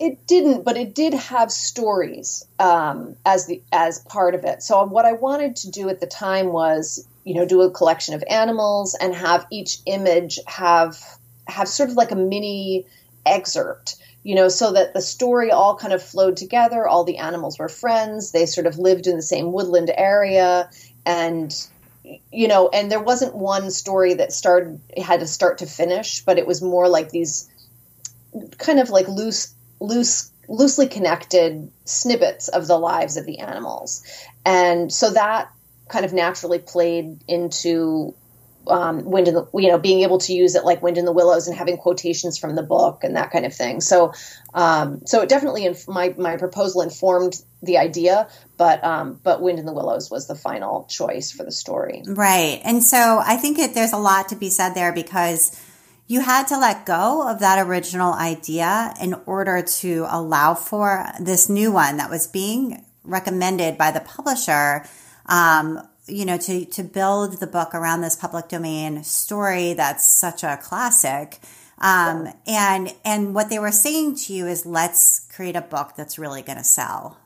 It 0.00 0.26
didn't, 0.26 0.64
but 0.64 0.76
it 0.76 0.94
did 0.94 1.14
have 1.14 1.52
stories 1.52 2.46
um, 2.58 3.16
as 3.24 3.46
the 3.46 3.62
as 3.72 4.00
part 4.00 4.34
of 4.34 4.44
it. 4.44 4.62
So 4.62 4.84
what 4.84 5.04
I 5.04 5.12
wanted 5.12 5.56
to 5.56 5.70
do 5.70 5.88
at 5.88 6.00
the 6.00 6.06
time 6.06 6.52
was, 6.52 7.06
you 7.24 7.34
know, 7.34 7.46
do 7.46 7.62
a 7.62 7.70
collection 7.70 8.14
of 8.14 8.22
animals 8.28 8.94
and 8.98 9.14
have 9.14 9.46
each 9.50 9.78
image 9.86 10.38
have 10.46 10.98
have 11.46 11.68
sort 11.68 11.90
of 11.90 11.96
like 11.96 12.10
a 12.10 12.16
mini 12.16 12.86
excerpt 13.26 13.96
you 14.24 14.34
know, 14.34 14.48
so 14.48 14.72
that 14.72 14.94
the 14.94 15.02
story 15.02 15.52
all 15.52 15.76
kind 15.76 15.92
of 15.92 16.02
flowed 16.02 16.38
together. 16.38 16.88
All 16.88 17.04
the 17.04 17.18
animals 17.18 17.58
were 17.58 17.68
friends. 17.68 18.32
They 18.32 18.46
sort 18.46 18.66
of 18.66 18.78
lived 18.78 19.06
in 19.06 19.16
the 19.16 19.22
same 19.22 19.52
woodland 19.52 19.92
area. 19.94 20.70
And, 21.04 21.54
you 22.32 22.48
know, 22.48 22.70
and 22.70 22.90
there 22.90 23.02
wasn't 23.02 23.34
one 23.34 23.70
story 23.70 24.14
that 24.14 24.32
started, 24.32 24.80
had 24.96 25.20
to 25.20 25.26
start 25.26 25.58
to 25.58 25.66
finish, 25.66 26.24
but 26.24 26.38
it 26.38 26.46
was 26.46 26.62
more 26.62 26.88
like 26.88 27.10
these 27.10 27.50
kind 28.56 28.80
of 28.80 28.88
like 28.88 29.08
loose, 29.08 29.54
loose, 29.78 30.32
loosely 30.48 30.88
connected 30.88 31.70
snippets 31.84 32.48
of 32.48 32.66
the 32.66 32.78
lives 32.78 33.18
of 33.18 33.26
the 33.26 33.40
animals. 33.40 34.02
And 34.46 34.90
so 34.90 35.10
that 35.10 35.50
kind 35.88 36.04
of 36.04 36.12
naturally 36.12 36.58
played 36.58 37.22
into 37.28 38.14
um, 38.66 39.04
wind 39.04 39.28
in 39.28 39.34
the 39.34 39.46
you 39.54 39.68
know 39.68 39.78
being 39.78 40.02
able 40.02 40.18
to 40.18 40.32
use 40.32 40.54
it 40.54 40.64
like 40.64 40.82
wind 40.82 40.96
in 40.96 41.04
the 41.04 41.12
willows 41.12 41.48
and 41.48 41.56
having 41.56 41.76
quotations 41.76 42.38
from 42.38 42.54
the 42.54 42.62
book 42.62 43.04
and 43.04 43.16
that 43.16 43.30
kind 43.30 43.44
of 43.44 43.54
thing. 43.54 43.80
So 43.80 44.12
um, 44.54 45.02
so 45.06 45.20
it 45.22 45.28
definitely 45.28 45.66
inf- 45.66 45.88
my 45.88 46.14
my 46.16 46.36
proposal 46.36 46.80
informed 46.82 47.40
the 47.62 47.78
idea 47.78 48.28
but 48.56 48.82
um, 48.84 49.20
but 49.22 49.42
wind 49.42 49.58
in 49.58 49.66
the 49.66 49.72
willows 49.72 50.10
was 50.10 50.26
the 50.26 50.34
final 50.34 50.84
choice 50.84 51.30
for 51.30 51.44
the 51.44 51.52
story. 51.52 52.02
Right. 52.06 52.60
And 52.64 52.82
so 52.82 53.20
i 53.24 53.36
think 53.36 53.58
it, 53.58 53.74
there's 53.74 53.92
a 53.92 53.98
lot 53.98 54.30
to 54.30 54.36
be 54.36 54.50
said 54.50 54.74
there 54.74 54.92
because 54.92 55.60
you 56.06 56.20
had 56.20 56.48
to 56.48 56.58
let 56.58 56.84
go 56.84 57.28
of 57.28 57.40
that 57.40 57.66
original 57.66 58.12
idea 58.12 58.94
in 59.00 59.14
order 59.26 59.62
to 59.62 60.06
allow 60.08 60.54
for 60.54 61.06
this 61.18 61.48
new 61.48 61.72
one 61.72 61.96
that 61.96 62.10
was 62.10 62.26
being 62.26 62.84
recommended 63.04 63.78
by 63.78 63.90
the 63.90 64.00
publisher 64.00 64.84
um, 65.26 65.80
you 66.06 66.24
know, 66.24 66.36
to, 66.36 66.64
to 66.66 66.82
build 66.82 67.40
the 67.40 67.46
book 67.46 67.74
around 67.74 68.02
this 68.02 68.16
public 68.16 68.48
domain 68.48 69.02
story 69.04 69.72
that's 69.72 70.06
such 70.06 70.42
a 70.42 70.58
classic. 70.62 71.40
Um, 71.78 72.28
and, 72.46 72.94
and 73.04 73.34
what 73.34 73.48
they 73.48 73.58
were 73.58 73.72
saying 73.72 74.16
to 74.16 74.34
you 74.34 74.46
is 74.46 74.66
let's 74.66 75.26
create 75.34 75.56
a 75.56 75.62
book 75.62 75.92
that's 75.96 76.18
really 76.18 76.42
going 76.42 76.58
to 76.58 76.64
sell. 76.64 77.18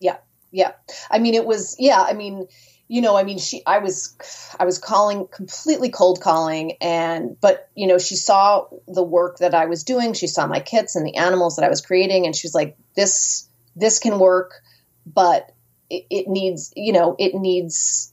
Yeah. 0.00 0.18
Yeah. 0.52 0.72
I 1.10 1.18
mean, 1.18 1.34
it 1.34 1.44
was, 1.44 1.76
yeah. 1.78 2.00
I 2.00 2.12
mean, 2.12 2.46
you 2.86 3.00
know, 3.00 3.16
I 3.16 3.24
mean, 3.24 3.38
she, 3.38 3.62
I 3.66 3.78
was, 3.78 4.16
I 4.60 4.66
was 4.66 4.78
calling 4.78 5.26
completely 5.26 5.88
cold 5.88 6.20
calling 6.20 6.76
and, 6.80 7.36
but, 7.40 7.70
you 7.74 7.86
know, 7.86 7.98
she 7.98 8.14
saw 8.14 8.66
the 8.86 9.02
work 9.02 9.38
that 9.38 9.54
I 9.54 9.64
was 9.64 9.82
doing. 9.82 10.12
She 10.12 10.26
saw 10.26 10.46
my 10.46 10.60
kits 10.60 10.94
and 10.94 11.06
the 11.06 11.16
animals 11.16 11.56
that 11.56 11.64
I 11.64 11.70
was 11.70 11.80
creating. 11.80 12.26
And 12.26 12.36
she 12.36 12.46
was 12.46 12.54
like, 12.54 12.76
this, 12.94 13.48
this 13.74 13.98
can 13.98 14.18
work, 14.18 14.60
but 15.06 15.53
it, 15.96 16.06
it 16.10 16.28
needs, 16.28 16.72
you 16.76 16.92
know, 16.92 17.16
it 17.18 17.34
needs 17.34 18.12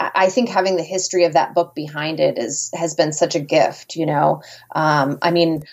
I 0.00 0.28
think 0.28 0.48
having 0.48 0.76
the 0.76 0.84
history 0.84 1.24
of 1.24 1.32
that 1.32 1.54
book 1.54 1.74
behind 1.74 2.20
it 2.20 2.38
is 2.38 2.70
has 2.72 2.94
been 2.94 3.12
such 3.12 3.34
a 3.34 3.40
gift. 3.40 3.96
You 3.96 4.06
know, 4.06 4.42
um, 4.74 5.18
I 5.22 5.32
mean, 5.32 5.64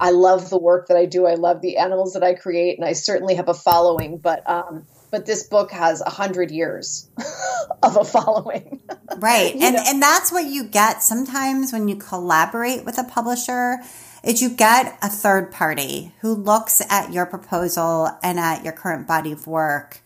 I 0.00 0.10
love 0.10 0.48
the 0.48 0.58
work 0.58 0.88
that 0.88 0.96
I 0.96 1.04
do. 1.04 1.26
I 1.26 1.34
love 1.34 1.60
the 1.60 1.76
animals 1.76 2.14
that 2.14 2.22
I 2.22 2.34
create, 2.34 2.78
and 2.78 2.86
I 2.86 2.94
certainly 2.94 3.34
have 3.34 3.48
a 3.48 3.54
following. 3.54 4.16
But 4.16 4.48
um, 4.48 4.86
but 5.10 5.26
this 5.26 5.42
book 5.42 5.72
has 5.72 6.00
a 6.00 6.08
hundred 6.08 6.50
years 6.50 7.10
of 7.82 7.98
a 7.98 8.04
following, 8.04 8.80
right? 9.18 9.52
and 9.60 9.76
know? 9.76 9.82
and 9.86 10.02
that's 10.02 10.32
what 10.32 10.46
you 10.46 10.64
get 10.64 11.02
sometimes 11.02 11.70
when 11.70 11.88
you 11.88 11.96
collaborate 11.96 12.86
with 12.86 12.98
a 12.98 13.04
publisher. 13.04 13.78
Is 14.24 14.40
you 14.40 14.50
get 14.50 14.96
a 15.02 15.08
third 15.08 15.50
party 15.50 16.14
who 16.20 16.32
looks 16.32 16.80
at 16.88 17.12
your 17.12 17.26
proposal 17.26 18.08
and 18.22 18.38
at 18.38 18.62
your 18.62 18.72
current 18.72 19.08
body 19.08 19.32
of 19.32 19.48
work 19.48 20.00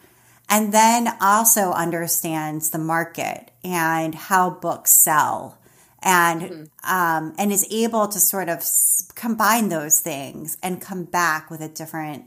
and 0.48 0.72
then 0.72 1.08
also 1.20 1.72
understands 1.72 2.70
the 2.70 2.78
market 2.78 3.50
and 3.64 4.14
how 4.14 4.50
books 4.50 4.90
sell 4.90 5.58
and 6.02 6.42
mm-hmm. 6.42 6.94
um, 6.94 7.34
and 7.38 7.52
is 7.52 7.66
able 7.70 8.06
to 8.06 8.20
sort 8.20 8.48
of 8.48 8.64
combine 9.14 9.68
those 9.68 10.00
things 10.00 10.56
and 10.62 10.80
come 10.80 11.04
back 11.04 11.50
with 11.50 11.60
a 11.60 11.68
different 11.68 12.24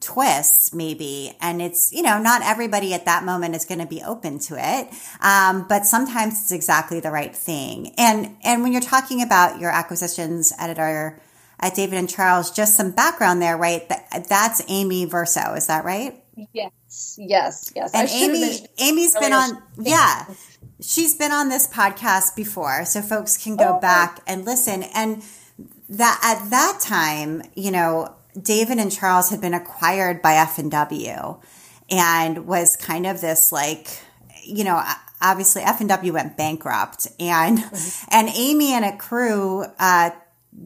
twist 0.00 0.74
maybe. 0.74 1.36
And 1.40 1.62
it's 1.62 1.92
you 1.92 2.02
know 2.02 2.20
not 2.20 2.42
everybody 2.42 2.92
at 2.92 3.04
that 3.04 3.24
moment 3.24 3.54
is 3.54 3.64
going 3.64 3.80
to 3.80 3.86
be 3.86 4.02
open 4.02 4.38
to 4.40 4.56
it 4.58 4.88
um, 5.20 5.66
but 5.68 5.86
sometimes 5.86 6.42
it's 6.42 6.52
exactly 6.52 7.00
the 7.00 7.10
right 7.10 7.34
thing. 7.34 7.94
And 7.96 8.36
and 8.42 8.62
when 8.62 8.72
you're 8.72 8.80
talking 8.80 9.22
about 9.22 9.60
your 9.60 9.70
acquisitions 9.70 10.52
editor 10.58 11.20
at 11.62 11.74
david 11.74 11.98
and 11.98 12.08
charles 12.08 12.50
just 12.50 12.74
some 12.76 12.90
background 12.90 13.40
there 13.42 13.56
right? 13.56 13.88
That, 13.90 14.26
that's 14.28 14.62
Ame 14.66 15.08
Verso 15.08 15.54
is 15.54 15.66
that 15.68 15.84
right 15.84 16.19
Yes, 16.52 17.16
yes, 17.18 17.72
yes. 17.74 17.90
And 17.94 18.08
Ame, 18.08 18.66
Ame's 18.78 19.14
been 19.14 19.32
on, 19.32 19.62
yeah, 19.78 20.26
she's 20.80 21.14
been 21.14 21.32
on 21.32 21.48
this 21.48 21.68
podcast 21.68 22.36
before, 22.36 22.84
so 22.84 23.02
folks 23.02 23.36
can 23.36 23.56
go 23.56 23.76
oh, 23.76 23.80
back 23.80 24.20
and 24.26 24.44
listen. 24.44 24.82
And 24.94 25.22
that 25.88 26.20
at 26.22 26.50
that 26.50 26.80
time, 26.80 27.42
you 27.54 27.70
know, 27.70 28.14
David 28.40 28.78
and 28.78 28.92
Charles 28.92 29.30
had 29.30 29.40
been 29.40 29.54
acquired 29.54 30.22
by 30.22 30.34
F 30.34 30.58
and 30.58 30.70
W, 30.70 31.40
and 31.90 32.46
was 32.46 32.76
kind 32.76 33.06
of 33.06 33.20
this 33.20 33.50
like, 33.52 33.88
you 34.44 34.64
know, 34.64 34.82
obviously 35.20 35.62
F 35.62 35.80
and 35.80 35.88
W 35.88 36.12
went 36.12 36.36
bankrupt, 36.36 37.08
and 37.18 37.58
mm-hmm. 37.58 38.08
and 38.10 38.28
Ame 38.28 38.82
and 38.82 38.84
a 38.84 38.96
crew 38.96 39.64
uh, 39.78 40.10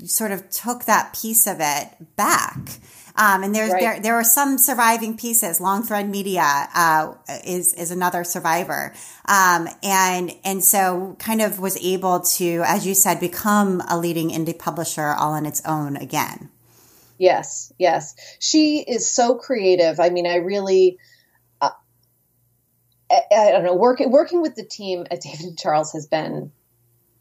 sort 0.05 0.33
of 0.33 0.49
took 0.51 0.85
that 0.85 1.17
piece 1.21 1.47
of 1.47 1.57
it 1.61 1.89
back 2.17 2.79
um, 3.17 3.45
and 3.45 3.55
there's 3.55 3.73
right. 3.73 3.81
there 3.81 4.01
there 4.01 4.15
are 4.17 4.25
some 4.25 4.59
surviving 4.59 5.17
pieces. 5.17 5.61
Long 5.61 5.85
Thread 5.85 6.09
Media 6.09 6.69
uh, 6.75 7.15
is 7.45 7.73
is 7.75 7.93
another 7.93 8.25
survivor, 8.25 8.93
um, 9.27 9.69
and 9.85 10.33
and 10.45 10.65
so 10.65 11.15
kind 11.21 11.41
of 11.41 11.61
was 11.61 11.77
able 11.77 12.21
to, 12.21 12.63
as 12.67 12.85
you 12.85 12.95
said, 12.95 13.21
become 13.21 13.81
a 13.89 13.97
leading 13.97 14.31
indie 14.31 14.59
publisher 14.59 15.15
all 15.15 15.33
on 15.33 15.47
its 15.47 15.63
own 15.65 15.97
again. 15.97 16.51
Yes, 17.17 17.73
yes, 17.79 18.17
she 18.41 18.81
is 18.81 19.07
so 19.09 19.37
creative. 19.37 20.01
I 20.01 20.11
mean, 20.11 20.27
I 20.27 20.37
really. 20.37 20.99
Uh, 21.61 21.71
I, 23.09 23.21
I 23.31 23.51
don't 23.53 23.65
know. 23.65 23.77
Working 23.77 24.11
working 24.11 24.43
with 24.43 24.57
the 24.57 24.65
team 24.65 25.07
at 25.09 25.21
David 25.23 25.47
and 25.47 25.59
Charles 25.59 25.93
has 25.93 26.09
been 26.09 26.51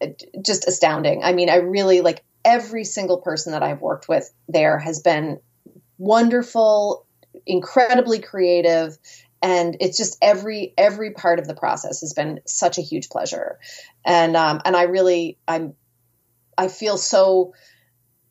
uh, 0.01 0.07
just 0.41 0.67
astounding. 0.67 1.23
I 1.23 1.33
mean, 1.33 1.51
I 1.51 1.57
really 1.57 2.01
like 2.01 2.23
every 2.43 2.83
single 2.83 3.19
person 3.19 3.51
that 3.51 3.61
I've 3.61 3.79
worked 3.79 4.09
with 4.09 4.33
there 4.47 4.79
has 4.79 4.99
been 4.99 5.39
wonderful, 5.97 7.05
incredibly 7.45 8.19
creative, 8.19 8.97
and 9.41 9.77
it's 9.79 9.97
just 9.97 10.17
every 10.21 10.73
every 10.77 11.11
part 11.11 11.39
of 11.39 11.47
the 11.47 11.55
process 11.55 12.01
has 12.01 12.13
been 12.13 12.39
such 12.45 12.77
a 12.77 12.81
huge 12.81 13.09
pleasure, 13.09 13.59
and 14.05 14.35
um, 14.35 14.61
and 14.65 14.75
I 14.75 14.83
really 14.83 15.37
I'm 15.47 15.75
I 16.57 16.67
feel 16.67 16.97
so 16.97 17.53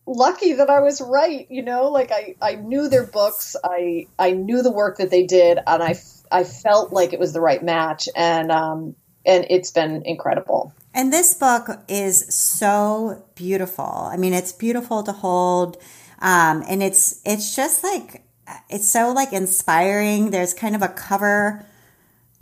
lucky 0.06 0.54
that 0.54 0.70
I 0.70 0.80
was 0.80 1.00
right. 1.00 1.46
You 1.50 1.62
know, 1.62 1.88
like 1.88 2.10
I 2.12 2.36
I 2.40 2.54
knew 2.56 2.88
their 2.88 3.06
books, 3.06 3.56
I 3.62 4.06
I 4.18 4.32
knew 4.32 4.62
the 4.62 4.72
work 4.72 4.98
that 4.98 5.10
they 5.10 5.24
did, 5.24 5.58
and 5.66 5.82
I 5.82 5.96
I 6.30 6.44
felt 6.44 6.92
like 6.92 7.12
it 7.12 7.20
was 7.20 7.32
the 7.32 7.40
right 7.40 7.62
match, 7.62 8.08
and 8.16 8.50
um 8.50 8.96
and 9.24 9.46
it's 9.50 9.70
been 9.70 10.02
incredible. 10.04 10.72
And 10.94 11.12
this 11.12 11.32
book 11.34 11.68
is 11.88 12.34
so 12.34 13.24
beautiful. 13.34 13.84
I 13.84 14.16
mean, 14.16 14.34
it's 14.34 14.52
beautiful 14.52 15.02
to 15.04 15.12
hold. 15.12 15.78
Um, 16.22 16.64
and 16.68 16.82
it's, 16.82 17.20
it's 17.26 17.54
just 17.54 17.84
like, 17.84 18.22
it's 18.70 18.88
so 18.88 19.12
like 19.12 19.32
inspiring. 19.32 20.30
There's 20.30 20.54
kind 20.54 20.74
of 20.74 20.82
a 20.82 20.88
cover 20.88 21.66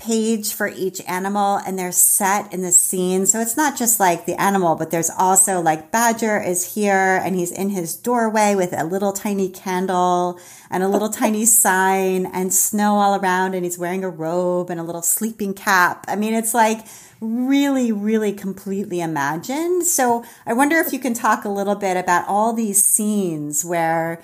page 0.00 0.54
for 0.54 0.66
each 0.66 1.02
animal 1.06 1.58
and 1.58 1.78
they're 1.78 1.92
set 1.92 2.50
in 2.54 2.62
the 2.62 2.72
scene. 2.72 3.26
So 3.26 3.38
it's 3.38 3.56
not 3.56 3.76
just 3.76 4.00
like 4.00 4.24
the 4.24 4.40
animal, 4.40 4.74
but 4.74 4.90
there's 4.90 5.10
also 5.10 5.60
like 5.60 5.90
Badger 5.90 6.40
is 6.40 6.74
here 6.74 7.20
and 7.22 7.36
he's 7.36 7.52
in 7.52 7.68
his 7.68 7.94
doorway 7.96 8.54
with 8.54 8.72
a 8.72 8.84
little 8.84 9.12
tiny 9.12 9.50
candle 9.50 10.40
and 10.70 10.82
a 10.82 10.88
little 10.88 11.10
tiny 11.22 11.44
sign 11.44 12.24
and 12.24 12.52
snow 12.52 12.94
all 12.94 13.20
around 13.20 13.54
and 13.54 13.64
he's 13.64 13.78
wearing 13.78 14.02
a 14.02 14.08
robe 14.08 14.70
and 14.70 14.80
a 14.80 14.84
little 14.84 15.02
sleeping 15.02 15.52
cap. 15.52 16.06
I 16.08 16.16
mean, 16.16 16.32
it's 16.32 16.54
like, 16.54 16.86
really, 17.20 17.92
really 17.92 18.32
completely 18.32 19.02
imagined. 19.02 19.84
So 19.84 20.24
I 20.46 20.54
wonder 20.54 20.78
if 20.78 20.90
you 20.90 20.98
can 20.98 21.12
talk 21.12 21.44
a 21.44 21.50
little 21.50 21.74
bit 21.74 21.98
about 21.98 22.26
all 22.26 22.54
these 22.54 22.82
scenes 22.82 23.62
where, 23.62 24.22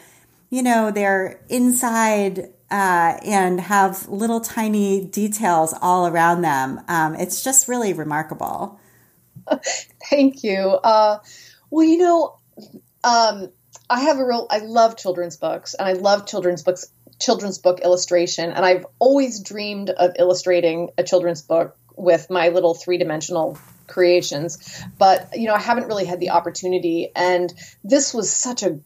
you 0.48 0.62
know, 0.62 0.90
they're 0.90 1.38
inside 1.50 2.48
uh, 2.70 3.18
and 3.24 3.60
have 3.60 4.08
little 4.08 4.40
tiny 4.40 5.04
details 5.04 5.74
all 5.80 6.06
around 6.06 6.42
them. 6.42 6.80
Um, 6.88 7.14
it's 7.14 7.42
just 7.42 7.68
really 7.68 7.92
remarkable. 7.92 8.80
Thank 10.10 10.42
you. 10.42 10.56
Uh, 10.56 11.18
well, 11.70 11.86
you 11.86 11.98
know, 11.98 12.36
um, 13.04 13.50
I 13.88 14.00
have 14.00 14.18
a 14.18 14.26
real. 14.26 14.46
I 14.50 14.58
love 14.58 14.96
children's 14.96 15.36
books, 15.36 15.74
and 15.74 15.86
I 15.86 15.92
love 15.92 16.26
children's 16.26 16.62
books, 16.62 16.86
children's 17.20 17.58
book 17.58 17.80
illustration, 17.80 18.50
and 18.50 18.64
I've 18.64 18.86
always 18.98 19.40
dreamed 19.40 19.90
of 19.90 20.16
illustrating 20.18 20.90
a 20.98 21.04
children's 21.04 21.42
book 21.42 21.76
with 21.94 22.28
my 22.30 22.48
little 22.48 22.74
three 22.74 22.98
dimensional 22.98 23.58
creations. 23.86 24.82
But 24.98 25.38
you 25.38 25.46
know, 25.46 25.54
I 25.54 25.60
haven't 25.60 25.86
really 25.86 26.04
had 26.04 26.18
the 26.18 26.30
opportunity, 26.30 27.12
and 27.14 27.52
this 27.84 28.12
was 28.12 28.32
such 28.32 28.64
a 28.64 28.80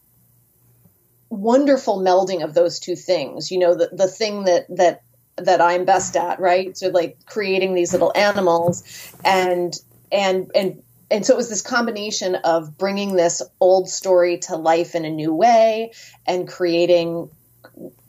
wonderful 1.31 1.99
melding 1.99 2.43
of 2.43 2.53
those 2.53 2.79
two 2.79 2.95
things. 2.95 3.51
You 3.51 3.59
know, 3.59 3.73
the 3.73 3.89
the 3.91 4.07
thing 4.07 4.43
that 4.43 4.67
that 4.75 5.01
that 5.37 5.61
I'm 5.61 5.85
best 5.85 6.15
at, 6.15 6.39
right? 6.39 6.77
So 6.77 6.89
like 6.89 7.17
creating 7.25 7.73
these 7.73 7.93
little 7.93 8.11
animals 8.15 8.83
and 9.23 9.73
and 10.11 10.51
and 10.53 10.83
and 11.09 11.25
so 11.25 11.33
it 11.33 11.37
was 11.37 11.49
this 11.49 11.61
combination 11.61 12.35
of 12.35 12.77
bringing 12.77 13.15
this 13.15 13.41
old 13.59 13.89
story 13.89 14.37
to 14.39 14.55
life 14.55 14.93
in 14.93 15.05
a 15.05 15.09
new 15.09 15.33
way 15.33 15.91
and 16.27 16.47
creating 16.47 17.29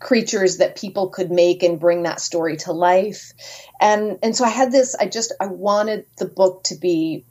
creatures 0.00 0.58
that 0.58 0.76
people 0.76 1.08
could 1.08 1.30
make 1.30 1.62
and 1.62 1.78
bring 1.78 2.02
that 2.02 2.20
story 2.20 2.56
to 2.56 2.72
life 2.72 3.32
and 3.80 4.18
and 4.22 4.36
so 4.36 4.44
i 4.44 4.48
had 4.48 4.72
this 4.72 4.94
i 4.96 5.06
just 5.06 5.32
i 5.40 5.46
wanted 5.46 6.04
the 6.18 6.26
book 6.26 6.64
to 6.64 6.74
be 6.74 7.24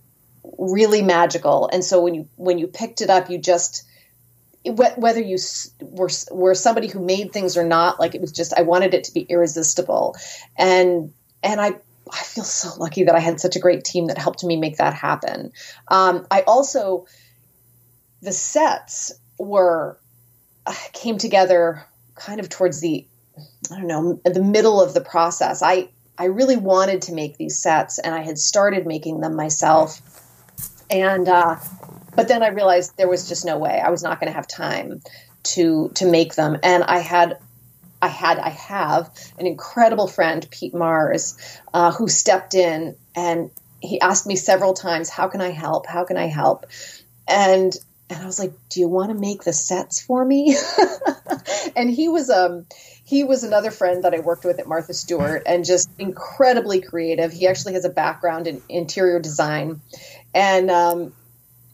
really 0.58 1.02
magical 1.02 1.70
and 1.72 1.84
so 1.84 2.02
when 2.02 2.16
you 2.16 2.28
when 2.38 2.58
you 2.58 2.68
picked 2.68 3.02
it 3.02 3.10
up 3.10 3.30
you 3.30 3.38
just 3.38 3.84
whether 4.66 5.22
you 5.22 5.38
were 5.82 6.10
were 6.32 6.54
somebody 6.54 6.88
who 6.88 7.04
made 7.04 7.32
things 7.32 7.58
or 7.58 7.64
not 7.64 8.00
like 8.00 8.14
it 8.14 8.22
was 8.22 8.32
just 8.32 8.54
i 8.58 8.62
wanted 8.62 8.94
it 8.94 9.04
to 9.04 9.14
be 9.14 9.22
irresistible 9.22 10.16
and 10.58 11.12
and 11.42 11.60
i 11.60 11.74
I 12.12 12.24
feel 12.24 12.44
so 12.44 12.76
lucky 12.78 13.04
that 13.06 13.16
I 13.16 13.20
had 13.20 13.40
such 13.40 13.56
a 13.56 13.60
great 13.60 13.84
team 13.84 14.08
that 14.08 14.18
helped 14.18 14.44
me 14.44 14.58
make 14.58 14.78
that 14.78 14.94
happen. 14.94 15.52
Um, 15.88 16.26
I 16.30 16.42
also, 16.42 17.06
the 18.22 18.32
sets 18.32 19.14
were, 19.38 19.98
uh, 20.66 20.76
came 20.94 21.18
together 21.18 21.86
kind 22.16 22.40
of 22.40 22.50
towards 22.50 22.82
the, 22.82 23.08
I 23.72 23.76
don't 23.78 23.88
know, 23.88 24.22
the 24.26 24.44
middle 24.44 24.82
of 24.82 24.94
the 24.94 25.02
process. 25.02 25.62
I, 25.62 25.90
I 26.18 26.26
really 26.26 26.58
wanted 26.58 27.04
to 27.04 27.14
make 27.14 27.38
these 27.38 27.60
sets 27.60 27.98
and 27.98 28.14
I 28.14 28.22
had 28.22 28.38
started 28.38 28.86
making 28.86 29.22
them 29.22 29.36
myself. 29.36 30.02
And, 30.90 31.30
uh, 31.30 31.58
but 32.16 32.28
then 32.28 32.44
I 32.44 32.50
realized 32.50 32.98
there 32.98 33.10
was 33.10 33.28
just 33.28 33.46
no 33.46 33.58
way 33.58 33.80
I 33.80 33.90
was 33.90 34.04
not 34.04 34.20
going 34.20 34.32
to 34.32 34.36
have 34.36 34.48
time 34.48 35.02
to, 35.44 35.90
to 35.96 36.06
make 36.06 36.36
them. 36.36 36.58
And 36.64 36.84
I 36.84 37.00
had 37.00 37.38
I 38.04 38.08
had, 38.08 38.40
I 38.40 38.50
have 38.50 39.12
an 39.38 39.46
incredible 39.46 40.08
friend, 40.08 40.48
Pete 40.50 40.74
Mars, 40.74 41.38
uh, 41.72 41.92
who 41.92 42.08
stepped 42.08 42.56
in 42.56 42.96
and 43.16 43.52
he 43.82 44.00
asked 44.00 44.28
me 44.28 44.36
several 44.36 44.74
times, 44.74 45.10
"How 45.10 45.28
can 45.28 45.42
I 45.42 45.50
help? 45.50 45.88
How 45.88 46.06
can 46.06 46.18
I 46.18 46.28
help?" 46.28 46.66
And 47.28 47.76
and 48.10 48.22
I 48.22 48.26
was 48.26 48.40
like, 48.40 48.54
"Do 48.70 48.80
you 48.80 48.88
want 48.88 49.12
to 49.12 49.18
make 49.18 49.44
the 49.44 49.54
sets 49.54 50.02
for 50.02 50.24
me?" 50.24 50.56
and 51.76 51.90
he 51.90 52.08
was 52.08 52.30
um 52.30 52.66
he 53.04 53.24
was 53.24 53.44
another 53.44 53.72
friend 53.72 54.04
that 54.04 54.14
I 54.14 54.20
worked 54.20 54.46
with 54.46 54.60
at 54.60 54.68
Martha 54.68 54.94
Stewart 54.94 55.44
and 55.46 55.66
just 55.66 55.90
incredibly 55.98 56.82
creative. 56.82 57.34
He 57.34 57.48
actually 57.48 57.74
has 57.74 57.86
a 57.86 57.90
background 57.90 58.48
in 58.48 58.62
interior 58.70 59.20
design, 59.20 59.82
and 60.34 60.70
um, 60.70 61.14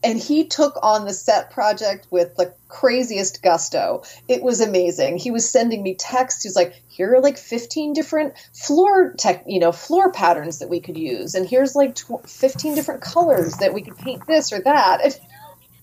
and 0.07 0.17
he 0.17 0.45
took 0.45 0.79
on 0.81 1.03
the 1.03 1.11
set 1.11 1.51
project 1.51 2.07
with 2.09 2.37
the 2.37 2.53
craziest 2.69 3.43
gusto. 3.43 4.03
It 4.29 4.41
was 4.41 4.61
amazing. 4.61 5.17
He 5.17 5.31
was 5.31 5.49
sending 5.49 5.83
me 5.83 5.95
texts. 5.95 6.43
He's 6.43 6.55
like, 6.55 6.81
"Here 6.87 7.13
are 7.13 7.19
like 7.19 7.37
15 7.37 7.91
different 7.91 8.33
floor 8.53 9.11
tech, 9.17 9.43
you 9.47 9.59
know, 9.59 9.73
floor 9.73 10.09
patterns 10.13 10.59
that 10.59 10.69
we 10.69 10.79
could 10.79 10.97
use, 10.97 11.35
and 11.35 11.45
here's 11.45 11.75
like 11.75 11.95
tw- 11.95 12.25
15 12.25 12.73
different 12.75 13.01
colors 13.01 13.55
that 13.55 13.73
we 13.73 13.81
could 13.81 13.97
paint 13.97 14.25
this 14.25 14.53
or 14.53 14.61
that." 14.61 15.01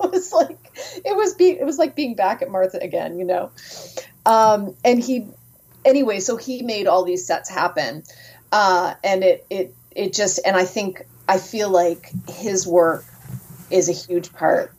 And 0.00 0.10
it 0.10 0.10
was 0.10 0.32
like 0.32 0.58
it 1.04 1.16
was 1.16 1.34
be- 1.34 1.58
it 1.60 1.64
was 1.64 1.78
like 1.78 1.94
being 1.94 2.14
back 2.14 2.42
at 2.42 2.50
Martha 2.50 2.78
again, 2.82 3.16
you 3.16 3.24
know. 3.24 3.52
Um, 4.26 4.74
and 4.84 4.98
he, 4.98 5.28
anyway, 5.84 6.18
so 6.18 6.36
he 6.36 6.62
made 6.62 6.88
all 6.88 7.04
these 7.04 7.24
sets 7.26 7.48
happen, 7.48 8.02
uh, 8.50 8.94
and 9.04 9.22
it 9.22 9.46
it 9.50 9.74
it 9.92 10.12
just 10.12 10.40
and 10.44 10.56
I 10.56 10.64
think 10.64 11.06
I 11.28 11.38
feel 11.38 11.70
like 11.70 12.10
his 12.28 12.66
work 12.66 13.04
is 13.74 13.88
a 13.88 13.92
huge 13.92 14.32
part 14.32 14.72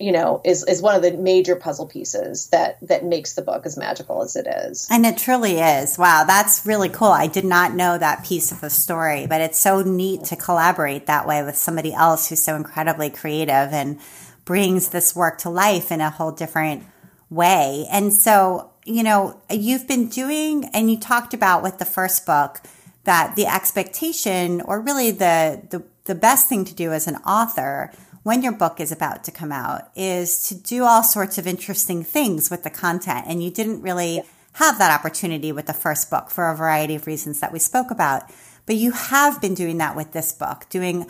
you 0.00 0.10
know 0.10 0.40
is 0.44 0.64
is 0.64 0.82
one 0.82 0.96
of 0.96 1.02
the 1.02 1.12
major 1.12 1.54
puzzle 1.54 1.86
pieces 1.86 2.48
that 2.48 2.78
that 2.80 3.04
makes 3.04 3.34
the 3.34 3.42
book 3.42 3.66
as 3.66 3.76
magical 3.76 4.22
as 4.22 4.34
it 4.34 4.46
is. 4.46 4.88
And 4.90 5.04
it 5.04 5.18
truly 5.18 5.60
is. 5.60 5.98
Wow 5.98 6.24
that's 6.26 6.66
really 6.66 6.88
cool. 6.88 7.08
I 7.08 7.26
did 7.26 7.44
not 7.44 7.74
know 7.74 7.98
that 7.98 8.24
piece 8.24 8.50
of 8.50 8.60
the 8.60 8.70
story 8.70 9.26
but 9.28 9.40
it's 9.40 9.60
so 9.60 9.82
neat 9.82 10.24
to 10.24 10.36
collaborate 10.36 11.06
that 11.06 11.28
way 11.28 11.42
with 11.44 11.56
somebody 11.56 11.92
else 11.92 12.28
who's 12.28 12.42
so 12.42 12.56
incredibly 12.56 13.10
creative 13.10 13.72
and 13.72 14.00
brings 14.46 14.88
this 14.88 15.14
work 15.14 15.38
to 15.38 15.50
life 15.50 15.92
in 15.92 16.00
a 16.00 16.10
whole 16.10 16.32
different 16.32 16.82
way. 17.28 17.86
And 17.90 18.12
so 18.12 18.70
you 18.84 19.02
know 19.02 19.38
you've 19.50 19.86
been 19.86 20.08
doing 20.08 20.64
and 20.72 20.90
you 20.90 20.98
talked 20.98 21.34
about 21.34 21.62
with 21.62 21.78
the 21.78 21.84
first 21.84 22.24
book 22.24 22.62
that 23.04 23.36
the 23.36 23.46
expectation 23.46 24.62
or 24.62 24.80
really 24.80 25.10
the 25.10 25.62
the, 25.68 25.84
the 26.04 26.14
best 26.14 26.48
thing 26.48 26.64
to 26.64 26.74
do 26.74 26.92
as 26.92 27.06
an 27.06 27.16
author 27.16 27.92
when 28.22 28.42
your 28.42 28.52
book 28.52 28.80
is 28.80 28.92
about 28.92 29.24
to 29.24 29.30
come 29.30 29.52
out 29.52 29.90
is 29.96 30.48
to 30.48 30.54
do 30.54 30.84
all 30.84 31.02
sorts 31.02 31.38
of 31.38 31.46
interesting 31.46 32.04
things 32.04 32.50
with 32.50 32.62
the 32.62 32.70
content. 32.70 33.24
And 33.26 33.42
you 33.42 33.50
didn't 33.50 33.82
really 33.82 34.22
have 34.54 34.78
that 34.78 34.98
opportunity 34.98 35.52
with 35.52 35.66
the 35.66 35.72
first 35.72 36.10
book 36.10 36.30
for 36.30 36.48
a 36.48 36.56
variety 36.56 36.94
of 36.94 37.06
reasons 37.06 37.40
that 37.40 37.52
we 37.52 37.58
spoke 37.58 37.90
about. 37.90 38.24
But 38.66 38.76
you 38.76 38.92
have 38.92 39.40
been 39.40 39.54
doing 39.54 39.78
that 39.78 39.96
with 39.96 40.12
this 40.12 40.32
book, 40.32 40.66
doing 40.68 41.06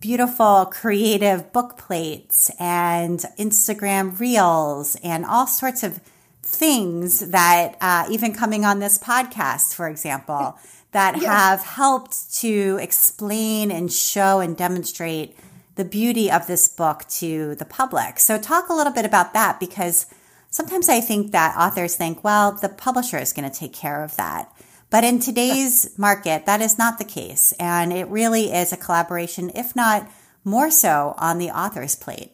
beautiful 0.00 0.66
creative 0.66 1.52
book 1.52 1.78
plates 1.78 2.50
and 2.58 3.20
Instagram 3.38 4.18
reels 4.18 4.96
and 5.02 5.24
all 5.24 5.46
sorts 5.46 5.82
of 5.82 6.00
things 6.42 7.30
that 7.30 7.76
uh, 7.80 8.06
even 8.10 8.32
coming 8.32 8.64
on 8.64 8.78
this 8.78 8.98
podcast, 8.98 9.74
for 9.74 9.88
example, 9.88 10.56
that 10.92 11.16
have 11.16 11.60
helped 11.60 12.34
to 12.34 12.78
explain 12.80 13.70
and 13.70 13.92
show 13.92 14.40
and 14.40 14.56
demonstrate 14.56 15.36
the 15.76 15.84
beauty 15.84 16.30
of 16.30 16.46
this 16.46 16.68
book 16.68 17.04
to 17.08 17.54
the 17.54 17.64
public. 17.64 18.18
So, 18.18 18.38
talk 18.38 18.68
a 18.68 18.74
little 18.74 18.92
bit 18.92 19.04
about 19.04 19.32
that 19.34 19.60
because 19.60 20.06
sometimes 20.50 20.88
I 20.88 21.00
think 21.00 21.32
that 21.32 21.56
authors 21.56 21.96
think, 21.96 22.24
well, 22.24 22.52
the 22.52 22.68
publisher 22.68 23.18
is 23.18 23.32
going 23.32 23.48
to 23.48 23.56
take 23.56 23.72
care 23.72 24.02
of 24.02 24.16
that. 24.16 24.52
But 24.90 25.04
in 25.04 25.18
today's 25.18 25.90
market, 25.98 26.46
that 26.46 26.60
is 26.60 26.78
not 26.78 26.98
the 26.98 27.04
case. 27.04 27.52
And 27.60 27.92
it 27.92 28.08
really 28.08 28.52
is 28.52 28.72
a 28.72 28.76
collaboration, 28.76 29.50
if 29.54 29.76
not 29.76 30.10
more 30.44 30.70
so, 30.70 31.14
on 31.18 31.38
the 31.38 31.50
author's 31.50 31.94
plate. 31.94 32.32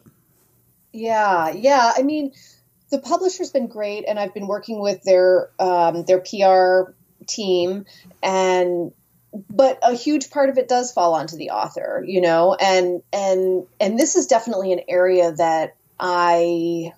Yeah, 0.93 1.51
yeah. 1.51 1.93
I 1.97 2.03
mean, 2.03 2.33
the 2.91 2.99
publisher's 2.99 3.51
been 3.51 3.67
great, 3.67 4.05
and 4.07 4.19
I've 4.19 4.35
been 4.35 4.47
working 4.47 4.81
with 4.81 5.03
their 5.03 5.51
um, 5.59 6.05
their 6.05 6.21
PR 6.21 6.93
team, 7.27 7.87
and 8.23 8.93
but 9.33 9.79
a 9.83 9.95
huge 9.95 10.31
part 10.31 10.51
of 10.51 10.59
it 10.59 10.69
does 10.69 10.93
fall 10.93 11.15
onto 11.15 11.37
the 11.37 11.51
author, 11.51 12.05
you 12.07 12.21
know, 12.21 12.55
and 12.55 13.03
and 13.13 13.67
and 13.81 13.99
this 13.99 14.17
is 14.17 14.27
definitely 14.27 14.73
an 14.73 14.81
area 14.89 15.33
that 15.33 15.77
I 15.99 16.93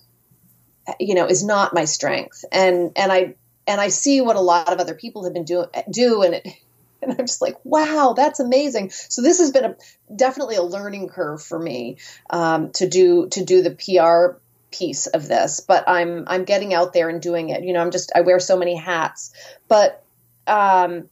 you 0.99 1.15
know 1.15 1.27
is 1.27 1.45
not 1.45 1.75
my 1.75 1.85
strength. 1.85 2.45
And 2.51 2.93
and 2.97 3.13
I 3.13 3.35
and 3.67 3.81
I 3.81 3.89
see 3.89 4.21
what 4.21 4.37
a 4.37 4.41
lot 4.41 4.73
of 4.73 4.79
other 4.81 4.95
people 4.95 5.25
have 5.25 5.33
been 5.33 5.45
doing 5.45 5.69
do 5.91 6.23
and 6.23 6.35
it 6.35 6.49
and 7.03 7.13
I'm 7.13 7.27
just 7.27 7.43
like, 7.43 7.57
wow, 7.65 8.15
that's 8.17 8.41
amazing. 8.41 8.91
So 8.91 9.23
this 9.23 9.39
has 9.39 9.51
been 9.51 9.65
a 9.65 9.77
definitely 10.15 10.57
a 10.57 10.63
learning 10.63 11.09
curve 11.09 11.43
for 11.43 11.59
me 11.59 11.99
um, 12.31 12.73
to 12.73 12.89
do 12.89 13.29
to 13.29 13.45
do 13.45 13.63
the 13.63 13.71
PR 13.71 14.41
piece 14.71 15.07
of 15.07 15.29
this. 15.29 15.61
But 15.61 15.89
I'm 15.89 16.25
I'm 16.27 16.45
getting 16.45 16.75
out 16.75 16.93
there 16.93 17.09
and 17.09 17.21
doing 17.21 17.51
it. 17.51 17.63
You 17.63 17.75
know, 17.75 17.81
I'm 17.81 17.91
just 17.91 18.11
I 18.15 18.23
wear 18.23 18.41
so 18.41 18.57
many 18.57 18.75
hats. 18.75 19.33
But 19.69 20.03
um, 20.47 21.09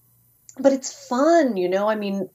but 0.59 0.73
it's 0.73 1.09
fun, 1.09 1.57
you 1.57 1.69
know. 1.69 1.89
I 1.89 1.95
mean, 1.95 2.29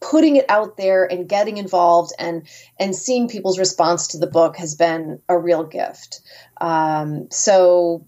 putting 0.00 0.36
it 0.36 0.44
out 0.48 0.76
there 0.76 1.10
and 1.10 1.28
getting 1.28 1.56
involved 1.56 2.12
and 2.18 2.46
and 2.78 2.94
seeing 2.94 3.28
people's 3.28 3.58
response 3.58 4.08
to 4.08 4.18
the 4.18 4.26
book 4.26 4.56
has 4.56 4.74
been 4.74 5.20
a 5.28 5.38
real 5.38 5.64
gift. 5.64 6.20
Um, 6.60 7.28
so, 7.30 8.06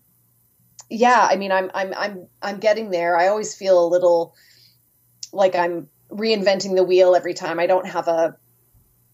yeah, 0.90 1.26
I 1.30 1.36
mean, 1.36 1.52
I'm 1.52 1.70
I'm 1.74 1.94
I'm 1.96 2.28
I'm 2.42 2.58
getting 2.58 2.90
there. 2.90 3.16
I 3.16 3.28
always 3.28 3.54
feel 3.54 3.84
a 3.84 3.88
little 3.88 4.34
like 5.32 5.54
I'm 5.54 5.88
reinventing 6.10 6.74
the 6.74 6.84
wheel 6.84 7.14
every 7.14 7.34
time. 7.34 7.58
I 7.58 7.66
don't 7.66 7.86
have 7.86 8.08
a 8.08 8.36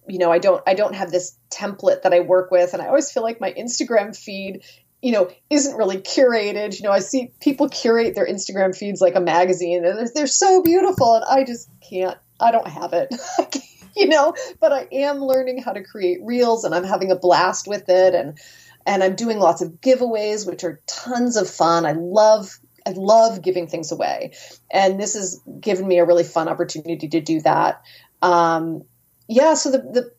you 0.07 0.19
know, 0.19 0.31
I 0.31 0.39
don't 0.39 0.63
I 0.67 0.75
don't 0.75 0.95
have 0.95 1.11
this 1.11 1.37
template 1.51 2.03
that 2.03 2.13
I 2.13 2.21
work 2.21 2.51
with 2.51 2.75
and 2.75 2.83
I 2.83 2.89
always 2.89 3.11
feel 3.11 3.23
like 3.23 3.41
my 3.41 3.53
Instagram 3.53 4.17
feed 4.17 4.63
you 5.05 5.13
know, 5.13 5.29
isn't 5.51 5.77
really 5.77 5.99
curated. 5.99 6.79
You 6.79 6.85
know, 6.85 6.91
I 6.91 7.01
see 7.01 7.31
people 7.39 7.69
curate 7.69 8.15
their 8.15 8.27
Instagram 8.27 8.75
feeds 8.75 9.03
like 9.03 9.17
a 9.17 9.21
magazine 9.21 9.85
and 9.85 10.09
they're, 10.15 10.27
so 10.27 10.63
beautiful 10.63 11.17
and 11.17 11.25
I 11.29 11.45
just 11.45 11.69
can't, 11.87 12.17
I 12.41 12.51
don't 12.51 12.67
have 12.67 12.95
it. 12.95 13.15
you 13.97 14.09
know, 14.09 14.33
but 14.61 14.73
I 14.73 14.89
am 14.91 15.19
learning 15.19 15.63
how 15.63 15.73
to 15.73 15.85
create 15.85 16.21
reels 16.23 16.65
and 16.65 16.75
I'm 16.75 16.85
having 16.85 17.13
a 17.13 17.17
blast 17.17 17.69
with 17.69 17.91
it 17.91 18.15
and 18.15 18.39
and 18.87 19.03
I'm 19.03 19.15
doing 19.15 19.39
lots 19.39 19.61
of 19.61 19.73
giveaways 19.83 20.47
which 20.47 20.65
are 20.65 20.81
tons 20.87 21.37
of 21.37 21.51
fun. 21.51 21.85
I 21.85 21.93
love 21.93 22.59
I 22.87 22.93
love 22.93 23.43
giving 23.43 23.67
things 23.67 23.93
away. 23.93 24.33
And 24.71 24.99
this 24.99 25.13
has 25.13 25.39
given 25.61 25.87
me 25.87 25.99
a 25.99 26.07
really 26.07 26.25
fun 26.25 26.49
opportunity 26.49 27.09
to 27.09 27.21
do 27.21 27.43
that. 27.43 27.83
Um, 28.23 28.85
yeah, 29.29 29.53
so 29.53 29.71
the 29.71 29.79
the 29.79 30.13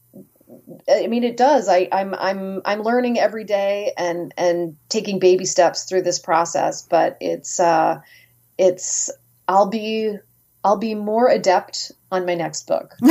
I 0.88 1.08
mean, 1.08 1.24
it 1.24 1.38
does. 1.38 1.68
I, 1.68 1.88
I'm 1.92 2.14
I'm 2.14 2.62
I'm 2.64 2.82
learning 2.84 3.20
every 3.20 3.44
day 3.44 3.94
and 3.98 4.34
and 4.38 4.78
taking 4.90 5.20
baby 5.20 5.46
steps 5.46 5.86
through 5.86 6.04
this 6.04 6.20
process. 6.20 6.84
But 6.84 7.18
it's 7.22 7.60
uh, 7.60 8.02
it's 8.58 9.10
I'll 9.48 9.68
be 9.68 10.16
I'll 10.64 10.78
be 10.78 10.94
more 10.96 11.28
adept 11.28 11.92
on 12.12 12.26
my 12.26 12.36
next 12.36 12.68
book. 12.68 12.94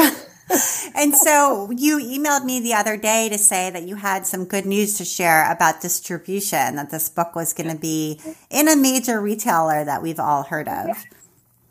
and 0.94 1.14
so 1.14 1.70
you 1.70 1.98
emailed 1.98 2.44
me 2.44 2.60
the 2.60 2.74
other 2.74 2.96
day 2.96 3.28
to 3.30 3.38
say 3.38 3.70
that 3.70 3.84
you 3.84 3.96
had 3.96 4.26
some 4.26 4.44
good 4.44 4.66
news 4.66 4.94
to 4.98 5.04
share 5.04 5.50
about 5.50 5.80
distribution. 5.80 6.76
That 6.76 6.90
this 6.90 7.08
book 7.08 7.34
was 7.34 7.52
going 7.52 7.70
to 7.70 7.76
be 7.76 8.20
in 8.50 8.68
a 8.68 8.76
major 8.76 9.20
retailer 9.20 9.84
that 9.84 10.02
we've 10.02 10.20
all 10.20 10.42
heard 10.42 10.68
of. 10.68 11.02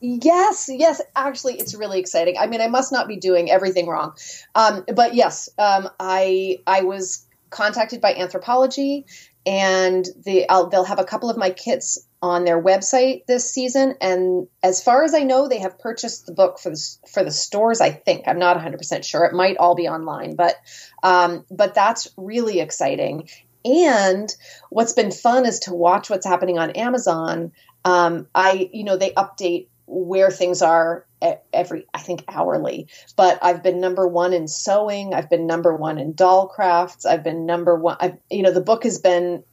Yes, 0.06 0.70
yes. 0.70 1.02
Actually, 1.16 1.60
it's 1.60 1.74
really 1.74 1.98
exciting. 1.98 2.36
I 2.38 2.48
mean, 2.48 2.60
I 2.60 2.68
must 2.68 2.92
not 2.92 3.08
be 3.08 3.16
doing 3.16 3.50
everything 3.50 3.88
wrong, 3.88 4.18
um, 4.54 4.84
but 4.94 5.16
yes, 5.16 5.48
um, 5.58 5.90
I 5.98 6.58
I 6.68 6.82
was 6.82 7.26
contacted 7.50 8.02
by 8.02 8.14
Anthropologie, 8.14 9.06
and 9.46 10.06
they 10.26 10.46
I'll, 10.46 10.68
they'll 10.68 10.84
have 10.84 11.00
a 11.00 11.06
couple 11.06 11.30
of 11.30 11.38
my 11.38 11.52
kits 11.52 12.06
on 12.22 12.44
their 12.44 12.62
website 12.62 13.26
this 13.28 13.50
season. 13.50 13.96
And 14.02 14.50
as 14.62 14.84
far 14.84 15.06
as 15.06 15.14
I 15.14 15.20
know, 15.20 15.48
they 15.48 15.60
have 15.60 15.80
purchased 15.80 16.26
the 16.26 16.34
book 16.34 16.60
for 16.60 16.72
the 16.72 16.98
for 17.10 17.24
the 17.24 17.32
stores. 17.32 17.80
I 17.80 17.92
think 17.92 18.28
I'm 18.28 18.40
not 18.40 18.58
100 18.58 18.78
percent 18.78 19.06
sure. 19.06 19.24
It 19.24 19.34
might 19.34 19.56
all 19.56 19.74
be 19.74 19.88
online, 19.88 20.36
but 20.36 20.58
um, 21.02 21.46
but 21.50 21.76
that's 21.76 22.10
really 22.18 22.60
exciting. 22.60 23.30
And 23.64 24.28
what's 24.70 24.92
been 24.92 25.12
fun 25.12 25.46
is 25.46 25.60
to 25.60 25.74
watch 25.74 26.10
what's 26.10 26.28
happening 26.28 26.60
on 26.60 26.72
Amazon. 26.72 27.54
Um, 27.86 28.28
I, 28.36 28.70
you 28.74 28.84
know, 28.84 28.98
they 28.98 29.12
update 29.12 29.68
where 29.94 30.32
things 30.32 30.62
are 30.62 31.06
every 31.54 31.86
i 31.94 32.00
think 32.00 32.24
hourly. 32.28 32.88
But 33.16 33.40
i've 33.42 33.64
been 33.64 33.80
number 33.80 34.08
one 34.08 34.34
in 34.34 34.48
sewing. 34.48 35.14
I've 35.14 35.30
been 35.30 35.48
number 35.48 35.76
one 35.76 35.98
in 35.98 36.14
doll 36.14 36.48
crafts. 36.48 37.06
I've 37.06 37.24
been 37.24 37.46
number 37.46 37.76
one 37.76 37.98
I've, 38.00 38.18
you 38.30 38.42
know 38.42 38.52
the 38.52 38.62
book 38.62 38.84
has 38.84 39.00
been 39.00 39.44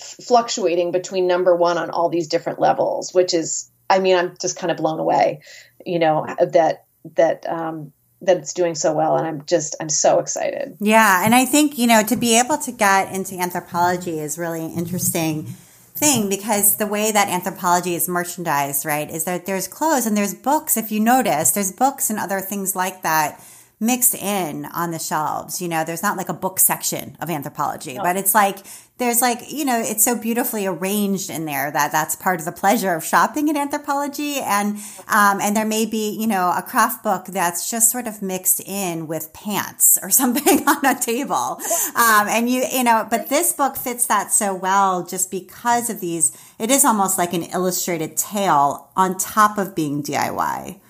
fluctuating 0.00 0.92
between 0.92 1.26
number 1.26 1.54
one 1.54 1.78
on 1.78 1.90
all 1.90 2.08
these 2.08 2.26
different 2.26 2.58
levels 2.58 3.14
which 3.14 3.32
is 3.32 3.70
i 3.88 4.00
mean 4.00 4.16
i'm 4.16 4.36
just 4.40 4.58
kind 4.58 4.72
of 4.72 4.76
blown 4.76 4.98
away 4.98 5.42
you 5.84 6.00
know 6.00 6.26
that 6.40 6.86
that 7.14 7.48
um 7.48 7.92
that 8.22 8.38
it's 8.38 8.52
doing 8.52 8.74
so 8.74 8.92
well. 8.92 9.16
And 9.16 9.26
i'm 9.26 9.44
just 9.46 9.76
i'm 9.80 9.88
so 9.88 10.18
excited. 10.18 10.76
Yeah. 10.80 11.24
And 11.24 11.34
i 11.34 11.44
think 11.44 11.78
you 11.78 11.86
know 11.86 12.02
to 12.04 12.16
be 12.16 12.38
able 12.38 12.58
to 12.58 12.72
get 12.72 13.12
into 13.14 13.34
Anthropologie 13.34 14.18
is 14.18 14.38
really 14.38 14.66
interesting 14.66 15.54
thing 15.96 16.28
because 16.28 16.76
the 16.76 16.86
way 16.86 17.10
that 17.10 17.28
Anthropologie 17.28 17.94
is 17.94 18.08
merchandised, 18.08 18.84
right, 18.84 19.10
is 19.10 19.24
that 19.24 19.46
there's 19.46 19.68
clothes 19.68 20.06
and 20.06 20.16
there's 20.16 20.34
books. 20.34 20.76
If 20.76 20.92
you 20.92 21.00
notice, 21.00 21.50
there's 21.50 21.72
books 21.72 22.10
and 22.10 22.18
other 22.18 22.40
things 22.40 22.76
like 22.76 23.02
that 23.02 23.42
mixed 23.78 24.14
in 24.14 24.64
on 24.66 24.90
the 24.90 24.98
shelves. 24.98 25.60
You 25.60 25.68
know, 25.68 25.84
there's 25.84 26.02
not 26.02 26.16
like 26.16 26.28
a 26.28 26.34
book 26.34 26.58
section 26.58 27.16
of 27.20 27.28
Anthropologie, 27.28 27.96
no. 27.96 28.02
but 28.02 28.16
it's 28.16 28.34
like 28.34 28.58
there's 28.98 29.20
like 29.20 29.52
you 29.52 29.64
know 29.66 29.78
it's 29.78 30.02
so 30.02 30.18
beautifully 30.18 30.66
arranged 30.66 31.28
in 31.28 31.44
there 31.44 31.70
that 31.70 31.92
that's 31.92 32.16
part 32.16 32.40
of 32.40 32.46
the 32.46 32.52
pleasure 32.52 32.94
of 32.94 33.04
shopping 33.04 33.50
at 33.50 33.56
Anthropologie. 33.56 34.40
and 34.40 34.78
um, 35.08 35.40
and 35.40 35.54
there 35.54 35.66
may 35.66 35.84
be 35.84 36.16
you 36.18 36.26
know 36.26 36.54
a 36.56 36.62
craft 36.62 37.02
book 37.02 37.26
that's 37.26 37.70
just 37.70 37.90
sort 37.90 38.06
of 38.06 38.22
mixed 38.22 38.60
in 38.60 39.06
with 39.06 39.32
pants 39.34 39.98
or 40.02 40.08
something 40.20 40.66
on 40.66 40.84
a 40.86 40.98
table 40.98 41.60
um, 41.94 42.26
and 42.28 42.48
you 42.48 42.64
you 42.72 42.84
know 42.84 43.06
but 43.10 43.28
this 43.28 43.52
book 43.52 43.76
fits 43.76 44.06
that 44.06 44.32
so 44.32 44.54
well 44.54 45.04
just 45.04 45.30
because 45.30 45.90
of 45.90 46.00
these 46.00 46.36
it 46.58 46.70
is 46.70 46.84
almost 46.84 47.18
like 47.18 47.34
an 47.34 47.42
illustrated 47.42 48.16
tale 48.16 48.88
on 48.96 49.18
top 49.18 49.58
of 49.58 49.74
being 49.74 50.02
DIY 50.02 50.80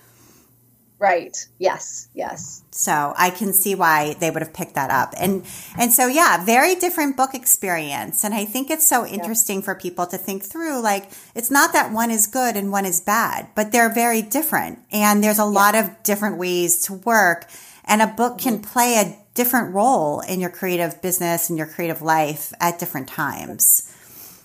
Right. 0.98 1.36
Yes. 1.58 2.08
Yes. 2.14 2.62
So 2.70 3.12
I 3.18 3.28
can 3.28 3.52
see 3.52 3.74
why 3.74 4.14
they 4.14 4.30
would 4.30 4.40
have 4.40 4.54
picked 4.54 4.76
that 4.76 4.90
up. 4.90 5.12
And 5.18 5.44
and 5.76 5.92
so 5.92 6.06
yeah, 6.06 6.42
very 6.42 6.74
different 6.74 7.18
book 7.18 7.34
experience. 7.34 8.24
And 8.24 8.32
I 8.32 8.46
think 8.46 8.70
it's 8.70 8.86
so 8.86 9.06
interesting 9.06 9.58
yeah. 9.58 9.64
for 9.66 9.74
people 9.74 10.06
to 10.06 10.16
think 10.16 10.42
through 10.42 10.80
like 10.80 11.10
it's 11.34 11.50
not 11.50 11.74
that 11.74 11.92
one 11.92 12.10
is 12.10 12.26
good 12.26 12.56
and 12.56 12.72
one 12.72 12.86
is 12.86 13.02
bad, 13.02 13.48
but 13.54 13.72
they're 13.72 13.92
very 13.92 14.22
different. 14.22 14.78
And 14.90 15.22
there's 15.22 15.38
a 15.38 15.42
yeah. 15.42 15.48
lot 15.48 15.74
of 15.74 16.02
different 16.02 16.38
ways 16.38 16.82
to 16.84 16.94
work 16.94 17.46
and 17.84 18.00
a 18.00 18.06
book 18.06 18.38
can 18.38 18.54
mm-hmm. 18.54 18.72
play 18.72 18.94
a 18.96 19.16
different 19.34 19.74
role 19.74 20.20
in 20.20 20.40
your 20.40 20.50
creative 20.50 21.02
business 21.02 21.50
and 21.50 21.58
your 21.58 21.66
creative 21.66 22.00
life 22.00 22.54
at 22.58 22.78
different 22.78 23.08
times. 23.08 23.92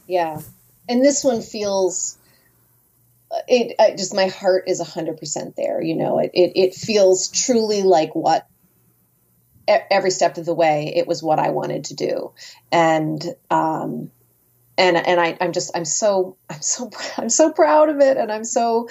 Yeah. 0.05 0.41
And 0.89 1.03
this 1.03 1.23
one 1.23 1.41
feels 1.41 2.17
it 3.47 3.75
I 3.79 3.91
just 3.91 4.13
my 4.13 4.27
heart 4.27 4.65
is 4.67 4.81
100% 4.81 5.55
there 5.55 5.81
you 5.81 5.95
know 5.95 6.19
it, 6.19 6.31
it 6.33 6.51
it 6.55 6.73
feels 6.75 7.29
truly 7.29 7.83
like 7.83 8.13
what 8.15 8.47
every 9.67 10.11
step 10.11 10.37
of 10.37 10.45
the 10.45 10.53
way 10.53 10.93
it 10.95 11.07
was 11.07 11.23
what 11.23 11.39
i 11.39 11.49
wanted 11.49 11.85
to 11.85 11.95
do 11.95 12.31
and 12.71 13.23
um 13.49 14.11
and 14.77 14.97
and 14.97 15.19
I, 15.19 15.37
i'm 15.39 15.53
just 15.53 15.71
i'm 15.75 15.85
so 15.85 16.35
i'm 16.49 16.61
so 16.61 16.89
i'm 17.17 17.29
so 17.29 17.51
proud 17.51 17.89
of 17.89 17.99
it 17.99 18.17
and 18.17 18.31
i'm 18.31 18.43
so 18.43 18.89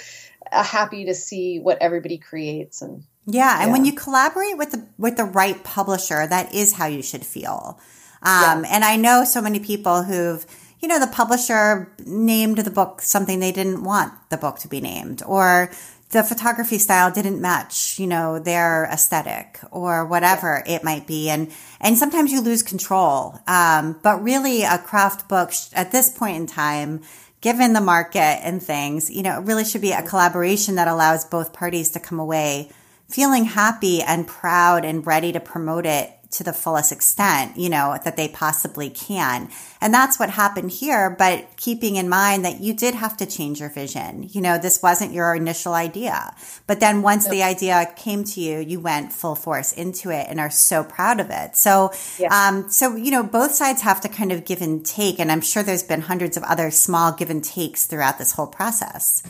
uh, 0.51 0.63
happy 0.63 1.05
to 1.05 1.13
see 1.13 1.59
what 1.59 1.79
everybody 1.81 2.17
creates 2.17 2.81
and 2.81 3.03
yeah 3.25 3.59
and 3.59 3.67
yeah. 3.67 3.73
when 3.73 3.85
you 3.85 3.93
collaborate 3.93 4.57
with 4.57 4.71
the 4.71 4.87
with 4.97 5.17
the 5.17 5.25
right 5.25 5.63
publisher 5.63 6.25
that 6.25 6.53
is 6.55 6.73
how 6.73 6.87
you 6.87 7.03
should 7.03 7.25
feel 7.25 7.79
um, 8.23 8.63
yeah. 8.63 8.71
and 8.71 8.83
i 8.83 8.95
know 8.95 9.23
so 9.23 9.41
many 9.41 9.59
people 9.59 10.03
who've 10.03 10.45
you 10.81 10.87
know, 10.87 10.99
the 10.99 11.07
publisher 11.07 11.93
named 12.05 12.57
the 12.57 12.71
book 12.71 13.01
something 13.01 13.39
they 13.39 13.51
didn't 13.51 13.83
want 13.83 14.13
the 14.29 14.37
book 14.37 14.59
to 14.59 14.67
be 14.67 14.81
named, 14.81 15.21
or 15.25 15.71
the 16.09 16.23
photography 16.23 16.77
style 16.77 17.11
didn't 17.11 17.39
match, 17.39 17.97
you 17.97 18.07
know, 18.07 18.37
their 18.37 18.85
aesthetic 18.91 19.59
or 19.71 20.05
whatever 20.05 20.61
it 20.67 20.83
might 20.83 21.07
be. 21.07 21.29
And, 21.29 21.51
and 21.79 21.97
sometimes 21.97 22.31
you 22.31 22.41
lose 22.41 22.63
control. 22.63 23.39
Um, 23.47 23.97
but 24.03 24.21
really 24.21 24.63
a 24.63 24.77
craft 24.77 25.29
book 25.29 25.53
at 25.71 25.91
this 25.91 26.09
point 26.09 26.35
in 26.35 26.47
time, 26.47 27.01
given 27.39 27.71
the 27.71 27.81
market 27.81 28.19
and 28.19 28.61
things, 28.61 29.09
you 29.09 29.23
know, 29.23 29.39
it 29.39 29.45
really 29.45 29.63
should 29.63 29.81
be 29.81 29.93
a 29.93 30.03
collaboration 30.03 30.75
that 30.75 30.89
allows 30.89 31.23
both 31.23 31.53
parties 31.53 31.91
to 31.91 31.99
come 31.99 32.19
away 32.19 32.71
feeling 33.11 33.45
happy 33.45 34.01
and 34.01 34.27
proud 34.27 34.85
and 34.85 35.05
ready 35.05 35.31
to 35.33 35.39
promote 35.39 35.85
it 35.85 36.11
to 36.31 36.43
the 36.43 36.53
fullest 36.53 36.91
extent, 36.91 37.57
you 37.57 37.69
know, 37.69 37.97
that 38.03 38.17
they 38.17 38.27
possibly 38.27 38.89
can. 38.89 39.49
And 39.81 39.93
that's 39.93 40.19
what 40.19 40.29
happened 40.29 40.71
here. 40.71 41.15
But 41.17 41.57
keeping 41.57 41.95
in 41.95 42.07
mind 42.07 42.45
that 42.45 42.61
you 42.61 42.73
did 42.73 42.95
have 42.95 43.17
to 43.17 43.25
change 43.25 43.59
your 43.59 43.69
vision. 43.69 44.29
You 44.31 44.41
know, 44.41 44.57
this 44.57 44.81
wasn't 44.81 45.13
your 45.13 45.35
initial 45.35 45.73
idea. 45.73 46.35
But 46.67 46.79
then 46.79 47.01
once 47.01 47.27
the 47.27 47.43
idea 47.43 47.91
came 47.95 48.23
to 48.23 48.41
you, 48.41 48.59
you 48.59 48.79
went 48.79 49.11
full 49.11 49.35
force 49.35 49.73
into 49.73 50.09
it 50.09 50.27
and 50.29 50.39
are 50.39 50.49
so 50.49 50.83
proud 50.83 51.19
of 51.19 51.29
it. 51.29 51.55
So, 51.55 51.91
um, 52.29 52.69
so, 52.69 52.95
you 52.95 53.11
know, 53.11 53.23
both 53.23 53.53
sides 53.53 53.81
have 53.81 54.01
to 54.01 54.09
kind 54.09 54.31
of 54.31 54.45
give 54.45 54.61
and 54.61 54.85
take. 54.85 55.19
And 55.19 55.31
I'm 55.31 55.41
sure 55.41 55.63
there's 55.63 55.83
been 55.83 56.01
hundreds 56.01 56.37
of 56.37 56.43
other 56.43 56.71
small 56.71 57.11
give 57.11 57.29
and 57.29 57.43
takes 57.43 57.85
throughout 57.85 58.17
this 58.17 58.33
whole 58.33 58.47
process. 58.47 59.23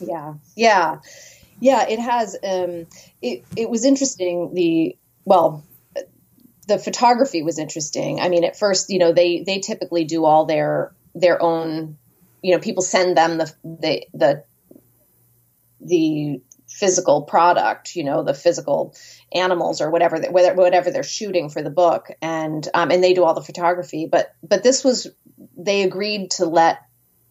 Yeah. 0.00 0.34
Yeah. 0.56 0.98
Yeah, 1.60 1.86
it 1.86 1.98
has. 1.98 2.34
Um, 2.42 2.86
it, 3.20 3.44
it 3.54 3.68
was 3.68 3.84
interesting. 3.84 4.54
The, 4.54 4.96
well, 5.26 5.62
the 6.70 6.78
photography 6.78 7.42
was 7.42 7.58
interesting. 7.58 8.20
I 8.20 8.28
mean, 8.28 8.44
at 8.44 8.56
first, 8.56 8.90
you 8.90 8.98
know, 9.00 9.12
they 9.12 9.42
they 9.42 9.58
typically 9.58 10.04
do 10.04 10.24
all 10.24 10.46
their 10.46 10.92
their 11.14 11.42
own. 11.42 11.98
You 12.42 12.52
know, 12.54 12.60
people 12.60 12.82
send 12.82 13.16
them 13.16 13.38
the 13.38 13.52
the 13.64 14.06
the 14.14 14.44
the 15.80 16.40
physical 16.68 17.22
product, 17.22 17.96
you 17.96 18.04
know, 18.04 18.22
the 18.22 18.34
physical 18.34 18.94
animals 19.32 19.80
or 19.80 19.90
whatever 19.90 20.20
whatever 20.30 20.62
whatever 20.62 20.90
they're 20.92 21.02
shooting 21.02 21.50
for 21.50 21.60
the 21.60 21.70
book, 21.70 22.06
and 22.22 22.66
um, 22.72 22.92
and 22.92 23.02
they 23.02 23.14
do 23.14 23.24
all 23.24 23.34
the 23.34 23.42
photography. 23.42 24.06
But 24.06 24.32
but 24.42 24.62
this 24.62 24.84
was 24.84 25.08
they 25.58 25.82
agreed 25.82 26.30
to 26.32 26.46
let 26.46 26.78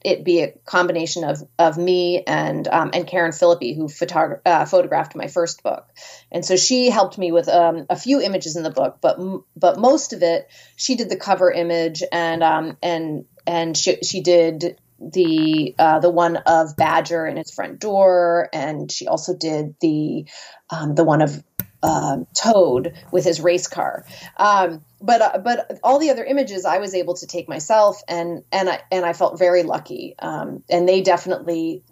it 0.04 0.24
be 0.24 0.42
a 0.42 0.52
combination 0.66 1.24
of 1.24 1.42
of 1.58 1.78
me 1.78 2.24
and 2.26 2.68
um, 2.68 2.92
and 2.94 3.08
Karen 3.08 3.32
Philippi, 3.32 3.74
who 3.74 3.88
photog- 3.88 4.42
uh, 4.46 4.66
photographed 4.66 5.16
my 5.16 5.28
first 5.28 5.64
book, 5.64 5.86
and 6.32 6.46
so 6.46 6.56
she 6.56 6.90
helped 6.90 7.18
me 7.18 7.32
with 7.32 7.50
um, 7.50 7.86
a 7.90 7.96
few 7.96 8.22
images 8.22 8.56
in 8.56 8.64
the 8.64 8.72
book, 8.72 9.00
but 9.02 9.20
but 9.56 9.78
most 9.78 10.14
of 10.14 10.24
it 10.24 10.50
she 10.76 10.96
did 10.96 11.10
the 11.10 11.18
cover 11.18 11.52
image 11.52 12.02
and 12.12 12.44
um, 12.44 12.78
and 12.82 13.26
and 13.46 13.76
she 13.76 13.98
she 14.04 14.22
did 14.22 14.80
the 15.00 15.76
uh, 15.80 16.00
the 16.00 16.10
one 16.10 16.38
of 16.38 16.76
Badger 16.76 17.26
in 17.26 17.38
his 17.38 17.52
front 17.52 17.80
door, 17.80 18.50
and 18.54 18.92
she 18.92 19.08
also 19.08 19.36
did 19.36 19.76
the 19.82 20.26
um, 20.70 20.96
the 20.96 21.04
one 21.04 21.22
of 21.22 21.44
um, 21.82 22.28
Toad 22.34 22.94
with 23.12 23.24
his 23.24 23.42
race 23.42 23.68
car. 23.68 24.06
Um, 24.38 24.84
but 25.02 25.22
uh, 25.22 25.38
but 25.40 25.80
all 25.84 26.00
the 26.00 26.10
other 26.10 26.26
images 26.26 26.66
I 26.66 26.80
was 26.80 26.94
able 26.94 27.16
to 27.16 27.28
take 27.28 27.48
myself, 27.48 28.02
and 28.08 28.44
and 28.52 28.70
I 28.70 28.82
and 28.92 29.06
I 29.06 29.14
felt 29.14 29.40
very 29.40 29.64
lucky. 29.64 30.16
Um, 30.20 30.64
and 30.70 30.88
they 30.88 31.02
definitely 31.02 31.84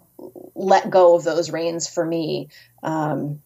let 0.54 0.90
go 0.90 1.14
of 1.14 1.24
those 1.24 1.50
reins 1.50 1.88
for 1.88 2.04
me. 2.04 2.48
Um, 2.82 3.40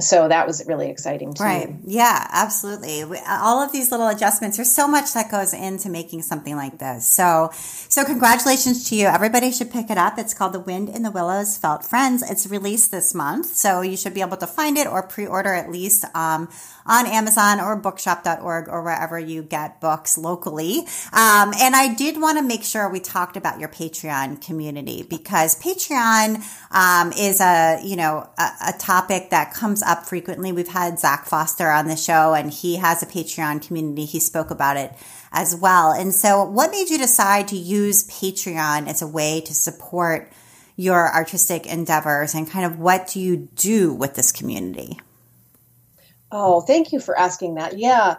so 0.00 0.26
that 0.26 0.46
was 0.46 0.64
really 0.66 0.88
exciting 0.88 1.34
too. 1.34 1.44
Right. 1.44 1.68
Yeah, 1.84 2.26
absolutely. 2.32 3.02
All 3.28 3.62
of 3.62 3.72
these 3.72 3.90
little 3.90 4.08
adjustments, 4.08 4.56
there's 4.56 4.72
so 4.72 4.88
much 4.88 5.12
that 5.12 5.30
goes 5.30 5.52
into 5.52 5.90
making 5.90 6.22
something 6.22 6.56
like 6.56 6.78
this. 6.78 7.06
So, 7.06 7.50
so 7.52 8.02
congratulations 8.02 8.88
to 8.88 8.96
you. 8.96 9.06
Everybody 9.06 9.52
should 9.52 9.70
pick 9.70 9.90
it 9.90 9.98
up. 9.98 10.18
It's 10.18 10.32
called 10.32 10.54
The 10.54 10.60
Wind 10.60 10.88
in 10.88 11.02
the 11.02 11.10
Willows 11.10 11.58
Felt 11.58 11.84
Friends. 11.84 12.22
It's 12.22 12.46
released 12.46 12.90
this 12.90 13.14
month. 13.14 13.54
So 13.54 13.82
you 13.82 13.98
should 13.98 14.14
be 14.14 14.22
able 14.22 14.38
to 14.38 14.46
find 14.46 14.78
it 14.78 14.86
or 14.86 15.02
pre-order 15.02 15.52
at 15.52 15.70
least, 15.70 16.06
um, 16.14 16.48
on 16.86 17.06
Amazon 17.06 17.60
or 17.60 17.76
bookshop.org 17.76 18.68
or 18.68 18.82
wherever 18.82 19.18
you 19.18 19.42
get 19.42 19.80
books 19.80 20.18
locally. 20.18 20.78
Um, 21.12 21.52
and 21.60 21.76
I 21.76 21.94
did 21.96 22.20
want 22.20 22.38
to 22.38 22.42
make 22.42 22.64
sure 22.64 22.88
we 22.88 22.98
talked 22.98 23.36
about 23.36 23.60
your 23.60 23.68
Patreon 23.68 24.44
community 24.44 25.06
because 25.08 25.60
Patreon, 25.60 26.42
um, 26.70 27.12
is 27.12 27.40
a, 27.40 27.80
you 27.84 27.96
know, 27.96 28.28
a, 28.38 28.50
a 28.68 28.72
topic 28.78 29.30
that 29.30 29.52
comes 29.52 29.82
up 29.82 29.91
frequently. 30.00 30.52
We've 30.52 30.68
had 30.68 30.98
Zak 30.98 31.26
Foster 31.26 31.70
on 31.70 31.86
the 31.86 31.96
show 31.96 32.34
and 32.34 32.50
he 32.50 32.76
has 32.76 33.02
a 33.02 33.06
Patreon 33.06 33.66
community. 33.66 34.04
He 34.04 34.20
spoke 34.20 34.50
about 34.50 34.76
it 34.76 34.92
as 35.32 35.54
well. 35.54 35.92
And 35.92 36.14
so 36.14 36.44
what 36.44 36.70
made 36.70 36.90
you 36.90 36.98
decide 36.98 37.48
to 37.48 37.56
use 37.56 38.08
Patreon 38.08 38.88
as 38.88 39.02
a 39.02 39.06
way 39.06 39.40
to 39.42 39.54
support 39.54 40.32
your 40.76 41.12
artistic 41.12 41.66
endeavors 41.66 42.34
and 42.34 42.50
kind 42.50 42.64
of 42.64 42.78
what 42.78 43.06
do 43.06 43.20
you 43.20 43.48
do 43.54 43.92
with 43.92 44.14
this 44.14 44.32
community? 44.32 44.98
Oh, 46.30 46.62
thank 46.62 46.92
you 46.92 47.00
for 47.00 47.16
asking 47.18 47.56
that. 47.56 47.78
Yeah, 47.78 48.16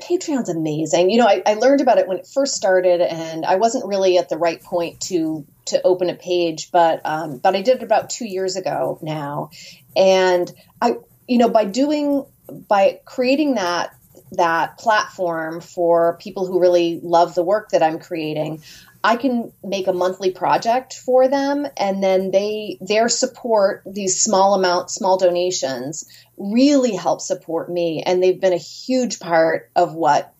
Patreon's 0.00 0.48
amazing. 0.48 1.10
You 1.10 1.18
know, 1.18 1.26
I, 1.26 1.42
I, 1.46 1.54
learned 1.54 1.80
about 1.80 1.98
it 1.98 2.08
when 2.08 2.18
it 2.18 2.26
first 2.26 2.54
started, 2.54 3.00
and 3.00 3.44
I 3.44 3.56
wasn't 3.56 3.86
really 3.86 4.18
at 4.18 4.28
the 4.28 4.36
right 4.36 4.60
point 4.60 5.00
to 5.02 5.46
to 5.66 5.82
open 5.82 6.10
a 6.10 6.14
page, 6.14 6.70
but 6.70 7.00
um, 7.04 7.38
but 7.38 7.56
I 7.56 7.62
did 7.62 7.78
it 7.78 7.82
about 7.82 8.10
two 8.10 8.26
years 8.26 8.56
ago 8.56 8.98
now, 9.02 9.50
and 9.96 10.52
I, 10.80 10.96
you 11.28 11.38
know, 11.38 11.48
by 11.48 11.64
doing 11.64 12.24
by 12.68 13.00
creating 13.04 13.54
that 13.54 13.94
that 14.32 14.78
platform 14.78 15.60
for 15.60 16.16
people 16.20 16.46
who 16.46 16.60
really 16.60 17.00
love 17.02 17.34
the 17.34 17.44
work 17.44 17.70
that 17.70 17.82
I'm 17.82 17.98
creating, 17.98 18.62
I 19.02 19.16
can 19.16 19.52
make 19.62 19.86
a 19.86 19.92
monthly 19.92 20.30
project 20.30 20.94
for 20.94 21.28
them 21.28 21.66
and 21.76 22.02
then 22.02 22.32
they 22.32 22.78
their 22.80 23.08
support 23.08 23.82
these 23.86 24.20
small 24.20 24.54
amounts 24.54 24.94
small 24.94 25.16
donations 25.16 26.08
really 26.36 26.94
help 26.94 27.20
support 27.20 27.70
me. 27.70 28.02
And 28.04 28.22
they've 28.22 28.40
been 28.40 28.52
a 28.52 28.58
huge 28.58 29.20
part 29.20 29.70
of 29.76 29.94
what 29.94 30.32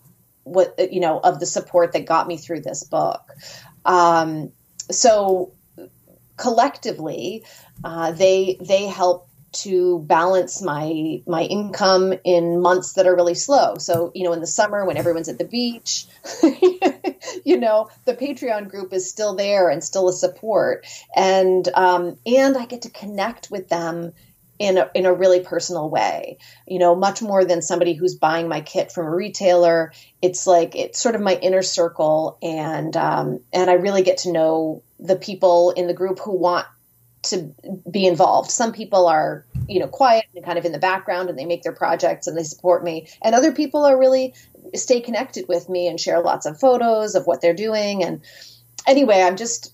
what 0.42 0.92
you 0.92 1.00
know 1.00 1.18
of 1.20 1.40
the 1.40 1.46
support 1.46 1.92
that 1.92 2.06
got 2.06 2.26
me 2.26 2.38
through 2.38 2.60
this 2.60 2.84
book. 2.84 3.22
Um, 3.84 4.52
so 4.90 5.52
collectively 6.36 7.44
uh, 7.84 8.12
they 8.12 8.58
they 8.60 8.86
help 8.86 9.28
to 9.52 10.00
balance 10.00 10.60
my 10.60 11.22
my 11.26 11.42
income 11.42 12.12
in 12.24 12.60
months 12.60 12.94
that 12.94 13.06
are 13.06 13.16
really 13.16 13.34
slow. 13.34 13.76
So, 13.78 14.12
you 14.14 14.24
know, 14.24 14.32
in 14.32 14.40
the 14.40 14.46
summer 14.46 14.84
when 14.84 14.96
everyone's 14.96 15.28
at 15.28 15.38
the 15.38 15.44
beach, 15.44 16.06
you 16.42 17.58
know, 17.58 17.88
the 18.04 18.14
Patreon 18.14 18.68
group 18.68 18.92
is 18.92 19.08
still 19.08 19.34
there 19.34 19.70
and 19.70 19.82
still 19.82 20.08
a 20.08 20.12
support, 20.12 20.86
and 21.14 21.66
um, 21.74 22.18
and 22.26 22.56
I 22.56 22.66
get 22.66 22.82
to 22.82 22.90
connect 22.90 23.50
with 23.50 23.68
them 23.68 24.12
in 24.58 24.78
a, 24.78 24.90
in 24.94 25.06
a 25.06 25.12
really 25.12 25.40
personal 25.40 25.90
way, 25.90 26.38
you 26.66 26.78
know, 26.78 26.94
much 26.94 27.22
more 27.22 27.44
than 27.44 27.62
somebody 27.62 27.94
who's 27.94 28.14
buying 28.14 28.48
my 28.48 28.60
kit 28.60 28.92
from 28.92 29.06
a 29.06 29.14
retailer. 29.14 29.92
It's 30.22 30.46
like 30.46 30.74
it's 30.74 31.00
sort 31.00 31.14
of 31.14 31.20
my 31.20 31.34
inner 31.34 31.62
circle, 31.62 32.38
and 32.42 32.96
um, 32.96 33.40
and 33.52 33.70
I 33.70 33.74
really 33.74 34.02
get 34.02 34.18
to 34.18 34.32
know 34.32 34.82
the 34.98 35.16
people 35.16 35.72
in 35.72 35.86
the 35.86 35.94
group 35.94 36.18
who 36.18 36.36
want 36.36 36.66
to 37.24 37.52
be 37.90 38.06
involved. 38.06 38.50
Some 38.50 38.72
people 38.72 39.06
are, 39.06 39.44
you 39.68 39.80
know, 39.80 39.88
quiet 39.88 40.24
and 40.34 40.44
kind 40.44 40.58
of 40.58 40.64
in 40.64 40.72
the 40.72 40.78
background 40.78 41.28
and 41.28 41.38
they 41.38 41.44
make 41.44 41.62
their 41.62 41.72
projects 41.72 42.26
and 42.26 42.36
they 42.36 42.44
support 42.44 42.84
me. 42.84 43.08
And 43.20 43.34
other 43.34 43.52
people 43.52 43.84
are 43.84 43.98
really 43.98 44.34
stay 44.74 45.00
connected 45.00 45.46
with 45.48 45.68
me 45.68 45.88
and 45.88 46.00
share 46.00 46.20
lots 46.20 46.46
of 46.46 46.60
photos 46.60 47.14
of 47.14 47.26
what 47.26 47.40
they're 47.40 47.54
doing. 47.54 48.04
And 48.04 48.20
anyway, 48.86 49.22
I'm 49.22 49.36
just 49.36 49.72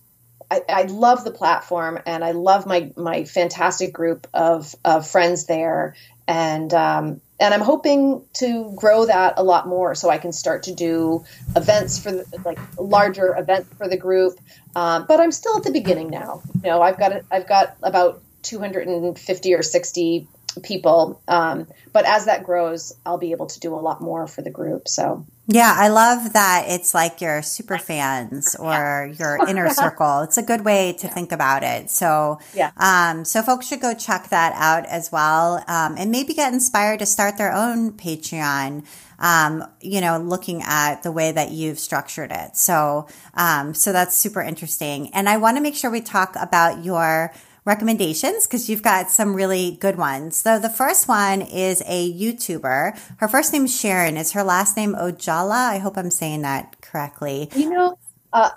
I, 0.53 0.61
I 0.69 0.83
love 0.83 1.25
the 1.25 1.31
platform 1.31 1.99
and 2.05 2.23
I 2.23 2.33
love 2.33 2.67
my 2.67 2.93
my 2.95 3.25
fantastic 3.25 3.93
group 3.93 4.27
of, 4.35 4.75
of 4.85 5.09
friends 5.09 5.47
there. 5.47 5.97
And 6.29 6.73
um, 6.75 7.21
and 7.41 7.55
I'm 7.55 7.63
hoping 7.63 8.23
to 8.35 8.73
grow 8.77 9.07
that 9.07 9.35
a 9.39 9.43
lot 9.43 9.67
more 9.67 9.95
so 9.95 10.11
I 10.11 10.19
can 10.19 10.31
start 10.31 10.65
to 10.65 10.75
do 10.75 11.25
events 11.57 11.99
for 11.99 12.13
the, 12.13 12.25
like 12.45 12.59
larger 12.79 13.35
events 13.35 13.75
for 13.79 13.89
the 13.89 13.97
group. 13.97 14.39
Um, 14.77 15.07
but 15.09 15.21
I'm 15.21 15.33
still 15.33 15.57
at 15.57 15.65
the 15.65 15.73
beginning 15.73 16.11
now. 16.11 16.43
You 16.63 16.71
know, 16.71 16.83
I've 16.83 16.99
got 16.99 17.23
I've 17.31 17.49
got 17.49 17.77
about 17.83 18.21
250 18.43 19.55
or 19.55 19.63
60 19.63 20.29
people. 20.63 21.21
Um, 21.27 21.67
but 21.93 22.05
as 22.05 22.27
that 22.27 22.45
grows, 22.45 22.95
I'll 23.07 23.19
be 23.19 23.33
able 23.33 23.47
to 23.47 23.59
do 23.61 23.75
a 23.75 23.81
lot 23.81 24.03
more 24.03 24.27
for 24.27 24.43
the 24.43 24.51
group. 24.51 24.87
So 24.87 25.27
yeah, 25.49 25.75
I 25.77 25.89
love 25.89 26.35
that 26.35 26.67
it's 26.69 26.95
like 26.95 27.21
your 27.21 27.43
super 27.43 27.77
fans 27.77 28.55
or 28.55 29.13
your 29.19 29.45
inner 29.49 29.71
circle. 29.71 30.21
It's 30.21 30.39
a 30.39 30.43
good 30.43 30.65
way 30.65 30.93
to 30.95 31.09
think 31.09 31.33
about 31.33 31.65
it. 31.65 31.91
So, 31.91 32.39
yeah. 32.55 32.71
Um, 32.77 33.25
so 33.25 33.43
folks 33.43 33.67
should 33.67 33.81
go 33.81 33.93
check 33.93 34.29
that 34.29 34.53
out 34.55 34.87
as 34.87 35.11
well. 35.11 35.65
Um, 35.67 35.97
and 35.99 36.13
maybe 36.13 36.33
get 36.33 36.53
inspired 36.53 37.01
to 37.01 37.07
start 37.07 37.39
their 37.39 37.53
own 37.53 37.93
Patreon. 37.93 38.87
Um, 39.19 39.65
you 39.81 40.01
know, 40.01 40.19
looking 40.19 40.63
at 40.63 41.03
the 41.03 41.13
way 41.13 41.31
that 41.31 41.51
you've 41.53 41.79
structured 41.79 42.33
it. 42.33 42.57
So, 42.57 43.07
um, 43.35 43.73
so 43.73 43.93
that's 43.93 44.17
super 44.17 44.43
interesting. 44.43 45.11
And 45.15 45.29
I 45.29 45.37
want 45.37 45.57
to 45.57 45.61
make 45.61 45.77
sure 45.77 45.91
we 45.91 46.01
talk 46.01 46.35
about 46.41 46.85
your 46.85 47.33
recommendations 47.65 48.47
because 48.47 48.69
you've 48.69 48.83
got 48.83 49.11
some 49.11 49.35
really 49.35 49.77
good 49.81 49.97
ones. 49.97 50.37
So 50.37 50.59
the 50.59 50.69
first 50.69 51.09
one 51.09 51.43
is 51.43 51.83
a 51.87 52.13
YouTuber. 52.13 52.99
Her 53.19 53.29
first 53.29 53.53
name 53.53 53.67
is 53.67 53.79
Sharon. 53.79 54.17
Is 54.17 54.33
her 54.33 54.43
last 54.43 54.77
name 54.77 54.95
Ojala? 54.95 55.71
I 55.71 55.79
hope 55.79 55.97
I'm 55.97 56.11
saying 56.11 56.43
that 56.43 56.81
correctly. 56.81 57.49
You 57.55 57.71
know, 57.71 57.99
uh, 58.33 58.51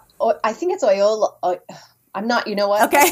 I 0.43 0.53
think 0.53 0.74
it's 0.74 0.84
Oyola. 0.84 1.60
I'm 2.14 2.28
not. 2.28 2.47
You 2.47 2.56
know 2.56 2.70
what? 2.70 2.88
Okay. 2.88 3.12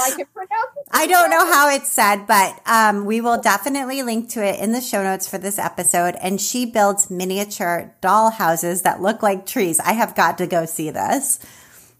I 0.00 0.10
can 0.16 0.26
pronounce 0.32 0.76
it. 0.76 0.86
I 0.92 1.06
don't 1.06 1.30
know 1.30 1.52
how 1.52 1.68
it's 1.74 1.90
said, 1.90 2.26
but 2.26 2.60
um, 2.64 3.04
we 3.04 3.20
will 3.20 3.40
definitely 3.40 4.02
link 4.02 4.30
to 4.30 4.44
it 4.46 4.60
in 4.60 4.72
the 4.72 4.80
show 4.80 5.02
notes 5.02 5.28
for 5.28 5.36
this 5.36 5.58
episode. 5.58 6.14
And 6.22 6.40
she 6.40 6.64
builds 6.64 7.10
miniature 7.10 7.92
doll 8.00 8.30
houses 8.30 8.82
that 8.82 9.02
look 9.02 9.22
like 9.22 9.46
trees. 9.46 9.80
I 9.80 9.92
have 9.92 10.14
got 10.14 10.38
to 10.38 10.46
go 10.46 10.64
see 10.64 10.90
this 10.90 11.40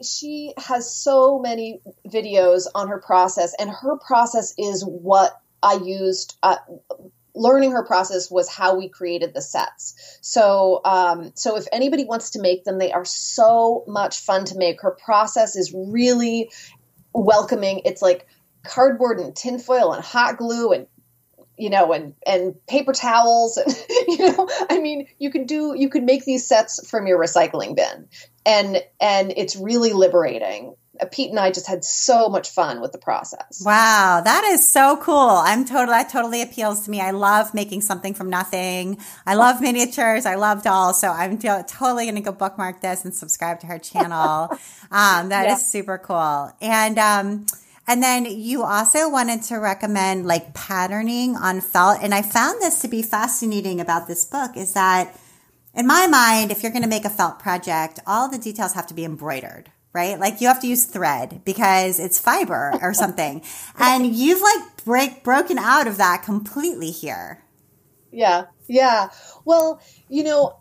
she 0.03 0.53
has 0.57 0.94
so 0.94 1.38
many 1.38 1.80
videos 2.07 2.66
on 2.74 2.88
her 2.88 3.01
process, 3.01 3.55
and 3.59 3.70
her 3.70 3.96
process 3.98 4.55
is 4.59 4.82
what 4.84 5.32
I 5.62 5.74
used. 5.74 6.36
Uh, 6.42 6.57
learning 7.34 7.72
her 7.72 7.84
process 7.84 8.30
was 8.30 8.48
how 8.48 8.76
we 8.76 8.88
created 8.88 9.32
the 9.34 9.42
sets. 9.42 10.18
So, 10.20 10.80
um, 10.84 11.32
so 11.36 11.57
if 11.57 11.66
anybody 11.72 12.05
wants 12.05 12.30
to 12.30 12.40
make 12.40 12.64
them, 12.64 12.78
they 12.78 12.92
are 12.92 13.05
so 13.05 13.84
much 13.86 14.18
fun 14.18 14.44
to 14.46 14.59
make. 14.59 14.82
Her 14.82 14.96
process 15.05 15.57
is 15.57 15.72
really 15.74 16.51
welcoming. 17.14 17.82
It's 17.84 18.03
like 18.03 18.26
cardboard 18.64 19.20
and 19.20 19.34
tinfoil 19.34 19.92
and 19.92 20.05
hot 20.05 20.38
glue 20.38 20.72
and 20.72 20.86
you 21.61 21.69
know, 21.71 21.93
and 21.93 22.15
and 22.27 22.55
paper 22.67 22.93
towels, 22.93 23.57
and 23.59 23.77
you 24.09 24.33
know, 24.33 24.49
I 24.71 24.81
mean, 24.81 25.07
you 25.19 25.31
can 25.31 25.45
do 25.45 25.75
you 25.77 25.91
can 25.91 26.07
make 26.07 26.25
these 26.25 26.47
sets 26.47 26.89
from 26.89 27.07
your 27.07 27.19
recycling 27.19 27.77
bin, 27.77 28.09
and 28.47 28.83
and 29.01 29.33
it's 29.37 29.57
really 29.57 29.93
liberating. 29.93 30.75
Uh, 31.01 31.07
Pete 31.11 31.31
and 31.31 31.39
I 31.39 31.51
just 31.51 31.67
had 31.67 31.85
so 31.85 32.29
much 32.29 32.51
fun 32.51 32.81
with 32.81 32.93
the 32.93 32.99
process. 32.99 33.63
Wow, 33.65 34.21
that 34.25 34.45
is 34.45 34.71
so 34.71 34.97
cool. 34.97 35.15
I'm 35.15 35.65
totally 35.65 35.99
that 35.99 36.11
totally 36.11 36.43
appeals 36.43 36.85
to 36.87 36.91
me. 36.91 37.01
I 37.01 37.11
love 37.11 37.53
making 37.55 37.83
something 37.83 38.15
from 38.15 38.31
nothing. 38.31 38.99
I 39.27 39.35
love 39.35 39.61
miniatures. 39.61 40.27
I 40.27 40.37
love 40.37 40.63
dolls. 40.63 41.01
So 41.01 41.09
I'm 41.09 41.39
totally 41.39 42.05
going 42.05 42.17
to 42.17 42.21
go 42.21 42.33
bookmark 42.33 42.81
this 42.81 43.05
and 43.05 43.15
subscribe 43.15 43.61
to 43.61 43.67
her 43.67 43.79
channel. 43.79 44.51
um, 44.91 45.29
that 45.29 45.47
yeah. 45.47 45.55
is 45.55 45.71
super 45.71 45.99
cool. 45.99 46.53
And 46.61 46.99
um, 46.99 47.47
and 47.87 48.03
then 48.03 48.24
you 48.24 48.62
also 48.62 49.09
wanted 49.09 49.43
to 49.45 49.57
recommend 49.57 50.26
like 50.26 50.55
patterning 50.55 51.37
on 51.37 51.61
felt. 51.61 51.99
And 52.03 52.14
I 52.14 52.22
found 52.22 52.61
this 52.61 52.81
to 52.83 52.89
be 52.89 53.03
fascinating 53.03 53.81
about 53.81 54.07
this 54.07 54.24
book 54.24 54.57
is 54.57 54.74
that 54.74 55.16
in 55.74 55.87
my 55.87 56.07
mind, 56.07 56.51
if 56.51 56.62
you're 56.62 56.72
going 56.72 56.83
to 56.83 56.89
make 56.89 57.05
a 57.05 57.11
felt 57.11 57.39
project, 57.39 58.01
all 58.07 58.28
the 58.28 58.39
details 58.39 58.74
have 58.74 58.87
to 58.89 58.95
be 58.95 59.05
embroidered, 59.05 59.70
right? 59.93 60.18
Like 60.18 60.41
you 60.41 60.49
have 60.49 60.61
to 60.61 60.66
use 60.66 60.85
thread 60.85 61.43
because 61.45 61.99
it's 61.99 62.18
fiber 62.18 62.78
or 62.83 62.95
something. 62.95 63.43
and 63.78 64.07
you've 64.07 64.41
like 64.41 64.85
break 64.85 65.24
broken 65.24 65.59
out 65.59 65.87
of 65.87 65.97
that 65.99 66.22
completely 66.24 66.91
here. 66.91 67.43
Yeah. 68.12 68.47
Yeah. 68.68 69.11
Well, 69.45 69.81
you 70.11 70.25
know, 70.25 70.59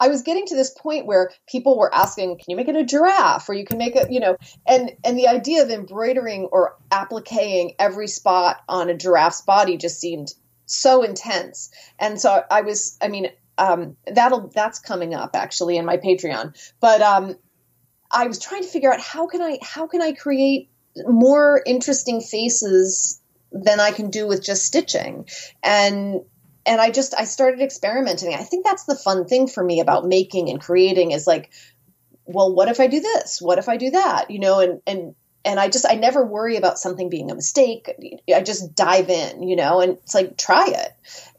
I 0.00 0.08
was 0.08 0.22
getting 0.22 0.46
to 0.46 0.54
this 0.54 0.70
point 0.70 1.04
where 1.04 1.30
people 1.48 1.76
were 1.76 1.92
asking, 1.92 2.38
"Can 2.38 2.44
you 2.46 2.56
make 2.56 2.68
it 2.68 2.76
a 2.76 2.84
giraffe?" 2.84 3.48
or 3.48 3.54
"You 3.54 3.64
can 3.64 3.76
make 3.76 3.96
it," 3.96 4.10
you 4.10 4.20
know, 4.20 4.36
and 4.66 4.92
and 5.04 5.18
the 5.18 5.28
idea 5.28 5.62
of 5.62 5.70
embroidering 5.70 6.48
or 6.52 6.76
appliquing 6.90 7.74
every 7.78 8.06
spot 8.06 8.62
on 8.68 8.88
a 8.88 8.94
giraffe's 8.94 9.42
body 9.42 9.76
just 9.76 10.00
seemed 10.00 10.32
so 10.66 11.02
intense. 11.02 11.70
And 11.98 12.20
so 12.20 12.42
I 12.50 12.62
was, 12.62 12.96
I 13.02 13.08
mean, 13.08 13.28
um, 13.58 13.96
that'll 14.06 14.48
that's 14.54 14.78
coming 14.78 15.12
up 15.12 15.34
actually 15.34 15.76
in 15.76 15.84
my 15.84 15.96
Patreon. 15.96 16.56
But 16.80 17.02
um, 17.02 17.36
I 18.10 18.26
was 18.28 18.38
trying 18.38 18.62
to 18.62 18.68
figure 18.68 18.92
out 18.92 19.00
how 19.00 19.26
can 19.26 19.42
I 19.42 19.58
how 19.60 19.88
can 19.88 20.00
I 20.00 20.12
create 20.12 20.70
more 20.96 21.62
interesting 21.66 22.20
faces 22.20 23.20
than 23.50 23.80
I 23.80 23.90
can 23.90 24.10
do 24.10 24.26
with 24.26 24.42
just 24.42 24.64
stitching. 24.64 25.28
And 25.62 26.22
and 26.66 26.80
I 26.80 26.90
just 26.90 27.14
I 27.16 27.24
started 27.24 27.60
experimenting. 27.60 28.34
I 28.34 28.42
think 28.42 28.64
that's 28.64 28.84
the 28.84 28.94
fun 28.94 29.26
thing 29.26 29.46
for 29.46 29.62
me 29.62 29.80
about 29.80 30.06
making 30.06 30.48
and 30.48 30.60
creating 30.60 31.10
is 31.12 31.26
like, 31.26 31.50
well, 32.24 32.54
what 32.54 32.68
if 32.68 32.80
I 32.80 32.86
do 32.86 33.00
this? 33.00 33.40
What 33.40 33.58
if 33.58 33.68
I 33.68 33.76
do 33.76 33.90
that? 33.90 34.30
You 34.30 34.38
know, 34.38 34.60
and 34.60 34.80
and 34.86 35.14
and 35.44 35.58
I 35.58 35.68
just 35.68 35.86
I 35.88 35.94
never 35.94 36.24
worry 36.24 36.56
about 36.56 36.78
something 36.78 37.08
being 37.08 37.30
a 37.30 37.34
mistake. 37.34 37.90
I 38.34 38.42
just 38.42 38.74
dive 38.74 39.10
in, 39.10 39.42
you 39.42 39.56
know, 39.56 39.80
and 39.80 39.92
it's 39.98 40.14
like 40.14 40.36
try 40.36 40.66
it. 40.68 40.92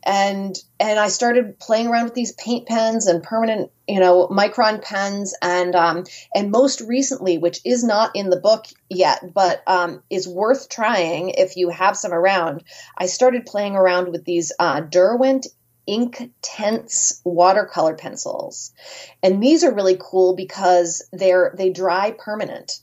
And 0.06 0.58
and 0.80 1.00
I 1.00 1.08
started 1.08 1.60
playing 1.60 1.88
around 1.88 2.06
with 2.06 2.14
these 2.14 2.34
paint 2.34 2.68
pens 2.68 3.08
and 3.08 3.24
permanent, 3.24 3.72
you 3.88 4.00
know, 4.00 4.28
micron 4.28 4.82
pens, 4.82 5.34
and 5.42 5.76
um, 5.76 6.04
and 6.36 6.52
most 6.52 6.82
recently, 6.82 7.38
which 7.38 7.62
is 7.64 7.84
not 7.84 8.16
in 8.16 8.30
the 8.30 8.40
book 8.40 8.66
yet, 8.90 9.34
but 9.34 9.64
um, 9.68 10.04
is 10.10 10.28
worth 10.28 10.70
trying 10.70 11.30
if 11.30 11.56
you 11.56 11.70
have 11.70 11.96
some 11.96 12.14
around. 12.14 12.64
I 12.98 13.06
started 13.06 13.46
playing 13.46 13.76
around 13.76 14.10
with 14.10 14.26
these 14.26 14.52
uh, 14.60 14.82
Derwent 14.82 15.48
Inktense 15.88 17.20
watercolor 17.26 17.96
pencils 17.96 18.72
and 19.22 19.44
these 19.44 19.66
are 19.66 19.74
really 19.74 19.98
cool 20.00 20.34
because 20.34 21.06
they're 21.12 21.54
they 21.58 21.72
dry 21.72 22.12
permanent 22.12 22.80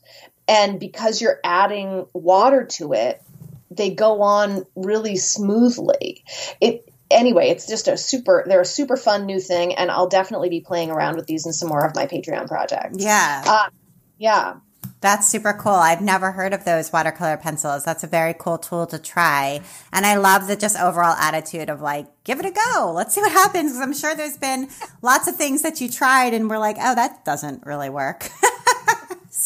and 0.51 0.80
because 0.80 1.22
you're 1.22 1.38
adding 1.44 2.07
water 2.12 2.64
to 2.64 2.92
it 2.92 3.22
they 3.70 3.94
go 3.94 4.20
on 4.20 4.64
really 4.74 5.16
smoothly 5.16 6.24
it 6.61 6.84
anyway 7.11 7.48
it's 7.48 7.66
just 7.66 7.88
a 7.88 7.96
super 7.96 8.44
they're 8.46 8.61
a 8.61 8.66
super 8.66 8.96
fun 8.96 9.24
new 9.24 9.40
thing 9.40 9.74
and 9.76 9.90
i'll 9.90 10.09
definitely 10.09 10.51
be 10.51 10.61
playing 10.61 10.90
around 10.90 11.16
with 11.16 11.26
these 11.26 11.46
in 11.46 11.53
some 11.53 11.68
more 11.68 11.86
of 11.86 11.94
my 11.94 12.07
patreon 12.07 12.46
projects 12.48 12.96
yeah 12.98 13.42
uh, 13.46 13.70
yeah 14.18 14.57
that's 15.03 15.28
super 15.28 15.55
cool. 15.55 15.72
I've 15.72 16.03
never 16.03 16.32
heard 16.32 16.53
of 16.53 16.66
those 16.66 16.92
watercolor 16.92 17.38
pencils. 17.38 17.84
That's 17.84 18.05
a 18.05 18.07
very 18.07 18.34
cool 18.38 18.59
tool 18.59 18.86
to 18.88 18.98
try. 18.98 19.62
And 19.94 20.05
I 20.05 20.16
love 20.16 20.46
the 20.46 20.57
just 20.57 20.78
overall 20.78 21.16
attitude 21.16 21.70
of 21.70 21.80
like, 21.80 22.07
give 22.24 22.38
it 22.38 22.44
a 22.44 22.51
go. 22.51 22.92
Let's 22.94 23.14
see 23.14 23.22
what 23.22 23.32
happens. 23.32 23.72
Cause 23.72 23.80
I'm 23.80 23.94
sure 23.94 24.14
there's 24.14 24.36
been 24.36 24.68
lots 25.01 25.26
of 25.26 25.36
things 25.36 25.62
that 25.62 25.80
you 25.80 25.88
tried 25.88 26.34
and 26.34 26.51
we're 26.51 26.59
like, 26.59 26.76
oh, 26.78 26.94
that 26.94 27.24
doesn't 27.24 27.64
really 27.64 27.88
work. 27.88 28.28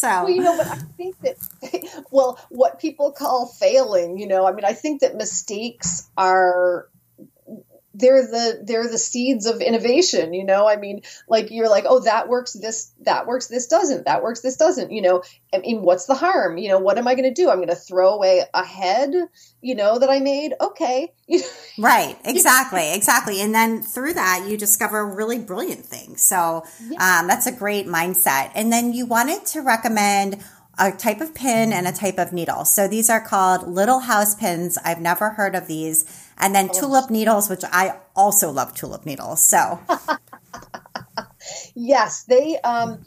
So, 0.04 0.24
well, 0.24 0.30
you 0.30 0.42
know, 0.42 0.56
but 0.58 0.66
I 0.66 0.76
think 0.76 1.16
that, 1.20 2.04
well, 2.10 2.38
what 2.50 2.78
people 2.78 3.12
call 3.12 3.46
failing, 3.46 4.18
you 4.18 4.26
know, 4.26 4.46
I 4.46 4.52
mean, 4.52 4.66
I 4.66 4.74
think 4.74 5.00
that 5.00 5.16
mistakes 5.16 6.10
are 6.14 6.88
they're 7.94 8.26
the 8.26 8.60
they're 8.64 8.88
the 8.88 8.98
seeds 8.98 9.46
of 9.46 9.60
innovation 9.60 10.34
you 10.34 10.44
know? 10.44 10.68
I 10.68 10.76
mean 10.76 11.02
like 11.28 11.52
you're 11.52 11.68
like 11.68 11.84
oh 11.86 12.00
that 12.00 12.28
works 12.28 12.52
this 12.52 12.92
that 13.02 13.28
works 13.28 13.46
this 13.46 13.68
doesn't 13.68 14.06
that 14.06 14.22
works 14.22 14.40
this 14.40 14.56
doesn't 14.56 14.90
you 14.90 15.00
know? 15.00 15.22
I 15.54 15.58
mean 15.58 15.82
what's 15.82 16.06
the 16.06 16.14
harm? 16.14 16.58
You 16.58 16.70
know 16.70 16.80
what 16.80 16.98
am 16.98 17.06
i 17.06 17.14
going 17.14 17.32
to 17.32 17.42
do? 17.42 17.48
I'm 17.48 17.58
going 17.58 17.68
to 17.68 17.76
throw 17.76 18.14
away 18.14 18.42
a 18.52 18.64
head 18.64 19.14
you 19.62 19.74
know 19.76 20.00
that 20.00 20.10
i 20.10 20.18
made? 20.18 20.54
Okay 20.60 21.12
right 21.78 22.18
exactly 22.24 22.92
exactly 22.92 23.40
and 23.40 23.54
then 23.54 23.82
through 23.82 24.14
that 24.14 24.46
you 24.48 24.56
discover 24.56 25.06
really 25.06 25.38
brilliant 25.38 25.84
things 25.84 26.22
so 26.22 26.64
yeah. 26.88 27.20
um, 27.20 27.26
that's 27.26 27.46
a 27.46 27.52
great 27.52 27.86
mindset 27.86 28.50
and 28.54 28.72
then 28.72 28.92
you 28.92 29.06
wanted 29.06 29.44
to 29.44 29.60
recommend 29.60 30.42
a 30.78 30.90
type 30.90 31.20
of 31.20 31.34
pin 31.34 31.72
and 31.72 31.86
a 31.86 31.92
type 31.92 32.18
of 32.18 32.32
needle. 32.32 32.64
So 32.64 32.88
these 32.88 33.08
are 33.08 33.20
called 33.20 33.68
little 33.68 34.00
house 34.00 34.34
pins. 34.34 34.78
I've 34.84 35.00
never 35.00 35.30
heard 35.30 35.54
of 35.54 35.66
these. 35.66 36.04
And 36.38 36.54
then 36.54 36.68
oh. 36.72 36.80
tulip 36.80 37.10
needles, 37.10 37.48
which 37.48 37.62
I 37.64 37.98
also 38.16 38.50
love 38.50 38.74
tulip 38.74 39.06
needles. 39.06 39.42
So 39.42 39.80
yes, 41.74 42.24
they 42.24 42.58
um 42.60 43.04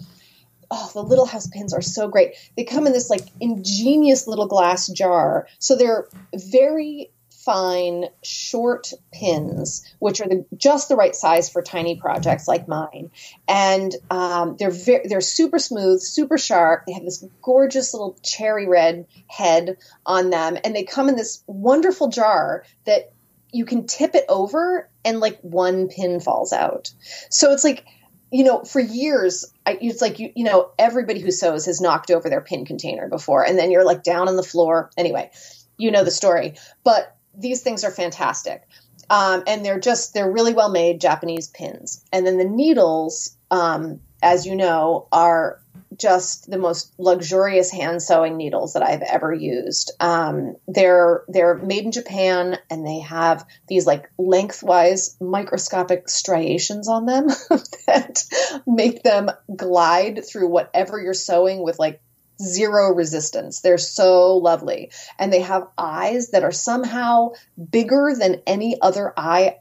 oh 0.72 0.89
the 0.93 1.03
little 1.03 1.26
house 1.26 1.47
pins 1.47 1.74
are 1.74 1.82
so 1.82 2.07
great. 2.07 2.36
They 2.55 2.63
come 2.63 2.88
in 2.88 2.93
this 2.93 3.09
like 3.09 3.28
ingenious 3.39 4.28
little 4.28 4.47
glass 4.47 4.88
jar. 4.88 5.47
So 5.59 5.76
they're 5.76 6.07
very 6.34 7.11
fine 7.48 8.10
short 8.24 8.91
pins, 9.14 9.95
which 10.00 10.20
are 10.20 10.28
the, 10.28 10.45
just 10.58 10.89
the 10.89 10.98
right 10.98 11.16
size 11.16 11.50
for 11.50 11.62
tiny 11.62 11.95
projects 11.95 12.45
like 12.45 12.68
mine. 12.68 13.10
And 13.48 13.95
um, 14.12 14.58
they're 14.60 14.70
very, 14.70 15.08
they're 15.08 15.22
super 15.22 15.58
smooth, 15.58 16.02
super 16.02 16.38
sharp. 16.38 16.84
They 16.86 16.91
have 16.91 17.06
this 17.06 17.24
gorgeous 17.41 17.93
little 17.93 18.18
cherry 18.22 18.68
red 18.68 19.08
head 19.28 19.78
on 20.06 20.30
them, 20.30 20.58
and 20.62 20.76
they 20.76 20.84
come 20.84 21.08
in 21.08 21.16
this 21.16 21.41
wonderful 21.48 22.10
jar 22.10 22.66
that 22.84 23.14
you 23.54 23.64
can 23.64 23.88
tip 23.88 24.14
it 24.14 24.26
over, 24.28 24.89
and 25.06 25.22
like 25.22 25.39
one 25.39 25.88
pin 25.88 26.20
falls 26.20 26.52
out. 26.52 26.91
So 27.30 27.54
it's 27.54 27.64
like 27.64 27.86
you 28.30 28.43
know, 28.43 28.66
for 28.66 28.82
years, 28.82 29.54
I, 29.66 29.78
it's 29.80 30.02
like 30.02 30.20
you, 30.20 30.34
you 30.36 30.43
know, 30.43 30.72
everybody 30.78 31.22
who 31.22 31.32
sews 31.32 31.66
has 31.66 31.80
knocked 31.80 32.12
over 32.12 32.30
their 32.30 32.41
pin 32.41 32.66
container 32.66 33.08
before, 33.08 33.45
and 33.45 33.58
then 33.58 33.72
you're 33.72 33.86
like 33.86 34.04
down 34.04 34.28
on 34.28 34.36
the 34.36 34.43
floor. 34.43 34.91
Anyway, 34.98 35.32
you 35.78 35.91
know 35.91 36.04
the 36.04 36.12
story. 36.12 36.56
But 36.84 37.16
these 37.38 37.62
things 37.62 37.84
are 37.84 37.92
fantastic. 37.92 38.68
Um, 39.10 39.44
and 39.48 39.64
they're 39.64 39.80
just 39.80 40.14
they're 40.14 40.30
really 40.30 40.54
well 40.54 40.70
made 40.70 41.00
Japanese 41.00 41.48
pins. 41.48 42.04
And 42.12 42.26
then 42.26 42.38
the 42.38 42.44
needles, 42.44 43.38
um, 43.52 44.02
as 44.22 44.46
you 44.46 44.56
know, 44.56 45.08
are 45.12 45.62
just 45.98 46.50
the 46.50 46.58
most 46.58 46.94
luxurious 46.98 47.72
hand 47.72 48.02
sewing 48.02 48.38
needles 48.38 48.74
that 48.74 48.84
I've 48.84 49.02
ever 49.02 49.34
used. 49.34 49.92
Um, 50.00 50.56
they're 50.68 51.24
they're 51.28 51.56
made 51.56 51.86
in 51.86 51.92
Japan, 51.92 52.58
and 52.70 52.86
they 52.86 53.00
have 53.00 53.46
these 53.68 53.86
like 53.86 54.10
lengthwise 54.18 55.16
microscopic 55.20 56.10
striations 56.10 56.88
on 56.88 57.06
them 57.06 57.28
that 57.88 58.24
make 58.66 59.04
them 59.04 59.32
glide 59.56 60.26
through 60.26 60.50
whatever 60.50 61.00
you're 61.00 61.14
sewing 61.14 61.64
with 61.64 61.80
like 61.80 62.02
zero 62.42 62.94
resistance. 62.94 63.62
They're 63.62 63.78
so 63.78 64.38
lovely. 64.38 64.92
And 65.18 65.32
they 65.32 65.42
have 65.42 65.68
eyes 65.78 66.30
that 66.30 66.44
are 66.44 66.52
somehow 66.52 67.32
bigger 67.72 68.14
than 68.18 68.42
any 68.46 68.80
other 68.82 69.14
eye 69.18 69.58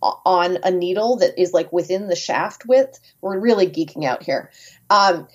on 0.00 0.58
a 0.62 0.70
needle 0.70 1.16
that 1.16 1.40
is 1.40 1.52
like 1.52 1.72
within 1.72 2.06
the 2.06 2.16
shaft 2.16 2.64
width. 2.66 3.00
We're 3.20 3.38
really 3.38 3.66
geeking 3.66 4.04
out 4.04 4.22
here. 4.22 4.50
Um, 4.90 5.28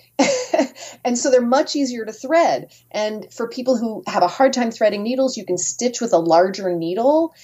and 1.04 1.18
so 1.18 1.30
they're 1.30 1.42
much 1.42 1.76
easier 1.76 2.04
to 2.04 2.12
thread. 2.12 2.72
And 2.90 3.32
for 3.32 3.48
people 3.48 3.76
who 3.76 4.02
have 4.06 4.22
a 4.22 4.28
hard 4.28 4.52
time 4.52 4.70
threading 4.70 5.02
needles, 5.02 5.36
you 5.36 5.44
can 5.44 5.58
stitch 5.58 6.00
with 6.00 6.12
a 6.12 6.18
larger 6.18 6.74
needle 6.74 7.34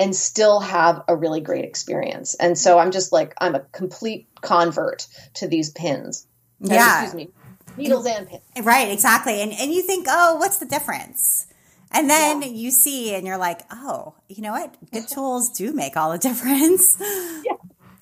and 0.00 0.14
still 0.14 0.60
have 0.60 1.02
a 1.08 1.16
really 1.16 1.40
great 1.40 1.64
experience. 1.64 2.34
And 2.34 2.56
so 2.56 2.78
I'm 2.78 2.92
just 2.92 3.12
like, 3.12 3.34
I'm 3.40 3.56
a 3.56 3.60
complete 3.72 4.28
convert 4.40 5.06
to 5.34 5.48
these 5.48 5.70
pins. 5.70 6.26
Yeah. 6.60 7.02
Excuse 7.02 7.14
me, 7.14 7.30
needles 7.78 8.06
and 8.06 8.28
pins. 8.28 8.42
Right, 8.62 8.90
exactly. 8.90 9.40
And 9.40 9.52
and 9.52 9.72
you 9.72 9.82
think, 9.82 10.06
oh, 10.08 10.36
what's 10.36 10.58
the 10.58 10.66
difference? 10.66 11.46
And 11.90 12.10
then 12.10 12.42
yeah. 12.42 12.48
you 12.48 12.70
see, 12.70 13.14
and 13.14 13.26
you're 13.26 13.38
like, 13.38 13.60
oh, 13.70 14.14
you 14.28 14.42
know 14.42 14.52
what? 14.52 14.74
Good 14.92 15.08
tools 15.08 15.50
do 15.50 15.72
make 15.72 15.96
all 15.96 16.12
the 16.12 16.18
difference. 16.28 16.96
Yeah, 17.00 17.54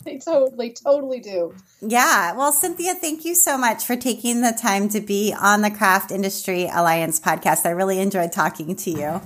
they 0.04 0.18
totally, 0.18 0.72
totally 0.72 1.20
do. 1.20 1.54
Yeah. 1.80 2.32
Well, 2.34 2.52
Cynthia, 2.52 2.94
thank 2.94 3.24
you 3.24 3.34
so 3.34 3.56
much 3.56 3.84
for 3.84 3.96
taking 3.96 4.40
the 4.40 4.56
time 4.60 4.88
to 4.90 5.00
be 5.00 5.34
on 5.38 5.62
the 5.62 5.70
Craft 5.70 6.10
Industry 6.10 6.68
Alliance 6.72 7.20
podcast. 7.20 7.66
I 7.66 7.70
really 7.70 8.00
enjoyed 8.00 8.32
talking 8.32 8.74
to 8.76 8.90
you. 8.90 9.20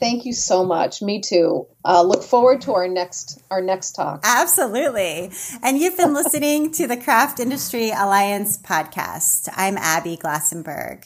Thank 0.00 0.26
you 0.26 0.32
so 0.32 0.64
much. 0.64 1.02
Me 1.02 1.20
too. 1.20 1.66
Uh, 1.84 2.02
look 2.02 2.22
forward 2.22 2.60
to 2.62 2.74
our 2.74 2.88
next 2.88 3.40
our 3.50 3.60
next 3.60 3.92
talk. 3.92 4.20
Absolutely. 4.24 5.30
And 5.62 5.78
you've 5.78 5.96
been 5.96 6.14
listening 6.14 6.72
to 6.72 6.86
the 6.86 6.96
Craft 6.96 7.40
Industry 7.40 7.90
Alliance 7.90 8.58
podcast. 8.58 9.48
I'm 9.56 9.76
Abby 9.78 10.16
Glassenberg. 10.16 11.04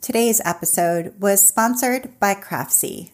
Today's 0.00 0.40
episode 0.44 1.14
was 1.18 1.46
sponsored 1.46 2.18
by 2.20 2.34
Craftsy. 2.34 3.10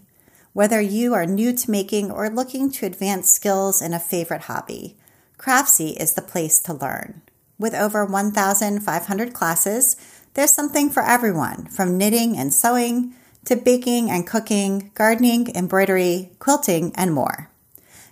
Whether 0.53 0.81
you 0.81 1.15
are 1.15 1.25
new 1.25 1.55
to 1.55 1.71
making 1.71 2.11
or 2.11 2.29
looking 2.29 2.71
to 2.73 2.87
advance 2.87 3.31
skills 3.31 3.81
in 3.81 3.95
a 3.95 4.01
favorite 4.01 4.43
hobby, 4.43 4.99
Craftsy 5.39 5.97
is 5.99 6.13
the 6.13 6.23
place 6.23 6.61
to 6.61 6.75
learn. 6.75 7.23
With 7.59 7.75
over 7.75 8.05
1,500 8.05 9.33
classes, 9.33 9.97
there's 10.35 10.53
something 10.53 10.91
for 10.91 11.03
everyone 11.03 11.67
from 11.67 11.97
knitting 11.97 12.37
and 12.37 12.53
sewing 12.53 13.15
to 13.45 13.57
baking 13.57 14.11
and 14.11 14.27
cooking, 14.27 14.91
gardening, 14.95 15.55
embroidery, 15.55 16.31
quilting, 16.39 16.93
and 16.95 17.13
more. 17.13 17.51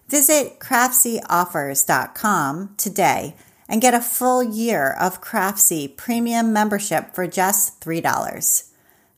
Visit 0.08 0.58
craftsyoffers.com 0.58 2.74
today 2.76 3.34
and 3.68 3.80
get 3.80 3.94
a 3.94 4.00
full 4.00 4.42
year 4.42 4.96
of 5.00 5.22
Craftsy 5.22 5.96
premium 5.96 6.52
membership 6.52 7.14
for 7.14 7.28
just 7.28 7.80
$3. 7.80 8.64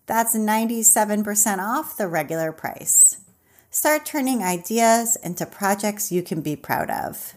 That's 0.07 0.37
97% 0.37 1.59
off 1.59 1.97
the 1.97 2.07
regular 2.07 2.53
price. 2.53 3.17
Start 3.71 4.05
turning 4.05 4.43
ideas 4.43 5.17
into 5.17 5.47
projects 5.47 6.13
you 6.13 6.23
can 6.23 6.43
be 6.43 6.55
proud 6.55 6.91
of. 6.91 7.33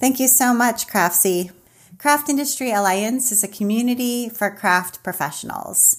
Thank 0.00 0.18
you 0.18 0.28
so 0.28 0.54
much, 0.54 0.86
Craftsy. 0.86 1.50
Craft 1.98 2.30
Industry 2.30 2.70
Alliance 2.70 3.30
is 3.30 3.44
a 3.44 3.48
community 3.48 4.30
for 4.30 4.50
craft 4.50 5.02
professionals. 5.02 5.98